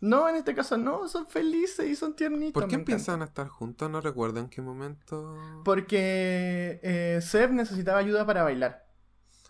No, 0.00 0.28
en 0.28 0.36
este 0.36 0.54
caso 0.54 0.76
no, 0.76 1.08
son 1.08 1.26
felices 1.26 1.88
y 1.88 1.96
son 1.96 2.14
tiernitos. 2.14 2.52
¿Por 2.52 2.68
qué 2.68 2.76
empiezan 2.76 3.22
a 3.22 3.24
estar 3.24 3.48
juntos? 3.48 3.90
No 3.90 4.00
recuerdo 4.00 4.38
en 4.40 4.48
qué 4.48 4.60
momento. 4.62 5.34
Porque 5.64 6.78
eh, 6.82 7.20
Seb 7.22 7.50
necesitaba 7.52 7.98
ayuda 7.98 8.26
para 8.26 8.42
bailar. 8.42 8.86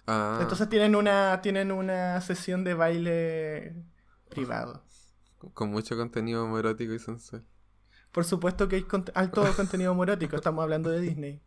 Ah, 0.07 0.39
Entonces 0.41 0.69
tienen 0.69 0.95
una, 0.95 1.41
tienen 1.43 1.73
una 1.73 2.21
sesión 2.21 2.63
de 2.63 2.75
baile 2.75 3.75
privado. 4.31 4.85
con 5.53 5.71
mucho 5.71 5.97
contenido 5.97 6.45
homoerótico 6.45 6.95
y 6.95 6.99
sensual. 7.01 7.45
Por 8.17 8.25
supuesto 8.25 8.67
que 8.67 8.77
hay 8.77 8.83
cont- 8.85 9.13
alto 9.15 9.45
contenido 9.57 9.95
morótico, 9.95 10.37
estamos 10.37 10.63
hablando 10.63 10.89
de 10.89 11.03
Disney. 11.03 11.43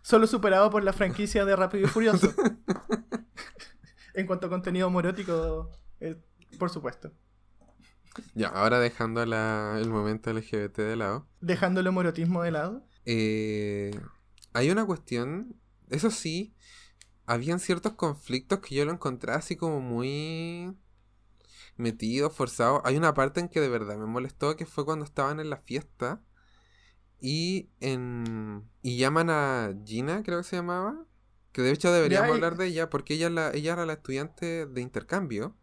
Solo 0.00 0.26
superado 0.26 0.70
por 0.70 0.82
la 0.82 0.94
franquicia 0.94 1.44
de 1.44 1.54
Rápido 1.54 1.84
y 1.84 1.88
Furioso. 1.88 2.32
en 4.14 4.26
cuanto 4.26 4.46
a 4.46 4.48
contenido 4.48 4.88
morótico, 4.88 5.72
eh, 6.00 6.16
por 6.58 6.70
supuesto. 6.70 7.12
Ya, 8.34 8.48
ahora 8.48 8.80
dejando 8.80 9.26
la- 9.26 9.76
el 9.78 9.90
momento 9.90 10.30
LGBT 10.32 10.78
de 10.78 10.96
lado. 10.96 11.28
Dejando 11.42 11.80
el 11.80 11.92
morotismo 11.92 12.42
de 12.42 12.52
lado. 12.52 12.86
Eh, 13.04 13.90
hay 14.54 14.70
una 14.70 14.86
cuestión, 14.86 15.54
eso 15.90 16.10
sí, 16.10 16.54
habían 17.26 17.60
ciertos 17.60 17.92
conflictos 17.92 18.60
que 18.60 18.74
yo 18.74 18.86
lo 18.86 18.92
encontré 18.92 19.32
así 19.34 19.54
como 19.54 19.82
muy 19.82 20.74
metido, 21.76 22.30
forzado. 22.30 22.82
Hay 22.84 22.96
una 22.96 23.14
parte 23.14 23.40
en 23.40 23.48
que 23.48 23.60
de 23.60 23.68
verdad 23.68 23.96
me 23.98 24.06
molestó 24.06 24.56
que 24.56 24.66
fue 24.66 24.84
cuando 24.84 25.04
estaban 25.04 25.40
en 25.40 25.50
la 25.50 25.58
fiesta 25.58 26.22
y 27.20 27.70
en 27.80 28.68
y 28.82 28.98
llaman 28.98 29.30
a 29.30 29.74
Gina, 29.84 30.22
creo 30.22 30.38
que 30.38 30.44
se 30.44 30.56
llamaba, 30.56 31.04
que 31.52 31.62
de 31.62 31.70
hecho 31.72 31.92
deberíamos 31.92 32.28
Ya, 32.28 32.34
hablar 32.34 32.56
de 32.56 32.66
ella 32.66 32.90
porque 32.90 33.14
ella 33.14 33.30
la 33.30 33.50
ella 33.52 33.72
era 33.74 33.86
la 33.86 33.94
estudiante 33.94 34.66
de 34.66 34.80
intercambio. 34.80 35.56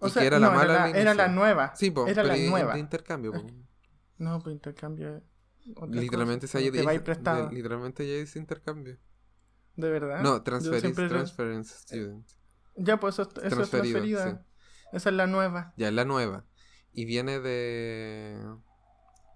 O 0.00 0.06
y 0.06 0.10
sea, 0.10 0.22
que 0.22 0.26
era 0.28 0.38
no, 0.38 0.48
la 0.48 0.54
mala 0.54 0.72
era, 0.74 0.88
la, 0.88 0.98
era 0.98 1.14
la 1.14 1.24
inicio. 1.24 1.40
nueva. 1.40 1.72
Sí, 1.74 1.90
po, 1.90 2.06
era 2.06 2.22
la 2.22 2.36
nueva. 2.36 2.74
de 2.74 2.80
intercambio. 2.80 3.32
po. 3.32 3.42
No, 4.18 4.38
pues 4.40 4.54
intercambio. 4.54 5.22
Literalmente 5.88 6.46
cosa, 6.46 6.52
se 6.52 6.58
haya 6.58 6.72
te 6.72 6.82
va 6.82 6.90
a 6.92 6.94
ir 6.94 7.00
dice- 7.00 7.04
prestado. 7.04 7.48
de- 7.48 7.54
literalmente 7.54 8.04
ella 8.04 8.18
dice 8.20 8.38
intercambio. 8.38 8.96
¿De 9.76 9.90
verdad? 9.90 10.20
No, 10.22 10.42
transference 10.42 11.74
student. 11.78 12.26
Ya, 12.76 12.98
pues 13.00 13.14
eso, 13.18 13.28
eso 13.42 13.62
es 13.62 13.70
transferida. 13.70 14.30
sí. 14.30 14.36
Esa 14.92 15.10
es 15.10 15.14
la 15.14 15.26
nueva. 15.26 15.72
Ya, 15.76 15.90
la 15.90 16.04
nueva. 16.04 16.44
Y 16.92 17.04
viene 17.04 17.40
de... 17.40 18.38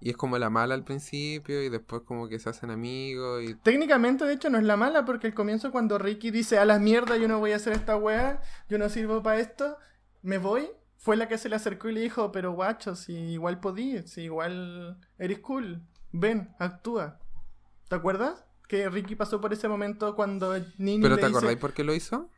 Y 0.00 0.10
es 0.10 0.16
como 0.16 0.36
la 0.36 0.50
mala 0.50 0.74
al 0.74 0.82
principio 0.82 1.62
y 1.62 1.68
después 1.68 2.02
como 2.02 2.28
que 2.28 2.40
se 2.40 2.50
hacen 2.50 2.70
amigos 2.70 3.44
y... 3.44 3.54
Técnicamente, 3.54 4.24
de 4.24 4.34
hecho, 4.34 4.50
no 4.50 4.58
es 4.58 4.64
la 4.64 4.76
mala, 4.76 5.04
porque 5.04 5.28
el 5.28 5.34
comienzo 5.34 5.70
cuando 5.70 5.96
Ricky 5.96 6.32
dice 6.32 6.58
a 6.58 6.64
las 6.64 6.80
mierdas, 6.80 7.20
yo 7.20 7.28
no 7.28 7.38
voy 7.38 7.52
a 7.52 7.56
hacer 7.56 7.72
esta 7.72 7.96
weá, 7.96 8.42
yo 8.68 8.79
no 8.79 8.88
sirvo 8.88 9.22
para 9.22 9.38
esto, 9.38 9.77
me 10.22 10.38
voy, 10.38 10.68
fue 10.96 11.16
la 11.16 11.29
que 11.29 11.38
se 11.38 11.48
le 11.48 11.54
acercó 11.54 11.88
y 11.88 11.92
le 11.92 12.00
dijo, 12.00 12.33
pero 12.33 12.52
guacho, 12.52 12.96
si 12.96 13.12
igual 13.12 13.60
podí, 13.60 14.02
si 14.02 14.22
igual 14.22 14.98
eres 15.18 15.38
cool, 15.38 15.83
ven, 16.10 16.52
actúa. 16.58 17.20
¿Te 17.88 17.94
acuerdas? 17.94 18.44
Que 18.66 18.88
Ricky 18.88 19.14
pasó 19.14 19.40
por 19.40 19.52
ese 19.52 19.68
momento 19.68 20.16
cuando 20.16 20.56
Nini 20.79 21.02
¿Pero 21.02 21.14
le 21.14 21.20
te 21.20 21.27
dice, 21.27 21.38
acordáis 21.38 21.58
por 21.58 21.74
qué 21.74 21.85
lo 21.85 21.94
hizo? 21.94 22.29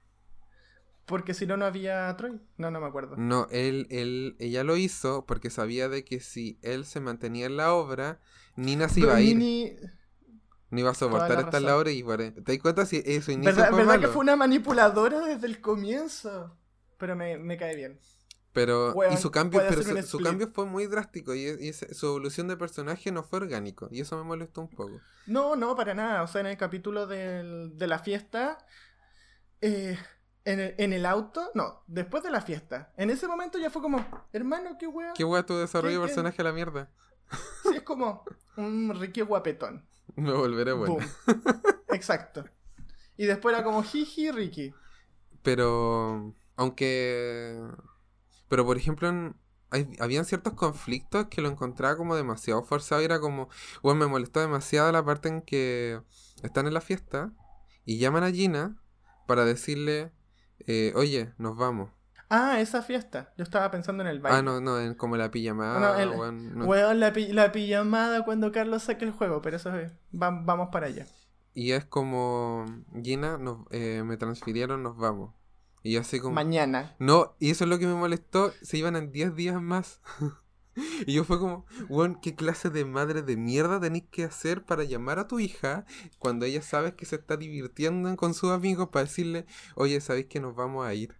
Porque 1.06 1.34
si 1.34 1.46
no, 1.46 1.56
no 1.56 1.64
había 1.66 2.14
Troy. 2.16 2.40
No, 2.56 2.70
no 2.70 2.80
me 2.80 2.86
acuerdo. 2.86 3.16
No, 3.16 3.46
él, 3.50 3.86
él, 3.90 4.36
ella 4.38 4.64
lo 4.64 4.76
hizo 4.76 5.24
porque 5.26 5.50
sabía 5.50 5.88
de 5.88 6.04
que 6.04 6.20
si 6.20 6.58
él 6.62 6.84
se 6.84 7.00
mantenía 7.00 7.46
en 7.46 7.56
la 7.56 7.72
obra, 7.74 8.20
Nina 8.56 8.88
se 8.88 9.00
iba 9.00 9.08
Pero 9.10 9.18
a 9.18 9.22
ir. 9.22 9.36
Nini- 9.36 9.76
No 10.70 10.80
iba 10.80 10.90
a 10.90 10.94
soportar 10.94 11.38
estar 11.40 11.56
en 11.60 11.66
la 11.66 11.76
obra 11.76 11.90
y 11.90 12.02
bueno, 12.02 12.32
¿te 12.32 12.52
das 12.52 12.58
cuenta 12.60 12.86
si 12.86 13.02
eso 13.04 13.30
inicio 13.32 13.54
¿Verdad, 13.54 13.68
fue 13.70 13.78
verdad 13.78 14.00
que 14.00 14.08
fue 14.08 14.22
una 14.22 14.36
manipuladora 14.36 15.20
desde 15.20 15.46
el 15.46 15.60
comienzo? 15.60 16.56
Pero 16.98 17.16
me, 17.16 17.38
me 17.38 17.56
cae 17.56 17.76
bien. 17.76 17.98
Pero, 18.52 18.94
y 19.12 19.16
su 19.16 19.32
cambio, 19.32 19.60
pero 19.68 19.82
su, 20.04 20.20
cambio 20.20 20.48
fue 20.48 20.64
muy 20.64 20.86
drástico 20.86 21.34
y, 21.34 21.40
y 21.48 21.72
su 21.72 22.06
evolución 22.06 22.46
de 22.46 22.56
personaje 22.56 23.10
no 23.10 23.24
fue 23.24 23.40
orgánico. 23.40 23.88
Y 23.90 24.00
eso 24.00 24.16
me 24.16 24.22
molestó 24.22 24.60
un 24.60 24.68
poco. 24.68 25.00
No, 25.26 25.56
no, 25.56 25.74
para 25.74 25.92
nada. 25.92 26.22
O 26.22 26.28
sea, 26.28 26.40
en 26.40 26.46
el 26.46 26.56
capítulo 26.56 27.08
del- 27.08 27.76
de 27.76 27.86
la 27.88 27.98
fiesta, 27.98 28.58
eh, 29.60 29.98
en 30.44 30.60
el, 30.60 30.74
en 30.78 30.92
el 30.92 31.06
auto, 31.06 31.50
no, 31.54 31.82
después 31.86 32.22
de 32.22 32.30
la 32.30 32.40
fiesta. 32.40 32.92
En 32.96 33.10
ese 33.10 33.26
momento 33.28 33.58
ya 33.58 33.70
fue 33.70 33.80
como, 33.82 34.04
hermano, 34.32 34.76
qué 34.78 34.86
wea. 34.86 35.12
Qué 35.14 35.24
wea 35.24 35.44
tu 35.44 35.56
desarrollo 35.56 36.00
de 36.00 36.06
personaje 36.06 36.40
a 36.42 36.44
la 36.44 36.52
mierda. 36.52 36.90
Sí, 37.62 37.76
es 37.76 37.82
como 37.82 38.24
un 38.56 38.94
Ricky 38.98 39.22
guapetón. 39.22 39.86
Me 40.16 40.32
volveré 40.32 40.72
bueno. 40.72 40.94
Boom. 40.94 41.04
Exacto. 41.90 42.44
Y 43.16 43.24
después 43.26 43.54
era 43.54 43.64
como 43.64 43.82
jiji 43.82 44.30
Ricky. 44.30 44.74
Pero, 45.42 46.34
aunque... 46.56 47.60
Pero, 48.48 48.64
por 48.64 48.76
ejemplo, 48.76 49.08
en- 49.08 49.36
hay- 49.70 49.96
habían 50.00 50.24
ciertos 50.24 50.52
conflictos 50.54 51.26
que 51.28 51.40
lo 51.42 51.48
encontraba 51.48 51.96
como 51.96 52.14
demasiado 52.16 52.62
forzado 52.64 53.00
y 53.02 53.06
era 53.06 53.18
como, 53.20 53.48
bueno, 53.82 54.00
me 54.00 54.06
molestó 54.06 54.40
demasiado 54.40 54.92
la 54.92 55.04
parte 55.04 55.28
en 55.28 55.42
que 55.42 56.00
están 56.42 56.66
en 56.66 56.74
la 56.74 56.80
fiesta 56.80 57.32
y 57.84 57.98
llaman 57.98 58.22
a 58.24 58.30
Gina 58.30 58.76
para 59.26 59.44
decirle, 59.44 60.12
eh, 60.66 60.92
oye, 60.96 61.32
nos 61.38 61.56
vamos. 61.56 61.90
Ah, 62.30 62.60
esa 62.60 62.82
fiesta. 62.82 63.32
Yo 63.36 63.44
estaba 63.44 63.70
pensando 63.70 64.02
en 64.02 64.08
el 64.08 64.20
baile. 64.20 64.38
Ah, 64.38 64.42
no, 64.42 64.60
no, 64.60 64.80
en 64.80 64.94
como 64.94 65.16
la 65.16 65.30
pijamada, 65.30 65.78
No, 65.78 65.98
el- 65.98 66.18
weón, 66.18 66.58
no. 66.58 66.64
Weón, 66.64 66.98
la, 66.98 67.12
pi- 67.12 67.32
la 67.32 67.52
pijamada 67.52 68.24
cuando 68.24 68.50
Carlos 68.50 68.82
saque 68.84 69.04
el 69.04 69.12
juego, 69.12 69.40
pero 69.42 69.56
eso 69.56 69.74
es. 69.78 69.92
va- 70.12 70.30
vamos 70.44 70.70
para 70.72 70.86
allá. 70.86 71.06
Y 71.52 71.72
es 71.72 71.84
como, 71.84 72.64
Gina, 73.02 73.38
nos, 73.38 73.58
eh, 73.70 74.02
me 74.04 74.16
transfirieron, 74.16 74.82
nos 74.82 74.96
vamos. 74.96 75.32
Y 75.82 75.92
yo 75.92 76.00
así 76.00 76.18
como... 76.18 76.34
Mañana. 76.34 76.96
No, 76.98 77.36
y 77.38 77.50
eso 77.50 77.64
es 77.64 77.70
lo 77.70 77.78
que 77.78 77.86
me 77.86 77.94
molestó, 77.94 78.52
se 78.62 78.78
iban 78.78 78.96
en 78.96 79.12
10 79.12 79.36
días 79.36 79.60
más. 79.60 80.00
y 81.06 81.12
yo 81.14 81.24
fue 81.24 81.38
como, 81.38 81.66
weón, 81.88 82.16
¿qué 82.20 82.34
clase 82.34 82.70
de 82.70 82.84
madre 82.84 83.22
de 83.22 83.36
mierda 83.36 83.80
tenéis 83.80 84.04
que 84.10 84.24
hacer 84.24 84.64
para 84.64 84.84
llamar 84.84 85.18
a 85.18 85.28
tu 85.28 85.38
hija 85.40 85.84
cuando 86.18 86.44
ella 86.46 86.62
sabe 86.62 86.94
que 86.94 87.06
se 87.06 87.16
está 87.16 87.36
divirtiendo 87.36 88.14
con 88.16 88.34
sus 88.34 88.50
amigos 88.50 88.88
para 88.88 89.04
decirle, 89.04 89.46
oye, 89.74 90.00
¿sabéis 90.00 90.26
que 90.26 90.40
nos 90.40 90.54
vamos 90.54 90.86
a 90.86 90.94
ir? 90.94 91.16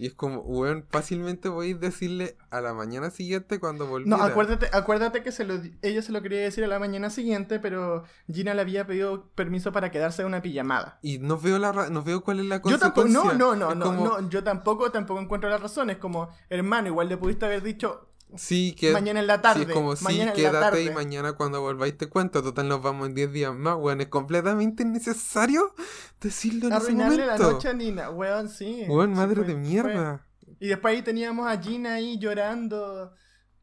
Y 0.00 0.06
es 0.06 0.14
como, 0.14 0.42
weón, 0.42 0.86
fácilmente 0.90 1.50
podéis 1.50 1.80
decirle 1.80 2.36
a 2.50 2.60
la 2.60 2.72
mañana 2.72 3.10
siguiente 3.10 3.58
cuando 3.58 3.84
volviera. 3.88 4.16
No, 4.16 4.22
acuérdate, 4.22 4.68
acuérdate 4.72 5.24
que 5.24 5.32
se 5.32 5.42
lo, 5.44 5.58
di- 5.58 5.76
ella 5.82 6.02
se 6.02 6.12
lo 6.12 6.22
quería 6.22 6.38
decir 6.38 6.62
a 6.62 6.68
la 6.68 6.78
mañana 6.78 7.10
siguiente, 7.10 7.58
pero 7.58 8.04
Gina 8.32 8.54
le 8.54 8.60
había 8.60 8.86
pedido 8.86 9.28
permiso 9.34 9.72
para 9.72 9.90
quedarse 9.90 10.22
en 10.22 10.28
una 10.28 10.40
pijamada. 10.40 11.00
Y 11.02 11.18
no 11.18 11.36
veo 11.36 11.58
la 11.58 11.90
no 11.90 12.04
veo 12.04 12.22
cuál 12.22 12.38
es 12.38 12.46
la 12.46 12.62
Yo 12.62 12.78
tampoco, 12.78 13.02
consecuencia. 13.08 13.38
no, 13.38 13.56
no, 13.56 13.70
no, 13.70 13.74
no, 13.74 13.84
como, 13.84 14.04
no, 14.04 14.30
yo 14.30 14.44
tampoco, 14.44 14.92
tampoco 14.92 15.20
encuentro 15.20 15.50
las 15.50 15.60
razones. 15.60 15.96
Como, 15.96 16.28
hermano, 16.48 16.86
igual 16.86 17.08
le 17.08 17.16
pudiste 17.16 17.46
haber 17.46 17.64
dicho 17.64 18.07
Sí, 18.36 18.74
que 18.78 18.92
mañana 18.92 19.20
en 19.20 19.26
la 19.26 19.40
tarde. 19.40 19.64
Sí, 19.64 19.70
es 19.70 19.74
como, 19.74 19.96
sí, 19.96 20.04
mañana 20.04 20.26
la 20.26 20.32
quédate 20.34 20.82
y 20.82 20.90
mañana 20.90 21.32
cuando 21.32 21.60
volváis 21.62 21.96
te 21.96 22.08
cuento. 22.08 22.42
Total, 22.42 22.68
nos 22.68 22.82
vamos 22.82 23.08
en 23.08 23.14
10 23.14 23.32
días 23.32 23.54
más, 23.54 23.76
weón. 23.78 24.00
Es 24.02 24.08
completamente 24.08 24.82
innecesario 24.82 25.74
decirlo 26.20 26.66
en 26.68 26.74
ese 26.74 26.82
Arruinarle 26.84 27.16
la 27.26 27.32
momento. 27.32 27.52
noche 27.52 27.68
a 27.68 27.72
Nina, 27.72 28.10
weón, 28.10 28.48
sí. 28.50 28.84
Weón, 28.88 29.10
Sí, 29.14 29.16
madre 29.16 29.36
fue- 29.36 29.44
de 29.46 29.52
fue- 29.52 29.60
mierda. 29.62 30.26
Y 30.60 30.68
después 30.68 30.94
ahí 30.94 31.02
teníamos 31.02 31.46
a 31.48 31.60
Gina 31.60 31.94
ahí 31.94 32.18
llorando, 32.18 33.12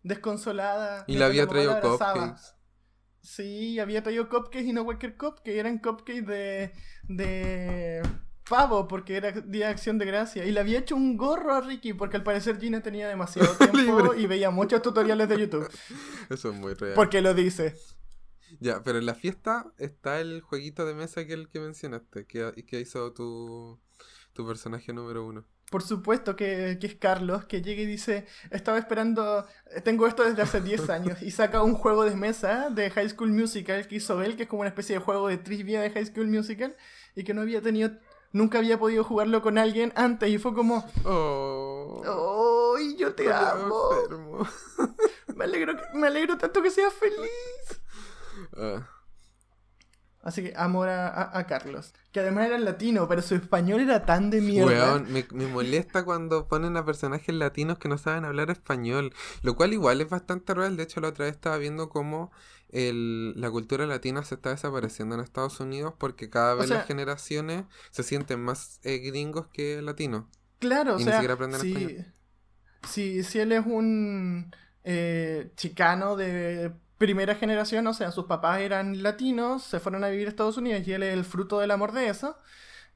desconsolada. 0.01 1.03
Y 1.07 1.21
había 1.21 1.45
la 1.45 1.45
la 1.45 1.47
traído 1.49 1.81
cupcakes. 1.81 2.41
Sí, 3.21 3.79
había 3.79 4.03
traído 4.03 4.29
cupcakes 4.29 4.63
y 4.65 4.73
no 4.73 4.85
cualquier 4.85 5.17
cupcake, 5.17 5.57
eran 5.57 5.79
cupcakes 5.79 6.21
de, 6.25 6.73
de 7.07 8.01
pavo, 8.47 8.87
porque 8.87 9.17
era 9.17 9.31
Día 9.31 9.67
de 9.67 9.71
Acción 9.71 9.97
de 9.97 10.05
Gracia. 10.05 10.45
Y 10.45 10.51
le 10.51 10.59
había 10.59 10.79
hecho 10.79 10.95
un 10.95 11.17
gorro 11.17 11.53
a 11.53 11.61
Ricky, 11.61 11.93
porque 11.93 12.17
al 12.17 12.23
parecer 12.23 12.59
Gina 12.59 12.81
tenía 12.81 13.07
demasiado 13.07 13.53
tiempo 13.71 14.13
y 14.13 14.27
veía 14.27 14.51
muchos 14.51 14.81
tutoriales 14.81 15.27
de 15.27 15.39
YouTube. 15.39 15.69
Eso 16.29 16.49
es 16.49 16.55
muy 16.55 16.73
real. 16.73 16.93
Porque 16.95 17.21
lo 17.21 17.33
dice. 17.33 17.75
Ya, 18.59 18.83
pero 18.83 18.99
en 18.99 19.05
la 19.05 19.15
fiesta 19.15 19.71
está 19.77 20.19
el 20.21 20.41
jueguito 20.41 20.85
de 20.85 20.93
mesa 20.93 21.25
que 21.25 21.33
el 21.33 21.49
que 21.49 21.59
mencionaste, 21.59 22.25
que, 22.25 22.65
que 22.65 22.79
hizo 22.79 23.11
tu, 23.11 23.79
tu 24.33 24.47
personaje 24.47 24.93
número 24.93 25.25
uno. 25.25 25.45
Por 25.71 25.81
supuesto 25.81 26.35
que, 26.35 26.77
que 26.79 26.87
es 26.87 26.95
Carlos, 26.95 27.45
que 27.45 27.61
llega 27.61 27.81
y 27.81 27.85
dice, 27.87 28.27
estaba 28.51 28.77
esperando, 28.77 29.47
tengo 29.83 30.05
esto 30.05 30.23
desde 30.23 30.43
hace 30.43 30.61
10 30.61 30.89
años, 30.91 31.21
y 31.23 31.31
saca 31.31 31.63
un 31.63 31.73
juego 31.73 32.05
de 32.05 32.15
mesa 32.15 32.69
de 32.69 32.91
High 32.91 33.09
School 33.09 33.31
Musical 33.31 33.87
que 33.87 33.95
hizo 33.95 34.21
él, 34.21 34.37
que 34.37 34.43
es 34.43 34.49
como 34.49 34.61
una 34.61 34.69
especie 34.69 34.95
de 34.95 35.01
juego 35.03 35.27
de 35.27 35.37
trivia 35.37 35.81
de 35.81 35.89
High 35.89 36.05
School 36.05 36.27
Musical, 36.27 36.75
y 37.15 37.23
que 37.23 37.33
no 37.33 37.41
había 37.41 37.61
tenido, 37.61 37.97
nunca 38.35 38.57
había 38.59 38.77
podido 38.77 39.03
jugarlo 39.03 39.41
con 39.41 39.57
alguien 39.57 39.93
antes, 39.95 40.29
y 40.29 40.37
fue 40.37 40.53
como, 40.53 40.85
Oh, 41.05 42.75
¡ay, 42.77 42.95
yo 42.97 43.15
te 43.15 43.31
amo! 43.33 43.89
Me 45.35 45.45
alegro, 45.45 45.75
que- 45.75 45.97
me 45.97 46.07
alegro 46.07 46.37
tanto 46.37 46.61
que 46.61 46.69
seas 46.71 46.93
feliz. 46.93 47.81
Ah, 48.55 48.87
Así 50.25 50.41
que 50.43 50.53
amor 50.57 50.89
a, 50.89 51.07
a- 51.07 51.37
a 51.39 51.45
Carlos, 51.47 51.93
que 52.11 52.19
además 52.19 52.47
era 52.47 52.57
latino, 52.57 53.07
pero 53.07 53.21
su 53.21 53.35
español 53.35 53.79
era 53.79 54.05
tan 54.05 54.29
de 54.31 54.41
mierda. 54.41 54.65
Weón, 54.95 55.11
me, 55.13 55.25
me 55.31 55.45
molesta 55.47 56.03
cuando 56.03 56.47
ponen 56.47 56.75
a 56.75 56.83
personajes 56.83 57.33
latinos 57.33 57.77
que 57.77 57.87
no 57.87 57.97
saben 57.97 58.25
hablar 58.25 58.49
español. 58.49 59.13
Lo 59.43 59.55
cual 59.55 59.71
igual 59.71 60.01
es 60.01 60.09
bastante 60.09 60.53
real. 60.53 60.75
De 60.77 60.83
hecho, 60.83 60.99
la 60.99 61.09
otra 61.09 61.25
vez 61.25 61.35
estaba 61.35 61.57
viendo 61.57 61.89
cómo 61.89 62.31
el- 62.69 63.39
la 63.39 63.49
cultura 63.51 63.85
latina 63.85 64.23
se 64.23 64.35
está 64.35 64.49
desapareciendo 64.49 65.13
en 65.15 65.21
Estados 65.21 65.59
Unidos 65.59 65.93
porque 65.97 66.29
cada 66.29 66.55
vez 66.55 66.67
sea- 66.69 66.77
las 66.77 66.87
generaciones 66.87 67.65
se 67.91 68.01
sienten 68.03 68.41
más 68.43 68.79
eh, 68.83 68.97
gringos 68.97 69.47
que 69.53 69.79
latinos. 69.81 70.25
Claro, 70.59 70.95
o 70.95 70.99
Y 70.99 70.99
ni 70.99 71.03
sea, 71.05 71.13
siquiera 71.13 71.35
aprenden 71.35 71.61
si, 71.61 71.67
español. 71.71 72.13
si, 72.89 73.23
si 73.23 73.39
él 73.39 73.51
es 73.51 73.65
un 73.65 74.51
eh, 74.83 75.51
chicano 75.55 76.15
de 76.15 76.71
primera 76.97 77.35
generación, 77.35 77.85
o 77.87 77.93
sea, 77.93 78.11
sus 78.11 78.25
papás 78.25 78.59
eran 78.61 79.03
latinos, 79.03 79.63
se 79.63 79.79
fueron 79.79 80.03
a 80.03 80.09
vivir 80.09 80.27
a 80.27 80.29
Estados 80.29 80.57
Unidos 80.57 80.87
y 80.87 80.93
él 80.93 81.03
es 81.03 81.13
el 81.13 81.25
fruto 81.25 81.59
del 81.59 81.71
amor 81.71 81.91
de 81.91 82.07
eso. 82.09 82.37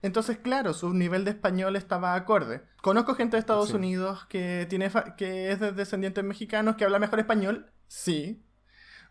Entonces, 0.01 0.37
claro, 0.37 0.73
su 0.73 0.93
nivel 0.93 1.25
de 1.25 1.31
español 1.31 1.75
estaba 1.75 2.15
acorde. 2.15 2.61
Conozco 2.81 3.15
gente 3.15 3.35
de 3.35 3.41
Estados 3.41 3.69
Sí. 3.69 3.75
Unidos 3.75 4.25
que, 4.29 4.65
tiene 4.69 4.89
que 5.17 5.51
es 5.51 5.59
de 5.59 5.73
descendientes 5.73 6.23
mexicanos 6.23 6.75
que 6.77 6.85
habla 6.85 6.99
mejor 6.99 7.19
español, 7.19 7.71
sí. 7.87 8.45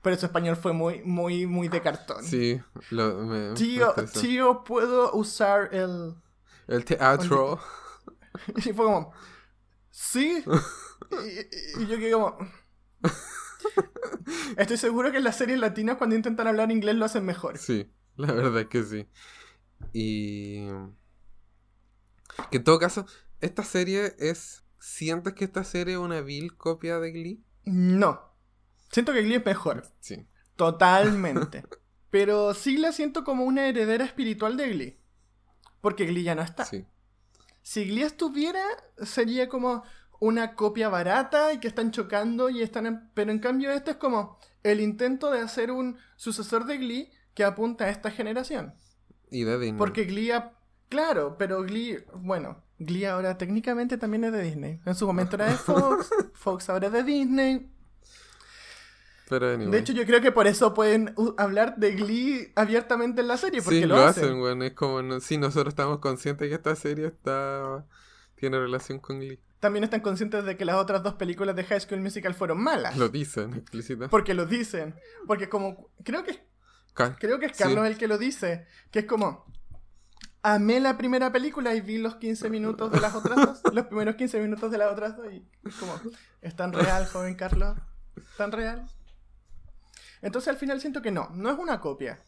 Pero 0.01 0.17
su 0.17 0.27
español 0.27 0.57
fue 0.57 0.73
muy, 0.73 1.03
muy, 1.03 1.47
muy 1.47 1.69
de 1.69 1.83
cartón. 1.83 2.23
Sí, 2.25 2.59
lo, 2.91 3.15
me, 3.27 3.53
Tío, 3.55 3.93
tío, 4.21 4.63
puedo 4.65 5.13
usar 5.13 5.71
el... 5.75 6.15
El 6.67 6.85
teatro. 6.85 7.59
Y 8.57 8.73
fue 8.73 8.85
como, 8.85 9.13
sí. 9.91 10.45
Y, 11.11 11.81
y- 11.81 11.83
y 11.83 11.87
yo 11.89 11.97
quedé 11.99 12.13
como... 12.13 12.39
Estoy 14.57 14.77
seguro 14.77 15.11
que 15.11 15.19
en 15.19 15.25
las 15.25 15.37
series 15.37 15.59
latinas 15.59 15.97
cuando 15.97 16.17
intentan 16.17 16.47
hablar 16.47 16.71
inglés 16.71 16.97
lo 16.97 17.05
hacen 17.05 17.25
mejor. 17.25 17.59
Sí, 17.59 17.91
la 18.17 18.33
verdad 18.33 18.61
es 18.61 18.67
que 18.69 18.83
sí. 18.83 19.07
Y. 19.93 20.67
Que 22.51 22.59
en 22.59 22.65
todo 22.65 22.79
caso, 22.79 23.07
esta 23.41 23.65
serie 23.65 24.15
es. 24.19 24.65
¿Sientes 24.81 25.35
que 25.35 25.45
esta 25.45 25.65
serie 25.65 25.95
es 25.95 26.01
una 26.01 26.21
vil 26.21 26.57
copia 26.57 27.01
de 27.01 27.11
Glee? 27.11 27.45
No. 27.65 28.33
Siento 28.93 29.13
que 29.13 29.23
Glee 29.23 29.37
es 29.37 29.45
mejor. 29.45 29.83
Sí. 30.01 30.27
Totalmente. 30.57 31.65
Pero 32.11 32.55
sí 32.55 32.77
la 32.77 32.93
siento 32.93 33.25
como 33.25 33.45
una 33.45 33.69
heredera 33.69 34.05
espiritual 34.05 34.57
de 34.57 34.69
Glee. 34.71 35.01
Porque 35.81 36.07
Glee 36.07 36.23
ya 36.23 36.35
no 36.35 36.43
está. 36.43 36.65
Sí. 36.65 36.87
Si 37.63 37.85
Glee 37.85 38.03
estuviera, 38.03 38.63
sería 39.03 39.49
como 39.49 39.83
una 40.21 40.55
copia 40.55 40.89
barata 40.89 41.53
y 41.53 41.59
que 41.61 41.69
están 41.69 41.91
chocando 41.93 42.51
y 42.51 42.63
están... 42.63 42.87
en- 42.87 43.11
Pero 43.15 43.31
en 43.31 43.39
cambio 43.39 43.71
este 43.71 43.93
es 43.93 43.97
como 43.97 44.39
el 44.63 44.81
intento 44.81 45.31
de 45.31 45.41
hacer 45.41 45.71
un 45.71 45.97
sucesor 46.17 46.65
de 46.67 46.79
Glee 46.79 47.11
que 47.35 47.45
apunta 47.45 47.85
a 47.85 47.91
esta 47.91 48.11
generación. 48.11 48.75
Y 49.31 49.45
de 49.45 49.59
Disney. 49.59 49.79
Porque 49.79 50.05
Glee... 50.05 50.31
ha- 50.33 50.55
Claro, 50.89 51.37
pero 51.39 51.63
Glee... 51.63 51.99
Bueno, 52.15 52.65
Glee 52.79 53.05
ahora 53.05 53.37
técnicamente 53.37 53.99
también 53.99 54.25
es 54.25 54.33
de 54.33 54.43
Disney. 54.43 54.81
En 54.87 54.95
su 54.95 55.07
momento 55.07 55.37
era 55.37 55.47
de 55.51 55.57
Fox. 55.57 56.09
Fox 56.33 56.71
ahora 56.71 56.87
es 56.87 56.93
de 56.95 57.03
Disney. 57.05 57.71
Pero 59.29 59.51
anyway. 59.53 59.71
De 59.71 59.79
hecho, 59.79 59.93
yo 59.93 60.07
creo 60.07 60.23
que 60.23 60.33
por 60.33 60.47
eso 60.47 60.73
pueden 60.73 61.15
hablar 61.37 61.77
de 61.77 61.93
Glee 61.93 62.51
abiertamente 62.57 63.21
en 63.21 63.29
la 63.29 63.37
serie. 63.37 63.61
Porque 63.61 63.81
sí, 63.81 63.87
lo, 63.87 63.97
lo 63.97 64.03
hacen. 64.07 64.25
hacen. 64.43 64.63
Es 64.63 64.73
como. 64.73 65.03
No, 65.03 65.21
sí, 65.21 65.37
nosotros 65.37 65.73
estamos 65.73 65.99
conscientes 65.99 66.49
que 66.49 66.55
esta 66.55 66.75
serie 66.75 67.09
está. 67.09 67.85
Tiene 68.37 68.59
relación 68.59 68.99
con 69.01 69.19
Glee. 69.21 69.39
También 69.61 69.85
están 69.85 70.01
conscientes 70.01 70.45
de 70.45 70.57
que 70.57 70.65
las 70.65 70.77
otras 70.77 71.03
dos 71.03 71.15
películas 71.15 71.57
de 71.57 71.65
High 71.65 71.81
School 71.81 72.01
Musical 72.01 72.35
fueron 72.35 72.63
malas. 72.63 72.97
Lo 72.97 73.09
dicen 73.09 73.55
explícita. 73.55 74.09
Porque 74.09 74.35
lo 74.35 74.47
dicen. 74.47 74.95
Porque 75.27 75.49
como... 75.49 75.91
Creo 76.05 76.23
que, 76.23 76.41
creo 77.19 77.39
que 77.41 77.47
es 77.47 77.57
Sí. 77.57 77.65
Carlos 77.65 77.87
el 77.87 77.99
que 77.99 78.07
lo 78.07 78.19
dice. 78.19 78.67
Que 78.91 79.01
es 79.01 79.05
como... 79.07 79.45
Amé 80.43 80.79
la 80.79 80.97
primera 80.97 81.33
película 81.33 81.75
y 81.75 81.81
vi 81.81 81.99
los 81.99 82.17
15 82.17 82.49
minutos 82.49 82.93
de 82.93 83.01
las 83.01 83.15
otras 83.15 83.37
dos. 83.37 83.75
los 83.75 83.87
primeros 83.87 84.15
15 84.15 84.41
minutos 84.41 84.71
de 84.71 84.79
las 84.79 84.93
otras 84.93 85.17
dos. 85.17 85.27
Y 85.33 85.45
es 85.65 85.75
como... 85.75 86.01
Es 86.41 86.55
tan 86.55 86.73
real, 86.73 87.07
joven 87.07 87.35
Carlos. 87.35 87.77
Tan 88.37 88.53
real. 88.53 88.87
Entonces 90.23 90.49
al 90.49 90.57
final 90.57 90.81
siento 90.81 91.03
que 91.03 91.11
no. 91.11 91.31
No 91.35 91.51
es 91.51 91.59
una 91.59 91.81
copia. 91.81 92.23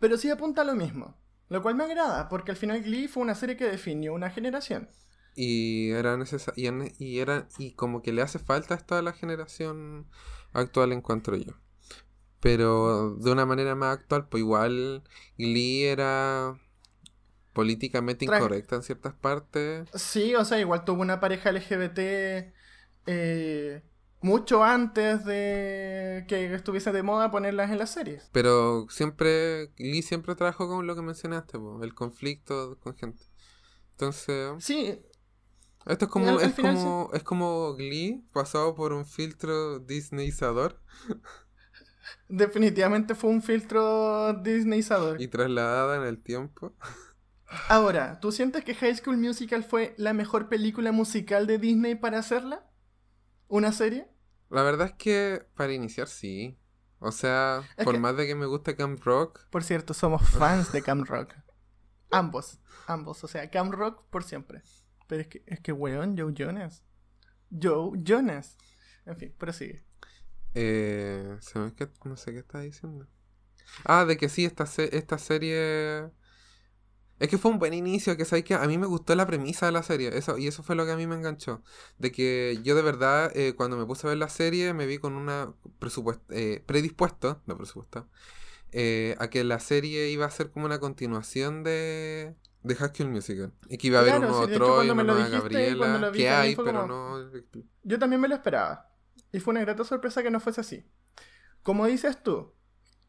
Pero 0.00 0.16
sí 0.16 0.30
apunta 0.30 0.62
a 0.62 0.64
lo 0.64 0.74
mismo. 0.74 1.16
Lo 1.48 1.62
cual 1.62 1.76
me 1.76 1.84
agrada. 1.84 2.28
Porque 2.28 2.50
al 2.50 2.56
final 2.56 2.82
Glee 2.82 3.06
fue 3.06 3.22
una 3.22 3.36
serie 3.36 3.56
que 3.56 3.68
definió 3.68 4.14
una 4.14 4.30
generación. 4.30 4.88
Y 5.34 5.90
era 5.90 6.16
necesario. 6.16 6.62
Y, 6.62 6.66
en- 6.66 6.92
y 6.98 7.18
era. 7.18 7.48
Y 7.58 7.72
como 7.72 8.02
que 8.02 8.12
le 8.12 8.22
hace 8.22 8.38
falta 8.38 8.74
esto 8.74 8.94
a 8.96 9.02
la 9.02 9.12
generación 9.12 10.06
actual, 10.52 10.92
encuentro 10.92 11.36
yo. 11.36 11.52
Pero 12.40 13.14
de 13.16 13.30
una 13.30 13.46
manera 13.46 13.74
más 13.74 13.98
actual, 13.98 14.28
pues 14.28 14.40
igual 14.40 15.02
Glee 15.38 15.84
era. 15.84 16.58
políticamente 17.52 18.24
incorrecta 18.24 18.76
en 18.76 18.82
ciertas 18.82 19.14
partes. 19.14 19.88
Sí, 19.94 20.34
o 20.34 20.44
sea, 20.44 20.58
igual 20.58 20.84
tuvo 20.84 21.02
una 21.02 21.20
pareja 21.20 21.50
LGBT 21.50 22.52
eh, 23.06 23.82
mucho 24.22 24.64
antes 24.64 25.24
de 25.24 26.24
que 26.28 26.54
estuviese 26.54 26.92
de 26.92 27.02
moda 27.02 27.30
ponerlas 27.30 27.70
en 27.70 27.78
las 27.78 27.90
series. 27.90 28.28
Pero 28.32 28.86
siempre, 28.88 29.70
Lee 29.76 30.02
siempre 30.02 30.34
trabajó 30.34 30.66
con 30.68 30.86
lo 30.86 30.94
que 30.96 31.02
mencionaste, 31.02 31.58
po, 31.58 31.82
el 31.84 31.94
conflicto 31.94 32.78
con 32.80 32.96
gente. 32.96 33.22
Entonces, 33.92 34.52
Sí, 34.64 34.98
esto 35.86 36.04
es 36.06 36.10
como, 36.10 36.40
es 36.40 36.54
como, 36.54 37.10
es 37.12 37.22
como 37.22 37.74
Glee 37.74 38.24
pasado 38.32 38.74
por 38.74 38.92
un 38.92 39.04
filtro 39.06 39.78
Disneyizador 39.80 40.80
definitivamente 42.28 43.14
fue 43.14 43.30
un 43.30 43.42
filtro 43.42 44.32
Disneyzador. 44.34 45.20
y 45.20 45.28
trasladada 45.28 45.96
en 45.96 46.02
el 46.04 46.22
tiempo. 46.22 46.74
Ahora, 47.68 48.18
¿tú 48.20 48.32
sientes 48.32 48.64
que 48.64 48.74
High 48.74 48.96
School 48.96 49.18
Musical 49.18 49.62
fue 49.64 49.94
la 49.98 50.12
mejor 50.14 50.48
película 50.48 50.90
musical 50.92 51.46
de 51.46 51.58
Disney 51.58 51.94
para 51.94 52.18
hacerla? 52.18 52.66
¿Una 53.48 53.72
serie? 53.72 54.08
La 54.48 54.62
verdad 54.62 54.86
es 54.88 54.94
que 54.94 55.46
para 55.54 55.72
iniciar 55.72 56.08
sí. 56.08 56.58
O 56.98 57.12
sea, 57.12 57.62
Es 57.76 57.84
por 57.84 57.94
que- 57.94 58.00
más 58.00 58.16
de 58.16 58.26
que 58.26 58.34
me 58.34 58.46
guste 58.46 58.76
Camp 58.76 59.02
Rock, 59.02 59.40
Por 59.50 59.64
cierto, 59.64 59.92
somos 59.92 60.22
fans 60.30 60.72
de 60.72 60.82
Camp 60.82 61.06
Rock. 61.08 61.34
Ambos, 62.10 62.58
ambos. 62.86 63.22
O 63.24 63.28
sea, 63.28 63.50
Camp 63.50 63.72
Rock 63.72 64.02
por 64.10 64.22
siempre. 64.24 64.62
Pero 65.12 65.20
es 65.20 65.28
que, 65.28 65.42
es 65.44 65.60
que 65.60 65.72
weón, 65.72 66.16
Joe 66.16 66.32
Jonas. 66.34 66.82
Joe 67.50 67.98
Jonas. 68.02 68.56
En 69.04 69.18
fin, 69.18 69.34
prosigue. 69.36 69.84
eh, 70.54 71.36
se 71.40 71.58
me 71.58 71.70
no 72.06 72.16
sé 72.16 72.32
qué 72.32 72.38
está 72.38 72.60
diciendo. 72.60 73.06
Ah, 73.84 74.06
de 74.06 74.16
que 74.16 74.30
sí, 74.30 74.46
esta, 74.46 74.64
se- 74.64 74.96
esta 74.96 75.18
serie... 75.18 76.10
Es 77.18 77.28
que 77.28 77.36
fue 77.36 77.50
un 77.50 77.58
buen 77.58 77.74
inicio, 77.74 78.16
que 78.16 78.24
sabéis 78.24 78.46
que 78.46 78.54
a 78.54 78.66
mí 78.66 78.78
me 78.78 78.86
gustó 78.86 79.14
la 79.14 79.26
premisa 79.26 79.66
de 79.66 79.72
la 79.72 79.82
serie, 79.82 80.16
eso, 80.16 80.38
y 80.38 80.46
eso 80.46 80.62
fue 80.62 80.76
lo 80.76 80.86
que 80.86 80.92
a 80.92 80.96
mí 80.96 81.06
me 81.06 81.14
enganchó. 81.14 81.62
De 81.98 82.10
que 82.10 82.58
yo 82.64 82.74
de 82.74 82.80
verdad, 82.80 83.30
eh, 83.36 83.52
cuando 83.54 83.76
me 83.76 83.84
puse 83.84 84.06
a 84.06 84.10
ver 84.10 84.18
la 84.18 84.30
serie, 84.30 84.72
me 84.72 84.86
vi 84.86 84.96
con 84.96 85.12
una 85.12 85.52
presupuest- 85.78 86.22
eh, 86.30 86.64
predispuesto, 86.64 87.42
no 87.44 87.58
presupuesto, 87.58 88.08
eh, 88.72 89.14
a 89.18 89.28
que 89.28 89.44
la 89.44 89.60
serie 89.60 90.10
iba 90.10 90.26
a 90.26 90.30
ser 90.30 90.50
como 90.50 90.66
una 90.66 90.80
continuación 90.80 91.62
de, 91.62 92.34
de 92.62 92.74
School 92.74 93.10
Musical. 93.10 93.52
Y 93.68 93.78
que 93.78 93.86
iba 93.88 93.98
a 93.98 94.00
haber 94.02 94.16
Claro, 94.16 94.26
un 94.32 94.38
nuevo 94.38 94.52
Troy, 94.52 94.90
una 94.90 95.04
nueva 95.04 95.28
Gabriela, 95.28 96.10
vi 96.10 96.18
que 96.18 96.28
hay, 96.30 96.56
pero 96.56 96.82
como- 96.82 96.86
no... 96.86 97.30
Yo 97.82 97.98
también 97.98 98.20
me 98.20 98.28
lo 98.28 98.34
esperaba. 98.34 98.90
Y 99.32 99.40
fue 99.40 99.52
una 99.52 99.60
grata 99.60 99.84
sorpresa 99.84 100.22
que 100.22 100.30
no 100.30 100.40
fuese 100.40 100.60
así. 100.60 100.84
Como 101.62 101.86
dices 101.86 102.22
tú, 102.22 102.52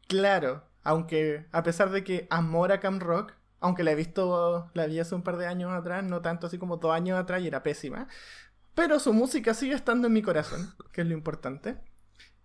claro, 0.06 0.64
aunque 0.82 1.46
a 1.52 1.62
pesar 1.62 1.90
de 1.90 2.04
que 2.04 2.26
amor 2.30 2.72
a 2.72 2.80
Camp 2.80 3.02
Rock, 3.02 3.32
aunque 3.60 3.82
la 3.82 3.92
he 3.92 3.94
visto, 3.94 4.70
la 4.74 4.86
vi 4.86 5.00
hace 5.00 5.14
un 5.14 5.22
par 5.22 5.36
de 5.38 5.46
años 5.46 5.72
atrás, 5.72 6.04
no 6.04 6.20
tanto 6.22 6.46
así 6.46 6.58
como 6.58 6.76
dos 6.76 6.92
años 6.92 7.18
atrás 7.18 7.42
y 7.42 7.48
era 7.48 7.62
pésima, 7.62 8.06
pero 8.74 8.98
su 9.00 9.12
música 9.12 9.54
sigue 9.54 9.74
estando 9.74 10.06
en 10.08 10.12
mi 10.12 10.22
corazón, 10.22 10.74
que 10.92 11.00
es 11.00 11.06
lo 11.06 11.14
importante. 11.14 11.76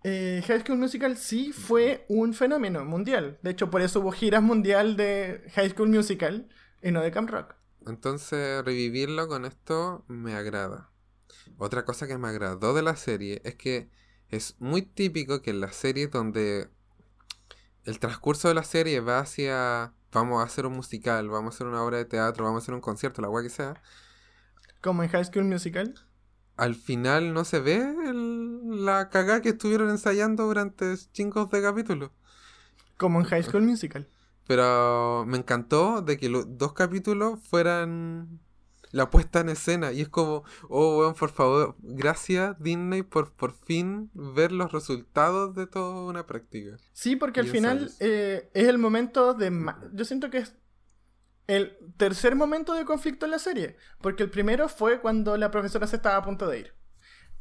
Eh, 0.02 0.42
High 0.46 0.60
School 0.60 0.78
Musical 0.78 1.16
sí 1.16 1.52
fue 1.52 2.06
un 2.08 2.32
fenómeno 2.32 2.84
mundial. 2.84 3.38
De 3.42 3.50
hecho, 3.50 3.70
por 3.70 3.82
eso 3.82 4.00
hubo 4.00 4.12
giras 4.12 4.42
mundial 4.42 4.96
de 4.96 5.44
High 5.54 5.70
School 5.70 5.90
Musical 5.90 6.48
y 6.82 6.90
no 6.90 7.02
de 7.02 7.10
Camp 7.10 7.30
Rock. 7.30 7.54
Entonces, 7.86 8.64
revivirlo 8.64 9.28
con 9.28 9.44
esto 9.44 10.04
me 10.08 10.34
agrada. 10.34 10.90
Otra 11.58 11.84
cosa 11.84 12.06
que 12.06 12.16
me 12.18 12.28
agradó 12.28 12.74
de 12.74 12.82
la 12.82 12.96
serie 12.96 13.42
es 13.44 13.54
que 13.54 13.90
es 14.28 14.56
muy 14.58 14.82
típico 14.82 15.42
que 15.42 15.50
en 15.50 15.60
las 15.60 15.76
series 15.76 16.10
donde 16.10 16.68
el 17.84 17.98
transcurso 17.98 18.48
de 18.48 18.54
la 18.54 18.64
serie 18.64 19.00
va 19.00 19.18
hacia 19.20 19.92
vamos 20.12 20.40
a 20.40 20.44
hacer 20.44 20.66
un 20.66 20.74
musical, 20.74 21.28
vamos 21.28 21.54
a 21.54 21.56
hacer 21.56 21.66
una 21.66 21.82
obra 21.82 21.98
de 21.98 22.04
teatro, 22.04 22.44
vamos 22.44 22.62
a 22.62 22.64
hacer 22.64 22.74
un 22.74 22.80
concierto, 22.80 23.22
la 23.22 23.28
guay 23.28 23.44
que 23.44 23.50
sea, 23.50 23.74
Como 24.80 25.02
en 25.02 25.08
High 25.10 25.26
School 25.26 25.44
Musical. 25.44 25.94
Al 26.60 26.74
final 26.74 27.32
no 27.32 27.44
se 27.44 27.58
ve 27.60 27.76
el- 28.06 28.84
la 28.84 29.08
cagada 29.08 29.40
que 29.42 29.48
estuvieron 29.50 29.90
ensayando 29.90 30.44
durante 30.46 30.94
chingos 31.12 31.50
de 31.50 31.62
capítulos. 31.62 32.10
Como 32.96 33.18
en 33.20 33.26
High 33.26 33.42
School 33.42 33.62
Musical. 33.62 34.06
Pero 34.46 35.24
me 35.26 35.38
encantó 35.38 36.02
de 36.02 36.18
que 36.18 36.28
los 36.28 36.58
dos 36.58 36.72
capítulos 36.72 37.38
fueran 37.42 38.40
la 38.90 39.08
puesta 39.08 39.40
en 39.40 39.48
escena. 39.48 39.92
Y 39.92 40.00
es 40.00 40.08
como, 40.08 40.42
oh, 40.68 40.98
weón, 40.98 41.14
por 41.14 41.30
favor, 41.30 41.76
gracias 41.78 42.56
Disney 42.58 43.02
por 43.02 43.32
por 43.32 43.52
fin 43.52 44.10
ver 44.12 44.50
los 44.52 44.72
resultados 44.72 45.54
de 45.54 45.66
toda 45.66 46.02
una 46.10 46.26
práctica. 46.26 46.76
Sí, 46.92 47.16
porque 47.16 47.40
al 47.40 47.46
final 47.46 47.90
eh, 48.00 48.50
es 48.52 48.66
el 48.68 48.78
momento 48.78 49.34
de... 49.34 49.50
Yo 49.92 50.04
siento 50.04 50.30
que 50.30 50.38
es 50.38 50.54
el 51.50 51.76
tercer 51.96 52.36
momento 52.36 52.74
de 52.74 52.84
conflicto 52.84 53.26
en 53.26 53.32
la 53.32 53.40
serie. 53.40 53.76
Porque 54.00 54.22
el 54.22 54.30
primero 54.30 54.68
fue 54.68 55.00
cuando 55.00 55.36
la 55.36 55.50
profesora 55.50 55.86
se 55.88 55.96
estaba 55.96 56.16
a 56.16 56.22
punto 56.22 56.48
de 56.48 56.60
ir. 56.60 56.74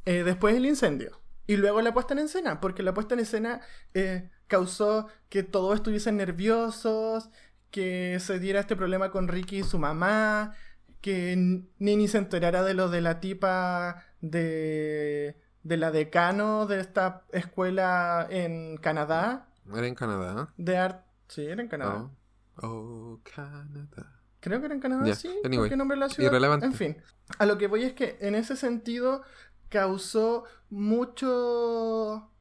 Eh, 0.05 0.23
después 0.23 0.55
el 0.55 0.65
incendio. 0.65 1.21
Y 1.45 1.57
luego 1.57 1.81
la 1.81 1.93
puesta 1.93 2.13
en 2.13 2.19
escena. 2.19 2.59
Porque 2.59 2.81
la 2.81 2.93
puesta 2.93 3.13
en 3.13 3.19
escena 3.19 3.61
eh, 3.93 4.31
causó 4.47 5.07
que 5.29 5.43
todos 5.43 5.75
estuviesen 5.75 6.17
nerviosos. 6.17 7.29
Que 7.69 8.19
se 8.19 8.39
diera 8.39 8.59
este 8.59 8.75
problema 8.75 9.11
con 9.11 9.27
Ricky 9.27 9.59
y 9.59 9.63
su 9.63 9.77
mamá. 9.77 10.55
Que 11.01 11.35
Nini 11.77 12.07
se 12.07 12.17
enterara 12.17 12.63
de 12.63 12.73
lo 12.73 12.89
de 12.89 13.01
la 13.01 13.19
tipa 13.19 14.03
de... 14.21 15.39
De 15.61 15.77
la 15.77 15.91
decano 15.91 16.65
de 16.65 16.79
esta 16.79 17.25
escuela 17.31 18.25
en 18.29 18.77
Canadá. 18.77 19.49
Era 19.71 19.85
en 19.85 19.93
Canadá. 19.93 20.53
De 20.57 20.77
arte. 20.77 21.03
Sí, 21.27 21.45
era 21.45 21.61
en 21.61 21.67
Canadá. 21.67 21.95
Oh, 21.95 22.18
oh, 22.61 23.19
Canadá. 23.23 24.21
Creo 24.39 24.59
que 24.59 24.67
era 24.67 24.75
en 24.75 24.81
Canadá, 24.81 25.15
sí. 25.15 25.27
anyway, 25.43 25.63
¿Por 25.63 25.69
qué 25.69 25.77
nombre 25.77 25.95
de 25.95 25.99
la 25.99 26.09
ciudad? 26.09 26.29
irrelevante. 26.29 26.65
En 26.65 26.73
fin. 26.73 26.97
A 27.37 27.45
lo 27.45 27.57
que 27.57 27.67
voy 27.67 27.83
es 27.83 27.93
que 27.93 28.17
en 28.21 28.35
ese 28.35 28.55
sentido 28.55 29.21
causó 29.67 30.45
mucho. 30.69 32.31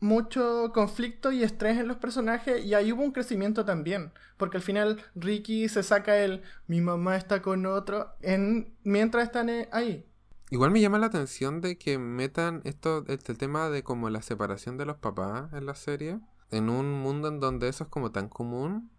mucho 0.00 0.72
conflicto 0.72 1.30
y 1.30 1.42
estrés 1.42 1.78
en 1.78 1.88
los 1.88 1.98
personajes. 1.98 2.64
Y 2.64 2.72
ahí 2.74 2.92
hubo 2.92 3.02
un 3.02 3.12
crecimiento 3.12 3.64
también. 3.66 4.12
Porque 4.38 4.56
al 4.56 4.62
final 4.62 5.02
Ricky 5.14 5.68
se 5.68 5.82
saca 5.82 6.16
el. 6.16 6.42
Mi 6.66 6.80
mamá 6.80 7.16
está 7.16 7.42
con 7.42 7.66
otro. 7.66 8.14
En, 8.22 8.74
mientras 8.82 9.24
están 9.24 9.50
eh, 9.50 9.68
ahí. 9.72 10.06
Igual 10.50 10.70
me 10.72 10.80
llama 10.80 10.98
la 10.98 11.06
atención 11.06 11.60
de 11.60 11.78
que 11.78 11.98
metan 11.98 12.60
esto, 12.64 13.04
este 13.06 13.34
tema 13.34 13.68
de 13.70 13.84
como 13.84 14.10
la 14.10 14.20
separación 14.20 14.78
de 14.78 14.84
los 14.86 14.96
papás 14.96 15.52
en 15.52 15.64
la 15.64 15.76
serie, 15.76 16.18
en 16.50 16.70
un 16.70 16.90
mundo 16.92 17.28
en 17.28 17.38
donde 17.38 17.68
eso 17.68 17.84
es 17.84 17.90
como 17.90 18.10
tan 18.10 18.28
común. 18.28 18.90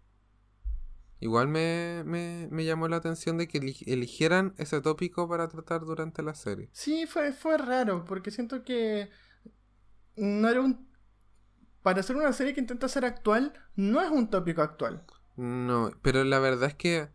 Igual 1.22 1.46
me, 1.46 2.02
me, 2.04 2.48
me 2.50 2.64
llamó 2.64 2.88
la 2.88 2.96
atención 2.96 3.38
de 3.38 3.46
que 3.46 3.58
eli- 3.58 3.84
eligieran 3.86 4.54
ese 4.58 4.80
tópico 4.80 5.28
para 5.28 5.46
tratar 5.48 5.82
durante 5.82 6.20
la 6.22 6.34
serie. 6.34 6.68
Sí, 6.72 7.06
fue, 7.06 7.32
fue 7.32 7.58
raro. 7.58 8.04
Porque 8.04 8.32
siento 8.32 8.64
que. 8.64 9.08
No 10.16 10.48
era 10.48 10.60
un. 10.60 10.88
Para 11.82 12.00
hacer 12.00 12.16
una 12.16 12.32
serie 12.32 12.54
que 12.54 12.60
intenta 12.60 12.88
ser 12.88 13.04
actual, 13.04 13.52
no 13.76 14.00
es 14.02 14.10
un 14.10 14.30
tópico 14.30 14.62
actual. 14.62 15.04
No, 15.36 15.92
pero 16.02 16.24
la 16.24 16.40
verdad 16.40 16.68
es 16.70 16.74
que 16.74 17.08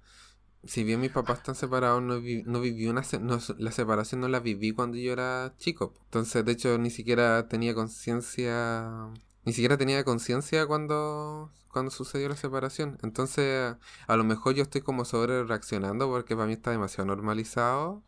si 0.63 0.83
bien 0.85 1.01
mis 1.01 1.11
papás 1.11 1.39
están 1.39 1.55
separados, 1.55 2.01
no, 2.01 2.21
vi- 2.21 2.43
no 2.43 2.61
viví 2.61 2.87
una 2.87 3.03
se- 3.03 3.19
no, 3.19 3.39
la 3.57 3.71
separación 3.71 4.21
no 4.21 4.29
la 4.29 4.39
viví 4.39 4.71
cuando 4.71 4.95
yo 4.97 5.11
era 5.11 5.53
chico. 5.57 5.93
Entonces, 6.05 6.45
de 6.45 6.51
hecho, 6.53 6.77
ni 6.77 6.89
siquiera 6.91 7.47
tenía 7.49 7.75
conciencia, 7.75 9.09
ni 9.47 9.53
siquiera 9.53 9.77
tenía 9.77 10.03
conciencia 10.03 10.67
cuando, 10.67 11.53
cuando 11.71 11.89
sucedió 11.89 12.27
la 12.27 12.35
separación. 12.35 12.97
Entonces, 13.01 13.77
a 14.05 14.15
lo 14.17 14.25
mejor 14.25 14.55
yo 14.55 14.63
estoy 14.63 14.81
como 14.81 15.05
sobre 15.05 15.41
reaccionando 15.45 16.09
porque 16.09 16.35
para 16.35 16.47
mí 16.47 16.51
está 16.51 16.71
demasiado 16.71 17.05
normalizado. 17.07 18.03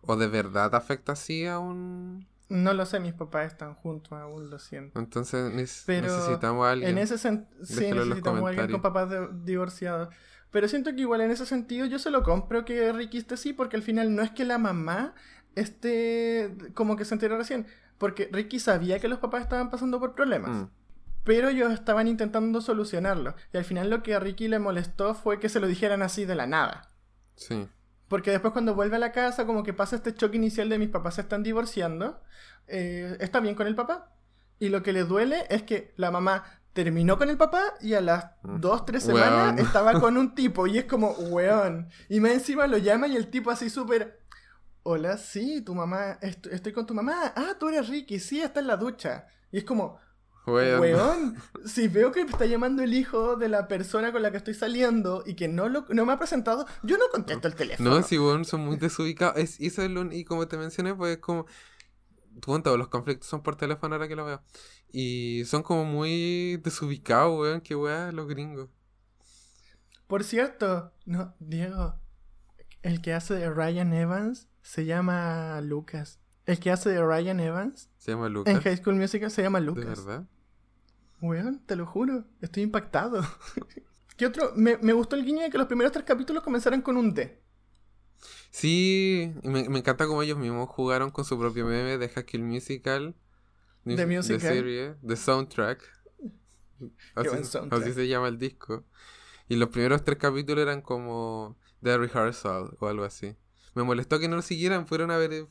O 0.00 0.16
de 0.16 0.26
verdad 0.26 0.74
afecta 0.74 1.12
así 1.12 1.46
a 1.46 1.60
un... 1.60 2.26
No 2.48 2.74
lo 2.74 2.84
sé, 2.84 2.98
mis 2.98 3.12
papás 3.14 3.46
están 3.46 3.74
juntos 3.74 4.12
aún, 4.14 4.50
lo 4.50 4.58
siento. 4.58 4.98
Entonces 4.98 5.84
Pero 5.86 6.08
necesitamos 6.08 6.66
a 6.66 6.72
alguien. 6.72 6.90
En 6.90 6.98
ese 6.98 7.16
sentido, 7.16 7.64
sí, 7.64 7.92
necesitamos 7.92 8.42
a 8.42 8.48
alguien 8.48 8.72
con 8.72 8.82
papás 8.82 9.08
divorciados. 9.44 10.12
Pero 10.50 10.66
siento 10.66 10.90
que 10.96 11.02
igual 11.02 11.20
en 11.20 11.30
ese 11.30 11.46
sentido 11.46 11.86
yo 11.86 12.00
se 12.00 12.10
lo 12.10 12.24
compro 12.24 12.64
que 12.64 12.92
Ricky 12.92 13.18
esté 13.18 13.36
sí, 13.36 13.52
porque 13.52 13.76
al 13.76 13.84
final 13.84 14.16
no 14.16 14.22
es 14.22 14.32
que 14.32 14.44
la 14.44 14.58
mamá 14.58 15.14
esté 15.54 16.56
como 16.74 16.96
que 16.96 17.04
se 17.04 17.14
enteró 17.14 17.38
recién. 17.38 17.68
Porque 18.02 18.28
Ricky 18.32 18.58
sabía 18.58 18.98
que 18.98 19.06
los 19.06 19.20
papás 19.20 19.42
estaban 19.42 19.70
pasando 19.70 20.00
por 20.00 20.14
problemas. 20.16 20.50
Mm, 20.50 20.64
Pero 21.22 21.48
ellos 21.50 21.72
estaban 21.72 22.08
intentando 22.08 22.60
solucionarlo. 22.60 23.36
Y 23.52 23.58
al 23.58 23.64
final 23.64 23.90
lo 23.90 24.02
que 24.02 24.16
a 24.16 24.18
Ricky 24.18 24.48
le 24.48 24.58
molestó 24.58 25.14
fue 25.14 25.38
que 25.38 25.48
se 25.48 25.60
lo 25.60 25.68
dijeran 25.68 26.02
así 26.02 26.24
de 26.24 26.34
la 26.34 26.46
nada. 26.48 26.90
sí. 27.36 27.68
Porque 28.08 28.30
después 28.32 28.52
cuando 28.52 28.74
vuelve 28.74 28.96
a 28.96 28.98
la 28.98 29.12
casa, 29.12 29.46
como 29.46 29.62
que 29.62 29.72
pasa 29.72 29.96
este 29.96 30.12
choque 30.14 30.36
inicial 30.36 30.68
de 30.68 30.78
mis 30.78 30.90
papás 30.90 31.14
se 31.14 31.20
están 31.22 31.42
divorciando, 31.42 32.20
eh, 32.66 33.16
está 33.20 33.40
bien 33.40 33.54
con 33.54 33.66
el 33.68 33.74
papá. 33.74 34.10
Y 34.58 34.68
lo 34.68 34.82
que 34.82 34.92
le 34.92 35.04
duele 35.04 35.46
es 35.48 35.62
que 35.62 35.94
la 35.96 36.10
mamá 36.10 36.44
terminó 36.74 37.16
con 37.16 37.30
el 37.30 37.36
papá 37.38 37.62
y 37.80 37.94
a 37.94 38.00
las 38.02 38.24
Mm. 38.42 38.60
dos, 38.60 38.84
tres 38.84 39.04
semanas 39.04 39.54
Weón. 39.54 39.58
estaba 39.60 39.98
con 40.00 40.16
un 40.18 40.34
tipo 40.34 40.66
y 40.66 40.76
es 40.78 40.84
como, 40.86 41.12
weón. 41.12 41.88
Y 42.10 42.20
más 42.20 42.32
encima 42.32 42.66
lo 42.66 42.76
llama 42.78 43.06
y 43.06 43.16
el 43.16 43.28
tipo 43.28 43.50
así 43.50 43.70
súper... 43.70 44.20
Hola, 44.84 45.16
sí, 45.16 45.62
tu 45.62 45.74
mamá, 45.74 46.18
est- 46.20 46.46
estoy 46.46 46.72
con 46.72 46.86
tu 46.86 46.94
mamá. 46.94 47.32
Ah, 47.36 47.54
tú 47.58 47.68
eres 47.68 47.88
Ricky, 47.88 48.18
sí, 48.18 48.40
está 48.40 48.60
en 48.60 48.66
la 48.66 48.76
ducha. 48.76 49.26
Y 49.52 49.58
es 49.58 49.64
como, 49.64 49.98
Weón. 50.44 50.80
Weón, 50.80 51.36
si 51.64 51.86
veo 51.86 52.10
que 52.10 52.22
está 52.22 52.46
llamando 52.46 52.82
el 52.82 52.94
hijo 52.94 53.36
de 53.36 53.48
la 53.48 53.68
persona 53.68 54.10
con 54.10 54.22
la 54.22 54.32
que 54.32 54.38
estoy 54.38 54.54
saliendo 54.54 55.22
y 55.24 55.34
que 55.34 55.46
no, 55.46 55.68
lo, 55.68 55.84
no 55.90 56.04
me 56.04 56.12
ha 56.12 56.18
presentado, 56.18 56.66
yo 56.82 56.96
no 56.98 57.04
contesto 57.12 57.46
el 57.46 57.54
teléfono. 57.54 57.90
No, 57.90 58.02
sí, 58.02 58.18
weón, 58.18 58.44
son 58.44 58.62
muy 58.62 58.76
desubicados. 58.76 59.36
Es, 59.38 59.60
y 59.60 59.66
eso 59.68 59.82
es 59.82 59.90
lo- 59.90 60.10
y 60.12 60.24
como 60.24 60.48
te 60.48 60.56
mencioné, 60.56 60.94
pues 60.94 61.16
es 61.16 61.22
como. 61.22 61.46
Los 62.76 62.88
conflictos 62.88 63.28
son 63.28 63.42
por 63.42 63.56
teléfono 63.56 63.94
ahora 63.94 64.08
que 64.08 64.16
lo 64.16 64.24
veo. 64.24 64.42
Y 64.90 65.44
son 65.44 65.62
como 65.62 65.84
muy 65.84 66.56
desubicados, 66.56 67.38
weón. 67.38 67.60
Qué 67.60 67.76
weá, 67.76 68.10
los 68.10 68.26
gringos. 68.26 68.68
Por 70.08 70.24
cierto, 70.24 70.92
no, 71.04 71.34
Diego, 71.38 71.94
el 72.82 73.00
que 73.00 73.12
hace 73.14 73.34
de 73.34 73.48
Ryan 73.50 73.92
Evans 73.92 74.48
se 74.62 74.84
llama 74.84 75.60
Lucas. 75.60 76.18
El 76.46 76.58
que 76.58 76.70
hace 76.70 76.90
de 76.90 77.00
Ryan 77.04 77.38
Evans 77.38 77.88
Se 77.98 78.10
llama 78.12 78.26
en 78.26 78.32
Lucas. 78.32 78.62
High 78.64 78.76
School 78.78 78.96
Musical 78.96 79.30
se 79.30 79.42
llama 79.42 79.60
¿De 79.60 79.66
Lucas. 79.66 80.04
verdad? 80.04 80.26
Weón, 81.20 81.60
te 81.66 81.76
lo 81.76 81.86
juro, 81.86 82.24
estoy 82.40 82.64
impactado. 82.64 83.22
¿Qué 84.16 84.26
otro? 84.26 84.52
Me, 84.56 84.76
me 84.78 84.92
gustó 84.92 85.14
el 85.16 85.24
guiño 85.24 85.42
de 85.42 85.50
que 85.50 85.58
los 85.58 85.66
primeros 85.68 85.92
tres 85.92 86.04
capítulos 86.04 86.42
comenzaran 86.42 86.82
con 86.82 86.96
un 86.96 87.14
D. 87.14 87.40
Sí, 88.50 89.32
me, 89.42 89.68
me 89.68 89.78
encanta 89.78 90.06
cómo 90.06 90.22
ellos 90.22 90.38
mismos 90.38 90.68
jugaron 90.68 91.10
con 91.10 91.24
su 91.24 91.38
propio 91.38 91.64
meme 91.66 91.96
de 91.98 92.08
High 92.08 92.26
School 92.28 92.42
Musical. 92.42 93.14
The 93.84 94.06
Musical. 94.06 94.40
De 94.40 94.48
serie, 94.48 94.94
de 95.00 95.16
soundtrack. 95.16 95.80
Así, 97.14 97.28
buen 97.28 97.44
soundtrack. 97.44 97.82
así 97.82 97.92
se 97.92 98.08
llama 98.08 98.28
el 98.28 98.38
disco. 98.38 98.84
Y 99.48 99.56
los 99.56 99.68
primeros 99.70 100.04
tres 100.04 100.18
capítulos 100.18 100.62
eran 100.62 100.82
como 100.82 101.56
The 101.82 101.98
Rehearsal 101.98 102.76
o 102.80 102.86
algo 102.86 103.04
así. 103.04 103.36
Me 103.74 103.82
molestó 103.82 104.18
que 104.18 104.28
no 104.28 104.36
lo 104.36 104.42
siguieran, 104.42 104.86
fueron 104.86 105.10
a 105.10 105.16
ver... 105.18 105.32
eh, 105.32 105.46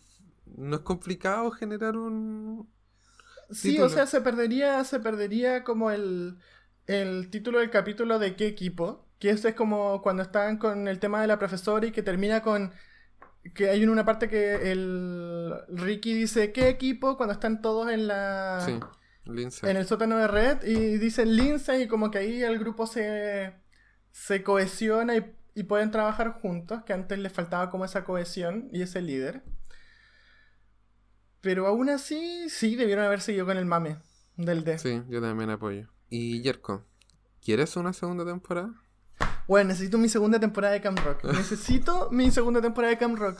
No 0.57 0.75
es 0.77 0.81
complicado 0.81 1.51
generar 1.51 1.97
un... 1.97 2.69
Sí, 3.51 3.71
Título. 3.71 3.87
o 3.87 3.89
sea, 3.89 4.05
se 4.07 4.21
perdería, 4.21 4.83
se 4.85 4.99
perdería 4.99 5.63
como 5.63 5.91
el, 5.91 6.37
el 6.87 7.29
título 7.29 7.59
del 7.59 7.69
capítulo 7.69 8.19
de 8.19 8.35
qué 8.35 8.47
equipo. 8.47 9.07
Que 9.19 9.29
ese 9.31 9.49
es 9.49 9.55
como 9.55 10.01
cuando 10.01 10.23
están 10.23 10.57
con 10.57 10.87
el 10.87 10.99
tema 10.99 11.21
de 11.21 11.27
la 11.27 11.37
profesora 11.39 11.85
y 11.87 11.91
que 11.91 12.01
termina 12.03 12.41
con 12.41 12.73
que 13.55 13.69
hay 13.69 13.85
una 13.85 14.05
parte 14.05 14.29
que 14.29 14.71
el 14.71 15.53
Ricky 15.69 16.13
dice 16.13 16.51
qué 16.51 16.69
equipo 16.69 17.17
cuando 17.17 17.33
están 17.33 17.61
todos 17.61 17.89
en 17.91 18.07
la 18.07 18.59
Sí, 18.65 18.79
en 19.63 19.77
el 19.77 19.87
sótano 19.87 20.17
de 20.17 20.27
red 20.27 20.63
y 20.63 20.97
dicen 20.97 21.35
Lindsay 21.35 21.83
y 21.83 21.87
como 21.87 22.11
que 22.11 22.19
ahí 22.19 22.41
el 22.43 22.59
grupo 22.59 22.87
se, 22.87 23.53
se 24.11 24.43
cohesiona 24.43 25.15
y, 25.17 25.35
y 25.53 25.63
pueden 25.63 25.91
trabajar 25.91 26.39
juntos, 26.41 26.83
que 26.83 26.93
antes 26.93 27.19
les 27.19 27.31
faltaba 27.31 27.69
como 27.69 27.85
esa 27.85 28.03
cohesión 28.03 28.69
y 28.71 28.81
ese 28.81 29.01
líder. 29.01 29.43
Pero 31.41 31.67
aún 31.67 31.89
así, 31.89 32.49
sí, 32.49 32.75
debieron 32.75 33.05
haber 33.05 33.21
seguido 33.21 33.45
con 33.45 33.57
el 33.57 33.65
mame 33.65 33.97
del 34.37 34.63
D. 34.63 34.77
Sí, 34.77 35.01
yo 35.09 35.21
también 35.21 35.49
apoyo. 35.49 35.87
Y 36.09 36.41
Jerko, 36.43 36.85
¿quieres 37.41 37.75
una 37.75 37.93
segunda 37.93 38.25
temporada? 38.25 38.73
Bueno, 39.47 39.69
necesito 39.69 39.97
mi 39.97 40.07
segunda 40.07 40.39
temporada 40.39 40.73
de 40.73 40.81
Camp 40.81 40.99
Rock. 40.99 41.23
Necesito 41.33 42.09
mi 42.11 42.31
segunda 42.31 42.61
temporada 42.61 42.91
de 42.91 42.99
Camp 42.99 43.17
Rock. 43.17 43.39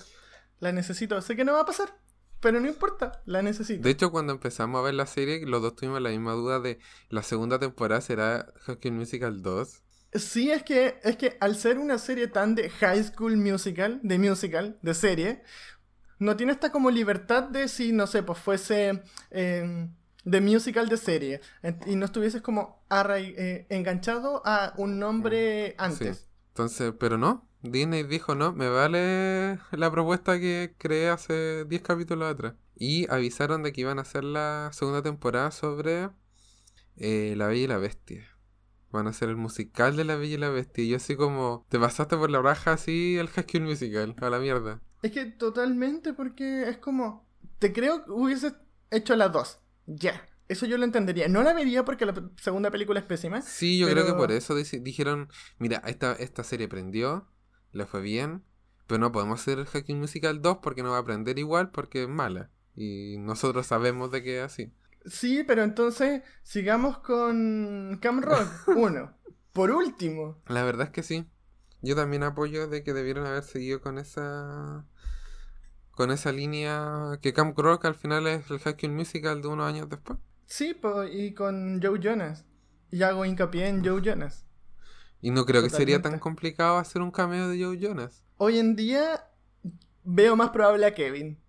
La 0.60 0.72
necesito. 0.72 1.20
Sé 1.22 1.36
que 1.36 1.44
no 1.44 1.54
va 1.54 1.62
a 1.62 1.66
pasar, 1.66 1.98
pero 2.40 2.60
no 2.60 2.68
importa, 2.68 3.22
la 3.26 3.42
necesito. 3.42 3.82
De 3.82 3.90
hecho, 3.90 4.12
cuando 4.12 4.34
empezamos 4.34 4.80
a 4.80 4.84
ver 4.84 4.94
la 4.94 5.08
serie, 5.08 5.46
los 5.46 5.62
dos 5.62 5.76
tuvimos 5.76 6.02
la 6.02 6.10
misma 6.10 6.34
duda 6.34 6.60
de 6.60 6.80
la 7.10 7.24
segunda 7.24 7.60
temporada 7.60 8.02
será 8.02 8.54
School 8.64 8.94
Musical 8.94 9.42
2. 9.42 9.82
Sí, 10.14 10.52
es 10.52 10.64
que, 10.64 11.00
es 11.04 11.16
que 11.16 11.38
al 11.40 11.56
ser 11.56 11.78
una 11.78 11.98
serie 11.98 12.28
tan 12.28 12.54
de 12.56 12.70
High 12.70 13.04
School 13.04 13.38
Musical, 13.38 14.00
de 14.04 14.20
musical, 14.20 14.78
de 14.82 14.94
serie, 14.94 15.44
no 16.20 16.36
tiene 16.36 16.52
esta 16.52 16.72
como 16.72 16.92
libertad 16.92 17.44
de 17.44 17.68
si, 17.68 17.94
no 17.94 18.08
sé, 18.08 18.22
pues 18.22 18.38
fuese 18.40 19.04
eh, 19.32 19.88
de 20.24 20.42
musical 20.42 20.88
de 20.90 20.98
serie 20.98 21.42
y 21.86 21.96
no 21.96 22.06
estuvieses 22.06 22.42
como 22.42 22.84
eh, 22.90 23.66
enganchado 23.70 24.42
a 24.46 24.74
un 24.78 25.00
nombre 25.00 25.76
antes. 25.78 26.18
Sí. 26.18 26.26
Entonces, 26.50 26.94
pero 27.00 27.18
no, 27.18 27.48
Disney 27.62 28.04
dijo 28.04 28.36
no, 28.36 28.54
me 28.54 28.70
vale 28.70 29.60
la 29.72 29.92
propuesta 29.92 30.40
que 30.40 30.76
creé 30.78 31.10
hace 31.10 31.66
10 31.66 31.82
capítulos 31.82 32.32
atrás. 32.32 32.54
Y 32.76 33.10
avisaron 33.12 33.64
de 33.64 33.72
que 33.72 33.82
iban 33.82 34.00
a 34.00 34.02
hacer 34.02 34.24
la 34.24 34.72
segunda 34.74 35.02
temporada 35.02 35.52
sobre 35.52 36.10
eh, 36.98 37.36
La 37.38 37.48
Bella 37.48 37.64
y 37.64 37.68
la 37.68 37.78
Bestia. 37.78 38.31
Van 38.92 39.08
a 39.08 39.12
hacer 39.12 39.30
el 39.30 39.38
musical 39.38 39.96
de 39.96 40.04
La 40.04 40.16
Bella 40.16 40.36
y 40.36 40.38
la 40.38 40.50
Bestia. 40.50 40.84
Y 40.84 40.90
yo 40.90 40.98
así 40.98 41.16
como, 41.16 41.66
te 41.70 41.80
pasaste 41.80 42.18
por 42.18 42.30
la 42.30 42.42
raja 42.42 42.74
así 42.74 43.18
el 43.18 43.30
High 43.30 43.46
School 43.50 43.64
Musical, 43.64 44.16
a 44.20 44.30
la 44.30 44.40
mierda. 44.40 44.82
Es 45.02 45.12
que 45.12 45.26
totalmente, 45.26 46.14
porque 46.14 46.70
es 46.70 46.78
como. 46.78 47.28
Te 47.60 47.74
creo 47.74 48.06
que 48.06 48.12
hubieses 48.12 48.54
hecho 48.90 49.16
las 49.16 49.32
dos. 49.32 49.60
Ya. 49.86 50.28
Eso 50.48 50.66
yo 50.66 50.78
lo 50.78 50.84
entendería. 50.84 51.30
No 51.30 51.44
la 51.44 51.54
vería 51.54 51.86
porque 51.86 52.06
la 52.06 52.14
segunda 52.36 52.72
película 52.72 53.00
es 53.00 53.06
pésima. 53.06 53.42
Sí, 53.42 53.78
yo 53.78 53.88
creo 53.88 54.06
que 54.06 54.14
por 54.14 54.34
eso 54.34 54.54
dijeron, 54.54 55.30
mira, 55.60 55.82
esta, 55.86 56.12
esta 56.14 56.44
serie 56.44 56.68
prendió, 56.68 57.30
le 57.72 57.86
fue 57.86 58.02
bien, 58.02 58.44
pero 58.86 59.00
no 59.00 59.14
podemos 59.14 59.40
hacer 59.40 59.60
el 59.60 59.66
Hacking 59.66 59.98
Musical 59.98 60.42
2 60.42 60.58
porque 60.62 60.84
no 60.84 60.92
va 60.92 60.98
a 60.98 61.00
aprender 61.00 61.40
igual 61.40 61.72
porque 61.72 62.04
es 62.04 62.10
mala. 62.10 62.52
Y 62.76 63.16
nosotros 63.20 63.66
sabemos 63.66 64.12
de 64.12 64.24
que 64.24 64.40
es 64.40 64.44
así. 64.44 64.74
Sí, 65.06 65.44
pero 65.46 65.64
entonces 65.64 66.22
sigamos 66.44 67.00
con 67.00 67.98
Cam 68.02 68.22
Rock 68.22 68.68
1. 68.68 69.18
Por 69.54 69.72
último. 69.72 70.42
La 70.48 70.64
verdad 70.64 70.88
es 70.88 70.92
que 70.92 71.04
sí. 71.04 71.26
Yo 71.82 71.96
también 71.96 72.24
apoyo 72.24 72.68
de 72.68 72.84
que 72.84 72.94
debieron 72.94 73.26
haber 73.26 73.44
seguido 73.44 73.82
con 73.82 73.98
esa 73.98 74.86
con 75.92 76.12
esa 76.12 76.32
línea 76.32 77.20
que 77.22 77.34
Camp 77.34 77.58
Rock 77.58 77.86
al 77.86 77.96
final 77.96 78.26
es 78.28 78.50
el 78.50 78.60
Hacking 78.60 78.96
Musical 78.96 79.42
de 79.42 79.48
unos 79.50 79.68
años 79.68 79.90
después. 79.90 80.20
Sí, 80.46 80.74
po, 80.74 81.04
y 81.04 81.34
con 81.34 81.82
Joe 81.82 82.00
Jonas. 82.00 82.46
Y 82.92 83.04
hago 83.04 83.26
hincapié 83.26 83.68
en 83.68 83.86
Joe 83.86 84.02
Jonas. 84.02 84.46
Y 85.22 85.32
no 85.32 85.46
creo 85.46 85.62
que 85.62 85.70
sería 85.70 86.02
tan 86.02 86.18
complicado 86.20 86.78
hacer 86.78 87.02
un 87.02 87.12
cameo 87.12 87.50
de 87.50 87.64
Joe 87.64 87.78
Jonas. 87.78 88.24
Hoy 88.38 88.58
en 88.58 88.76
día 88.76 89.30
veo 90.04 90.36
más 90.36 90.50
probable 90.50 90.86
a 90.86 90.96
Kevin. 90.96 91.40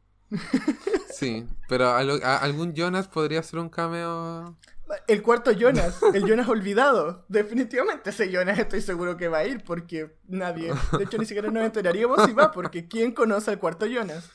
Sí, 1.10 1.46
pero 1.68 1.90
a 1.90 2.02
lo- 2.02 2.24
a- 2.24 2.38
algún 2.38 2.74
Jonas 2.74 3.08
podría 3.08 3.40
hacer 3.40 3.58
un 3.58 3.68
cameo 3.68 4.56
El 5.08 5.22
cuarto 5.22 5.52
Jonas, 5.52 6.00
el 6.14 6.26
Jonas 6.26 6.48
olvidado. 6.48 7.24
Definitivamente 7.28 8.10
ese 8.10 8.30
Jonas 8.30 8.58
estoy 8.58 8.80
seguro 8.82 9.16
que 9.16 9.28
va 9.28 9.38
a 9.38 9.44
ir 9.46 9.62
porque 9.64 10.16
nadie, 10.28 10.72
de 10.98 11.04
hecho 11.04 11.18
ni 11.18 11.24
siquiera 11.26 11.50
nos 11.50 11.64
enteraríamos 11.64 12.24
si 12.24 12.32
va 12.32 12.50
porque 12.52 12.88
¿quién 12.88 13.12
conoce 13.12 13.50
al 13.50 13.58
cuarto 13.58 13.86
Jonas? 13.86 14.30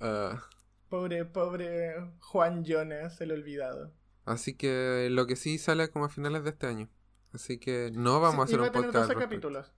ah, 0.00 0.42
Pobre, 0.88 1.24
pobre 1.24 1.94
Juan 2.20 2.64
Jonas, 2.64 3.20
el 3.20 3.32
olvidado. 3.32 3.92
Así 4.24 4.54
que 4.54 5.08
lo 5.10 5.26
que 5.26 5.34
sí 5.36 5.58
sale 5.58 5.88
como 5.88 6.04
a 6.04 6.08
finales 6.08 6.44
de 6.44 6.50
este 6.50 6.66
año. 6.68 6.88
Así 7.32 7.58
que 7.58 7.90
no 7.92 8.20
vamos 8.20 8.40
a 8.40 8.44
hacer 8.44 8.60
un 8.60 8.66
a 8.66 8.72
tener 8.72 8.86
podcast. 8.88 9.08
12 9.08 9.12
al 9.14 9.20
respecto. 9.20 9.48
capítulos. 9.48 9.72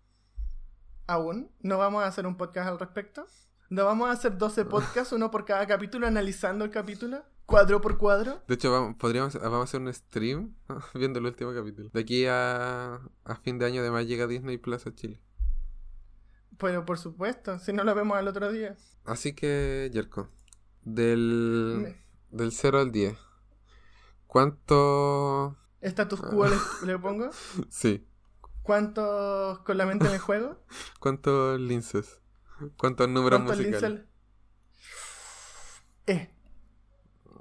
¿Aún? 1.07 1.51
¿No 1.61 1.79
vamos 1.79 2.03
a 2.05 2.07
hacer 2.07 2.27
un 2.27 2.37
podcast 2.37 2.69
al 2.69 2.79
respecto? 2.79 3.27
¿No 3.71 3.85
vamos 3.85 4.09
a 4.09 4.13
hacer 4.13 4.39
12 4.39 4.65
podcasts, 4.65 5.13
uno 5.13 5.31
por 5.31 5.45
cada 5.45 5.67
capítulo, 5.67 6.07
analizando 6.07 6.65
el 6.65 6.71
capítulo? 6.71 7.23
¿Cuadro 7.45 7.81
por 7.81 7.99
cuadro? 7.99 8.43
De 8.49 8.55
hecho, 8.55 8.73
vamos, 8.73 8.97
podríamos, 8.97 9.35
vamos 9.35 9.61
a 9.61 9.63
hacer 9.65 9.81
un 9.81 9.93
stream 9.93 10.55
viendo 10.95 11.19
el 11.19 11.27
último 11.27 11.53
capítulo. 11.53 11.91
De 11.93 12.01
aquí 12.01 12.25
a, 12.27 13.01
a 13.25 13.37
fin 13.37 13.59
de 13.59 13.67
año 13.67 13.83
además 13.83 14.07
llega 14.07 14.27
Disney 14.27 14.57
Plus 14.57 14.87
a 14.87 14.95
Chile. 14.95 15.21
Pero 16.57 16.85
por 16.87 16.99
supuesto, 16.99 17.59
si 17.59 17.73
no 17.73 17.85
lo 17.85 17.95
vemos 17.95 18.17
al 18.17 18.29
otro 18.29 18.51
día. 18.51 18.75
Así 19.05 19.35
que, 19.35 19.91
Jerko, 19.93 20.29
del, 20.83 21.95
del 22.31 22.53
0 22.53 22.81
al 22.81 22.91
10, 22.91 23.19
¿cuánto... 24.27 25.57
¿Status 25.83 26.21
quo 26.23 26.47
le, 26.47 26.57
le 26.87 26.99
pongo? 26.99 27.31
Sí, 27.69 28.05
¿Cuántos 28.63 29.61
con 29.61 29.79
la 29.79 29.87
mente 29.87 30.07
en 30.07 30.13
el 30.13 30.19
juego? 30.19 30.59
¿cuántos 31.01 31.59
linces? 31.59 32.21
¿Cuántos 32.77 33.09
números 33.09 33.41
¿Cuántos 33.41 33.59
musicales? 33.67 34.01
Eh. 36.07 36.31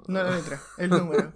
No 0.06 0.22
la 0.22 0.30
letra, 0.36 0.60
el 0.78 0.90
número. 0.90 1.32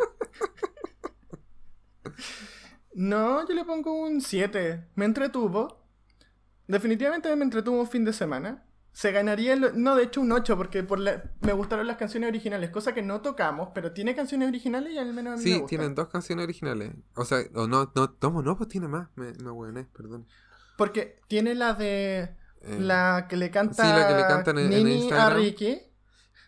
No, 2.94 3.46
yo 3.48 3.54
le 3.54 3.64
pongo 3.64 3.92
un 4.02 4.20
7. 4.20 4.88
Me 4.94 5.04
entretuvo. 5.04 5.82
Definitivamente 6.68 7.34
me 7.36 7.44
entretuvo 7.44 7.80
un 7.80 7.88
fin 7.88 8.04
de 8.04 8.12
semana. 8.12 8.64
Se 8.92 9.10
ganaría, 9.10 9.54
el- 9.54 9.82
no, 9.82 9.96
de 9.96 10.04
hecho 10.04 10.20
un 10.20 10.32
8, 10.32 10.56
porque 10.58 10.82
por 10.82 10.98
la- 10.98 11.22
me 11.40 11.54
gustaron 11.54 11.86
las 11.86 11.96
canciones 11.96 12.28
originales, 12.28 12.68
cosa 12.68 12.92
que 12.92 13.00
no 13.00 13.22
tocamos, 13.22 13.70
pero 13.74 13.92
tiene 13.92 14.14
canciones 14.14 14.48
originales 14.48 14.92
y 14.92 14.98
al 14.98 15.14
menos 15.14 15.32
a 15.32 15.36
mí 15.36 15.42
me 15.42 15.48
Sí, 15.48 15.52
gustan. 15.52 15.68
tienen 15.68 15.94
dos 15.94 16.08
canciones 16.08 16.42
originales. 16.44 16.92
O 17.14 17.24
sea, 17.24 17.38
o 17.54 17.66
no, 17.66 17.90
no, 17.94 18.10
tomo, 18.10 18.42
no, 18.42 18.56
pues 18.56 18.68
tiene 18.68 18.88
más. 18.88 19.08
Me, 19.16 19.32
me 19.32 19.48
ahueoné, 19.48 19.84
perdón. 19.84 20.26
Porque 20.76 21.20
tiene 21.28 21.54
la 21.54 21.72
de... 21.72 22.36
Eh, 22.64 22.78
La 22.80 23.26
que 23.28 23.36
le 23.36 23.50
canta, 23.50 23.82
Sí, 23.82 23.88
la 23.88 24.08
que 24.08 24.14
le 24.14 24.22
cantan 24.26 24.58
en- 24.58 24.72
en 24.72 24.84
Nini 24.84 25.10
a. 25.12 25.30
Ricky. 25.30 25.80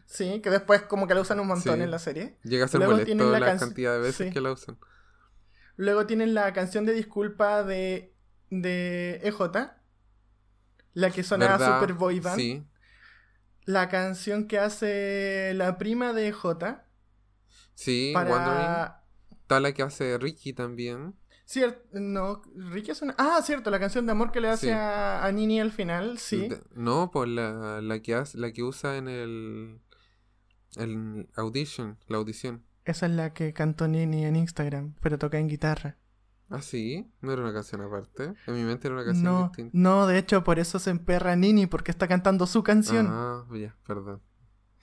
Sí, 0.06 0.40
que 0.40 0.50
después 0.50 0.82
como 0.82 1.06
que 1.06 1.14
la 1.14 1.20
usan 1.22 1.40
un 1.40 1.46
montón 1.48 1.76
Sí. 1.76 1.82
en 1.82 1.90
la 1.90 1.98
serie. 1.98 2.38
Llega 2.44 2.66
a 2.66 2.68
ser 2.68 2.78
luego 2.78 2.92
molesto 2.92 3.06
tienen 3.06 3.32
la, 3.32 3.56
cantidad 3.58 3.92
de 3.94 3.98
veces 4.00 4.28
sí. 4.28 4.32
que 4.32 4.40
la 4.40 4.52
usan. 4.52 4.78
Luego 5.76 6.06
tienen 6.06 6.34
la 6.34 6.52
canción 6.52 6.84
de 6.84 6.92
disculpa 6.92 7.64
de, 7.64 8.14
de 8.50 9.20
EJ. 9.24 9.72
La 10.92 11.10
que 11.10 11.24
sonaba 11.24 11.56
¿Verdad? 11.58 11.80
Super 11.80 11.94
Boy 11.94 12.20
Band. 12.20 12.36
Sí, 12.38 12.64
La 13.64 13.88
canción 13.88 14.46
que 14.46 14.58
hace 14.60 15.52
la 15.54 15.78
prima 15.78 16.12
de 16.12 16.28
EJ. 16.28 16.84
sí, 17.74 18.12
Wondering. 18.14 18.36
Para... 18.38 19.04
Está 19.42 19.58
la 19.60 19.72
que 19.72 19.82
hace 19.82 20.16
Ricky 20.18 20.52
también. 20.52 21.14
Cierto, 21.46 21.80
no, 22.00 22.40
Ricky 22.56 22.90
es 22.92 23.02
una... 23.02 23.14
Ah, 23.18 23.40
cierto, 23.42 23.70
la 23.70 23.78
canción 23.78 24.06
de 24.06 24.12
amor 24.12 24.32
que 24.32 24.40
le 24.40 24.48
hace 24.48 24.66
Sí. 24.68 24.72
a, 24.72 25.24
a 25.24 25.30
Nini 25.32 25.60
al 25.60 25.72
final, 25.72 26.18
sí. 26.18 26.48
No, 26.74 27.10
pues 27.10 27.28
la, 27.28 27.80
la 27.82 28.00
que 28.00 28.14
hace, 28.14 28.38
la 28.38 28.50
que 28.52 28.62
usa 28.62 28.96
en 28.96 29.08
el, 29.08 29.80
el 30.76 31.28
audition, 31.36 31.98
la 32.08 32.16
audición. 32.16 32.64
Esa 32.86 33.06
es 33.06 33.12
la 33.12 33.32
que 33.34 33.52
cantó 33.52 33.88
Nini 33.88 34.24
en 34.24 34.36
Instagram, 34.36 34.94
pero 35.00 35.18
toca 35.18 35.38
en 35.38 35.48
guitarra. 35.48 35.98
Ah, 36.50 36.60
sí, 36.62 37.10
no 37.20 37.32
era 37.32 37.42
una 37.42 37.52
canción 37.52 37.80
aparte. 37.82 38.34
En 38.46 38.54
mi 38.54 38.62
mente 38.62 38.88
era 38.88 38.94
una 38.96 39.04
canción 39.04 39.24
No, 39.24 39.42
distinta. 39.48 39.70
no, 39.74 40.06
de 40.06 40.18
hecho 40.18 40.44
por 40.44 40.58
eso 40.58 40.78
se 40.78 40.90
emperra 40.90 41.36
Nini, 41.36 41.66
porque 41.66 41.90
está 41.90 42.08
cantando 42.08 42.46
su 42.46 42.62
canción. 42.62 43.06
Ah, 43.10 43.44
ya, 43.54 43.74
perdón. 43.86 44.22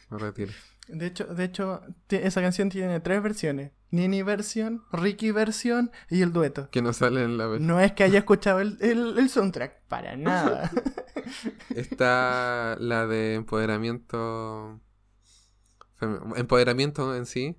Me 0.10 0.18
retiro. 0.18 0.52
De 0.92 1.08
hecho, 1.08 1.26
de 1.26 1.44
hecho, 1.46 1.82
esa 2.10 2.42
canción 2.42 2.70
tiene 2.70 3.00
tres 3.00 3.22
versiones. 3.24 3.72
Nini 3.92 4.22
versión, 4.24 4.84
Ricky 4.92 5.32
versión 5.32 5.92
y 6.10 6.22
el 6.22 6.32
dueto. 6.32 6.70
Que 6.72 6.82
no 6.82 6.94
sale 6.94 7.24
en 7.24 7.38
la 7.38 7.48
versión. 7.48 7.68
No 7.68 7.80
es 7.80 7.92
que 7.94 8.04
haya 8.04 8.20
escuchado 8.20 8.60
el, 8.62 8.78
el- 8.82 9.18
el 9.18 9.30
soundtrack, 9.30 9.82
para 9.88 10.16
nada. 10.16 10.72
Está 11.76 12.78
la 12.80 13.08
de 13.08 13.36
empoderamiento. 13.36 14.80
Empoderamiento 16.36 17.16
en 17.16 17.26
sí. 17.26 17.58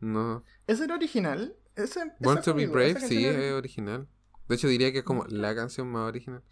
No. 0.00 0.44
¿Ese 0.66 0.84
era 0.84 0.94
original? 0.94 1.56
Ese, 1.76 2.00
Born 2.20 2.42
to 2.42 2.54
be 2.54 2.66
Brave, 2.66 3.00
sí, 3.00 3.24
es 3.24 3.52
original. 3.52 4.08
De 4.48 4.56
hecho, 4.56 4.68
diría 4.68 4.92
que 4.92 4.98
es 4.98 5.04
como 5.04 5.24
la 5.26 5.54
canción 5.54 5.88
más 5.90 6.08
original. 6.08 6.42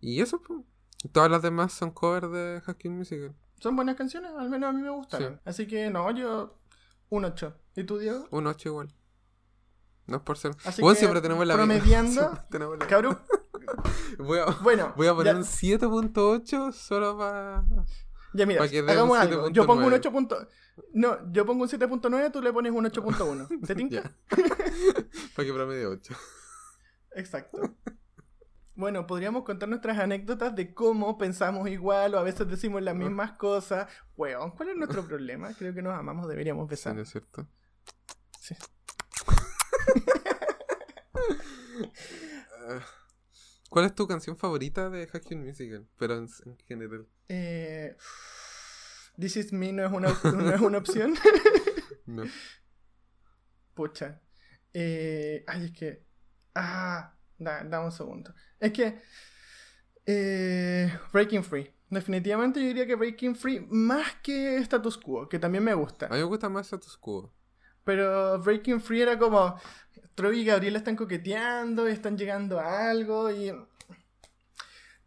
Y 0.00 0.20
eso, 0.20 0.42
pues. 0.42 0.60
Todas 1.12 1.30
las 1.30 1.40
demás 1.40 1.72
son 1.72 1.92
covers 1.92 2.30
de 2.30 2.60
Husky 2.66 2.90
Musical. 2.90 3.34
Son 3.60 3.76
buenas 3.76 3.94
canciones, 3.96 4.32
al 4.36 4.48
menos 4.50 4.70
a 4.70 4.72
mí 4.72 4.82
me 4.82 4.90
gustaron. 4.90 5.34
Sí. 5.34 5.40
Así 5.44 5.66
que 5.66 5.90
no, 5.90 6.10
yo 6.10 6.58
un 7.10 7.24
8. 7.24 7.54
¿Y 7.76 7.84
tú, 7.84 7.98
Diego? 7.98 8.26
Un 8.30 8.46
8 8.46 8.68
igual. 8.70 8.94
No 10.06 10.16
es 10.16 10.22
por 10.22 10.38
ser. 10.38 10.52
Así 10.64 10.82
bueno, 10.82 10.94
que, 10.94 10.98
siempre 10.98 11.20
tenemos 11.20 11.46
la 11.46 11.54
promediando, 11.54 12.38
tenemos 12.50 12.78
la- 12.78 12.86
Cabrón, 12.86 13.18
Voy 14.18 14.38
a, 14.38 14.46
bueno, 14.62 14.92
voy 14.96 15.06
a 15.06 15.14
poner 15.14 15.34
ya, 15.34 15.38
un 15.38 15.44
7.8 15.44 16.72
solo 16.72 17.16
para. 17.16 17.64
ya 18.32 18.46
mira, 18.46 18.64
hagamos 18.64 19.16
algo. 19.18 19.48
Yo 19.50 19.66
pongo 19.66 19.86
un 19.86 19.92
7.9. 19.92 19.96
8. 19.96 20.10
punto- 20.12 20.48
No, 20.94 21.32
yo 21.32 21.46
pongo 21.46 21.62
un 21.62 21.68
7.9, 21.68 22.32
tú 22.32 22.42
le 22.42 22.52
pones 22.52 22.72
un 22.72 22.84
8.1. 22.86 23.66
¿Te 23.66 23.74
tinca? 23.76 24.02
Para 24.28 25.46
que 25.46 25.52
promedie 25.52 25.86
8. 25.86 26.14
Exacto. 27.14 27.76
Bueno, 28.80 29.06
podríamos 29.06 29.44
contar 29.44 29.68
nuestras 29.68 29.98
anécdotas 29.98 30.56
de 30.56 30.72
cómo 30.72 31.18
pensamos 31.18 31.68
igual 31.68 32.14
o 32.14 32.18
a 32.18 32.22
veces 32.22 32.48
decimos 32.48 32.80
las 32.80 32.94
mismas 32.96 33.32
cosas. 33.32 33.86
Weón, 34.16 34.52
¿cuál 34.52 34.70
es 34.70 34.76
nuestro 34.76 35.06
problema? 35.06 35.52
Creo 35.52 35.74
que 35.74 35.82
nos 35.82 35.92
amamos, 35.92 36.26
deberíamos 36.26 36.62
¿No 36.62 36.66
besar. 36.66 36.98
es 36.98 37.10
cierto? 37.10 37.46
Sí. 38.40 38.54
Ah, 42.58 42.80
¿Cuál 43.68 43.84
es 43.84 43.94
tu 43.94 44.08
canción 44.08 44.36
favorita 44.38 44.88
de 44.88 45.08
Husky 45.12 45.36
Musical? 45.36 45.86
Pero 45.98 46.14
en, 46.16 46.26
en 46.46 46.56
general. 46.66 47.06
Eh, 47.28 47.94
This 49.18 49.36
is 49.36 49.52
me 49.52 49.72
no 49.74 49.84
es 49.84 49.92
una, 49.92 50.08
no 50.32 50.54
es 50.54 50.60
una 50.62 50.78
opción. 50.78 51.14
No. 52.06 52.24
Pucha. 53.74 54.20
Eh, 54.72 55.44
ay, 55.46 55.66
es 55.66 55.70
que. 55.72 56.04
Ah, 56.56 57.14
da, 57.40 57.64
da 57.64 57.80
un 57.80 57.90
segundo. 57.92 58.32
Es 58.60 58.72
que. 58.72 59.00
eh, 60.06 60.92
Breaking 61.12 61.42
Free. 61.44 61.74
Definitivamente 61.88 62.60
yo 62.60 62.66
diría 62.68 62.86
que 62.86 62.94
Breaking 62.94 63.34
Free 63.34 63.66
más 63.68 64.06
que 64.22 64.58
Status 64.58 64.96
Quo, 64.96 65.28
que 65.28 65.40
también 65.40 65.64
me 65.64 65.74
gusta. 65.74 66.06
A 66.06 66.10
mí 66.10 66.18
me 66.18 66.22
gusta 66.24 66.48
más 66.48 66.66
Status 66.66 66.96
Quo. 66.96 67.32
Pero 67.82 68.38
Breaking 68.40 68.80
Free 68.80 69.02
era 69.02 69.18
como. 69.18 69.56
Troy 70.14 70.40
y 70.40 70.44
Gabriela 70.44 70.78
están 70.78 70.96
coqueteando 70.96 71.88
y 71.88 71.92
están 71.92 72.16
llegando 72.16 72.60
a 72.60 72.90
algo 72.90 73.30
y. 73.30 73.52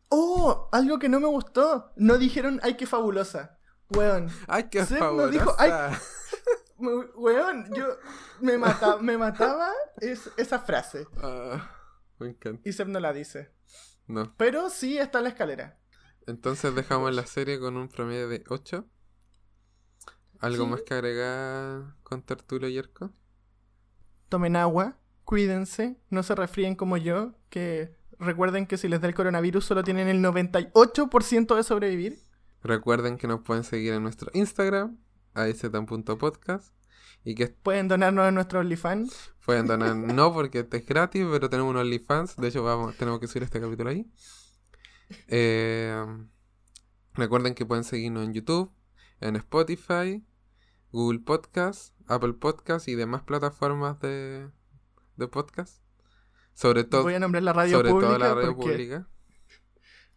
¡Oh! 0.09 0.69
Algo 0.71 0.99
que 0.99 1.09
no 1.09 1.19
me 1.19 1.27
gustó. 1.27 1.91
No 1.95 2.17
dijeron, 2.17 2.59
¡ay, 2.63 2.75
qué 2.75 2.85
fabulosa! 2.85 3.57
Weón. 3.89 4.29
¡Ay, 4.47 4.65
qué 4.69 4.85
Seth 4.85 4.99
no 4.99 5.05
fabulosa! 5.05 5.31
dijo, 5.31 5.55
"Ay". 5.57 5.71
Weón, 7.15 7.73
yo. 7.73 7.97
Me, 8.41 8.57
mata, 8.57 8.97
me 8.97 9.17
mataba 9.17 9.71
es, 10.01 10.29
esa 10.37 10.59
frase. 10.59 11.07
Ah, 11.21 11.69
me 12.23 12.29
encanta. 12.29 12.61
Y 12.67 12.73
Seb 12.73 12.87
no 12.87 12.99
la 12.99 13.13
dice. 13.13 13.51
No. 14.07 14.33
Pero 14.37 14.69
sí 14.69 14.97
está 14.97 15.19
en 15.19 15.23
la 15.25 15.29
escalera. 15.29 15.79
Entonces 16.27 16.73
dejamos 16.75 17.13
la 17.13 17.25
serie 17.25 17.59
con 17.59 17.77
un 17.77 17.87
promedio 17.89 18.27
de 18.29 18.43
8. 18.49 18.85
¿Algo 20.39 20.65
Sí. 20.65 20.69
más 20.71 20.81
que 20.81 20.93
agregar 20.93 21.95
con 22.03 22.21
Tertulio 22.21 22.67
y 22.67 22.73
Yerko? 22.73 23.11
Tomen 24.29 24.55
agua, 24.55 24.97
cuídense, 25.23 25.97
no 26.09 26.23
se 26.23 26.35
resfríen 26.35 26.75
como 26.75 26.97
yo, 26.97 27.33
que 27.49 27.95
recuerden 28.19 28.65
que 28.67 28.77
si 28.77 28.87
les 28.87 28.99
da 29.01 29.07
el 29.07 29.13
coronavirus 29.15 29.63
solo 29.65 29.83
tienen 29.83 30.07
el 30.07 30.21
98% 30.21 31.55
de 31.55 31.63
sobrevivir. 31.63 32.19
Recuerden 32.61 33.17
que 33.17 33.27
nos 33.27 33.41
pueden 33.41 33.63
seguir 33.63 33.93
en 33.93 34.03
nuestro 34.03 34.31
Instagram, 34.33 34.97
aiztan.podcast. 35.33 36.73
Y 37.25 37.35
que 37.35 37.47
Pueden 37.47 37.87
donarnos 37.87 38.27
en 38.27 38.35
nuestro 38.35 38.59
OnlyFans. 38.59 39.32
Pueden 39.45 39.67
donar, 39.67 39.95
no 39.95 40.33
porque 40.33 40.59
este 40.59 40.77
es 40.77 40.85
gratis, 40.85 41.25
pero 41.29 41.49
tenemos 41.49 41.71
un 41.71 41.77
OnlyFans. 41.77 42.37
De 42.37 42.47
hecho, 42.47 42.63
vamos, 42.63 42.95
tenemos 42.97 43.19
que 43.19 43.27
subir 43.27 43.43
este 43.43 43.59
capítulo 43.59 43.89
ahí. 43.89 44.09
Eh, 45.27 46.05
recuerden 47.13 47.53
que 47.53 47.65
pueden 47.65 47.83
seguirnos 47.83 48.23
en 48.23 48.33
YouTube, 48.33 48.71
en 49.19 49.35
Spotify, 49.35 50.25
Google 50.91 51.19
Podcast, 51.19 51.95
Apple 52.07 52.33
Podcast 52.33 52.87
y 52.87 52.95
demás 52.95 53.23
plataformas 53.23 53.99
de, 53.99 54.49
de 55.17 55.27
podcast. 55.27 55.81
Sobre 56.53 56.83
todo, 56.83 57.03
Voy 57.03 57.15
a 57.15 57.19
nombrar 57.19 57.43
la 57.43 57.53
radio 57.53 57.77
sobre 57.77 57.89
pública 57.89 58.09
todo 58.09 58.19
la 58.19 58.35
radio 58.35 58.55
pública. 58.55 59.07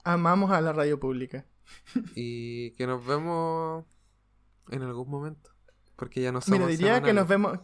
amamos 0.05 0.51
a 0.51 0.61
la 0.61 0.72
radio 0.72 1.01
pública. 1.01 1.47
Y 2.14 2.72
que 2.72 2.87
nos 2.87 3.05
vemos 3.05 3.85
en 4.70 4.83
algún 4.83 5.09
momento. 5.11 5.51
Porque 5.97 6.20
ya 6.20 6.31
no 6.31 6.41
somos 6.41 6.61
Mira, 6.61 6.70
diría 6.70 7.03
que 7.03 7.12
nos 7.12 7.27
vemos 7.27 7.59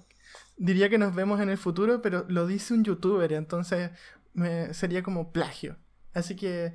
diría 0.64 0.88
que 0.88 0.98
nos 0.98 1.14
vemos 1.14 1.40
en 1.40 1.48
el 1.50 1.58
futuro, 1.58 2.00
pero 2.02 2.24
lo 2.28 2.46
dice 2.46 2.72
un 2.74 2.84
youtuber, 2.84 3.32
entonces 3.32 3.90
me- 4.34 4.72
sería 4.74 5.02
como 5.02 5.32
plagio. 5.32 5.76
Así 6.14 6.36
que 6.36 6.74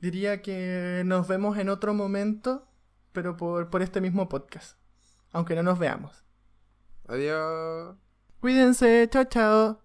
diría 0.00 0.42
que 0.42 1.02
nos 1.04 1.26
vemos 1.28 1.56
en 1.58 1.68
otro 1.68 1.94
momento, 1.94 2.68
pero 3.12 3.36
por, 3.36 3.70
por 3.70 3.82
este 3.82 4.00
mismo 4.00 4.28
podcast. 4.28 4.76
Aunque 5.32 5.54
no 5.54 5.62
nos 5.62 5.78
veamos. 5.78 6.24
Adiós. 7.08 7.96
Cuídense, 8.40 9.08
chao 9.10 9.24
chao. 9.24 9.81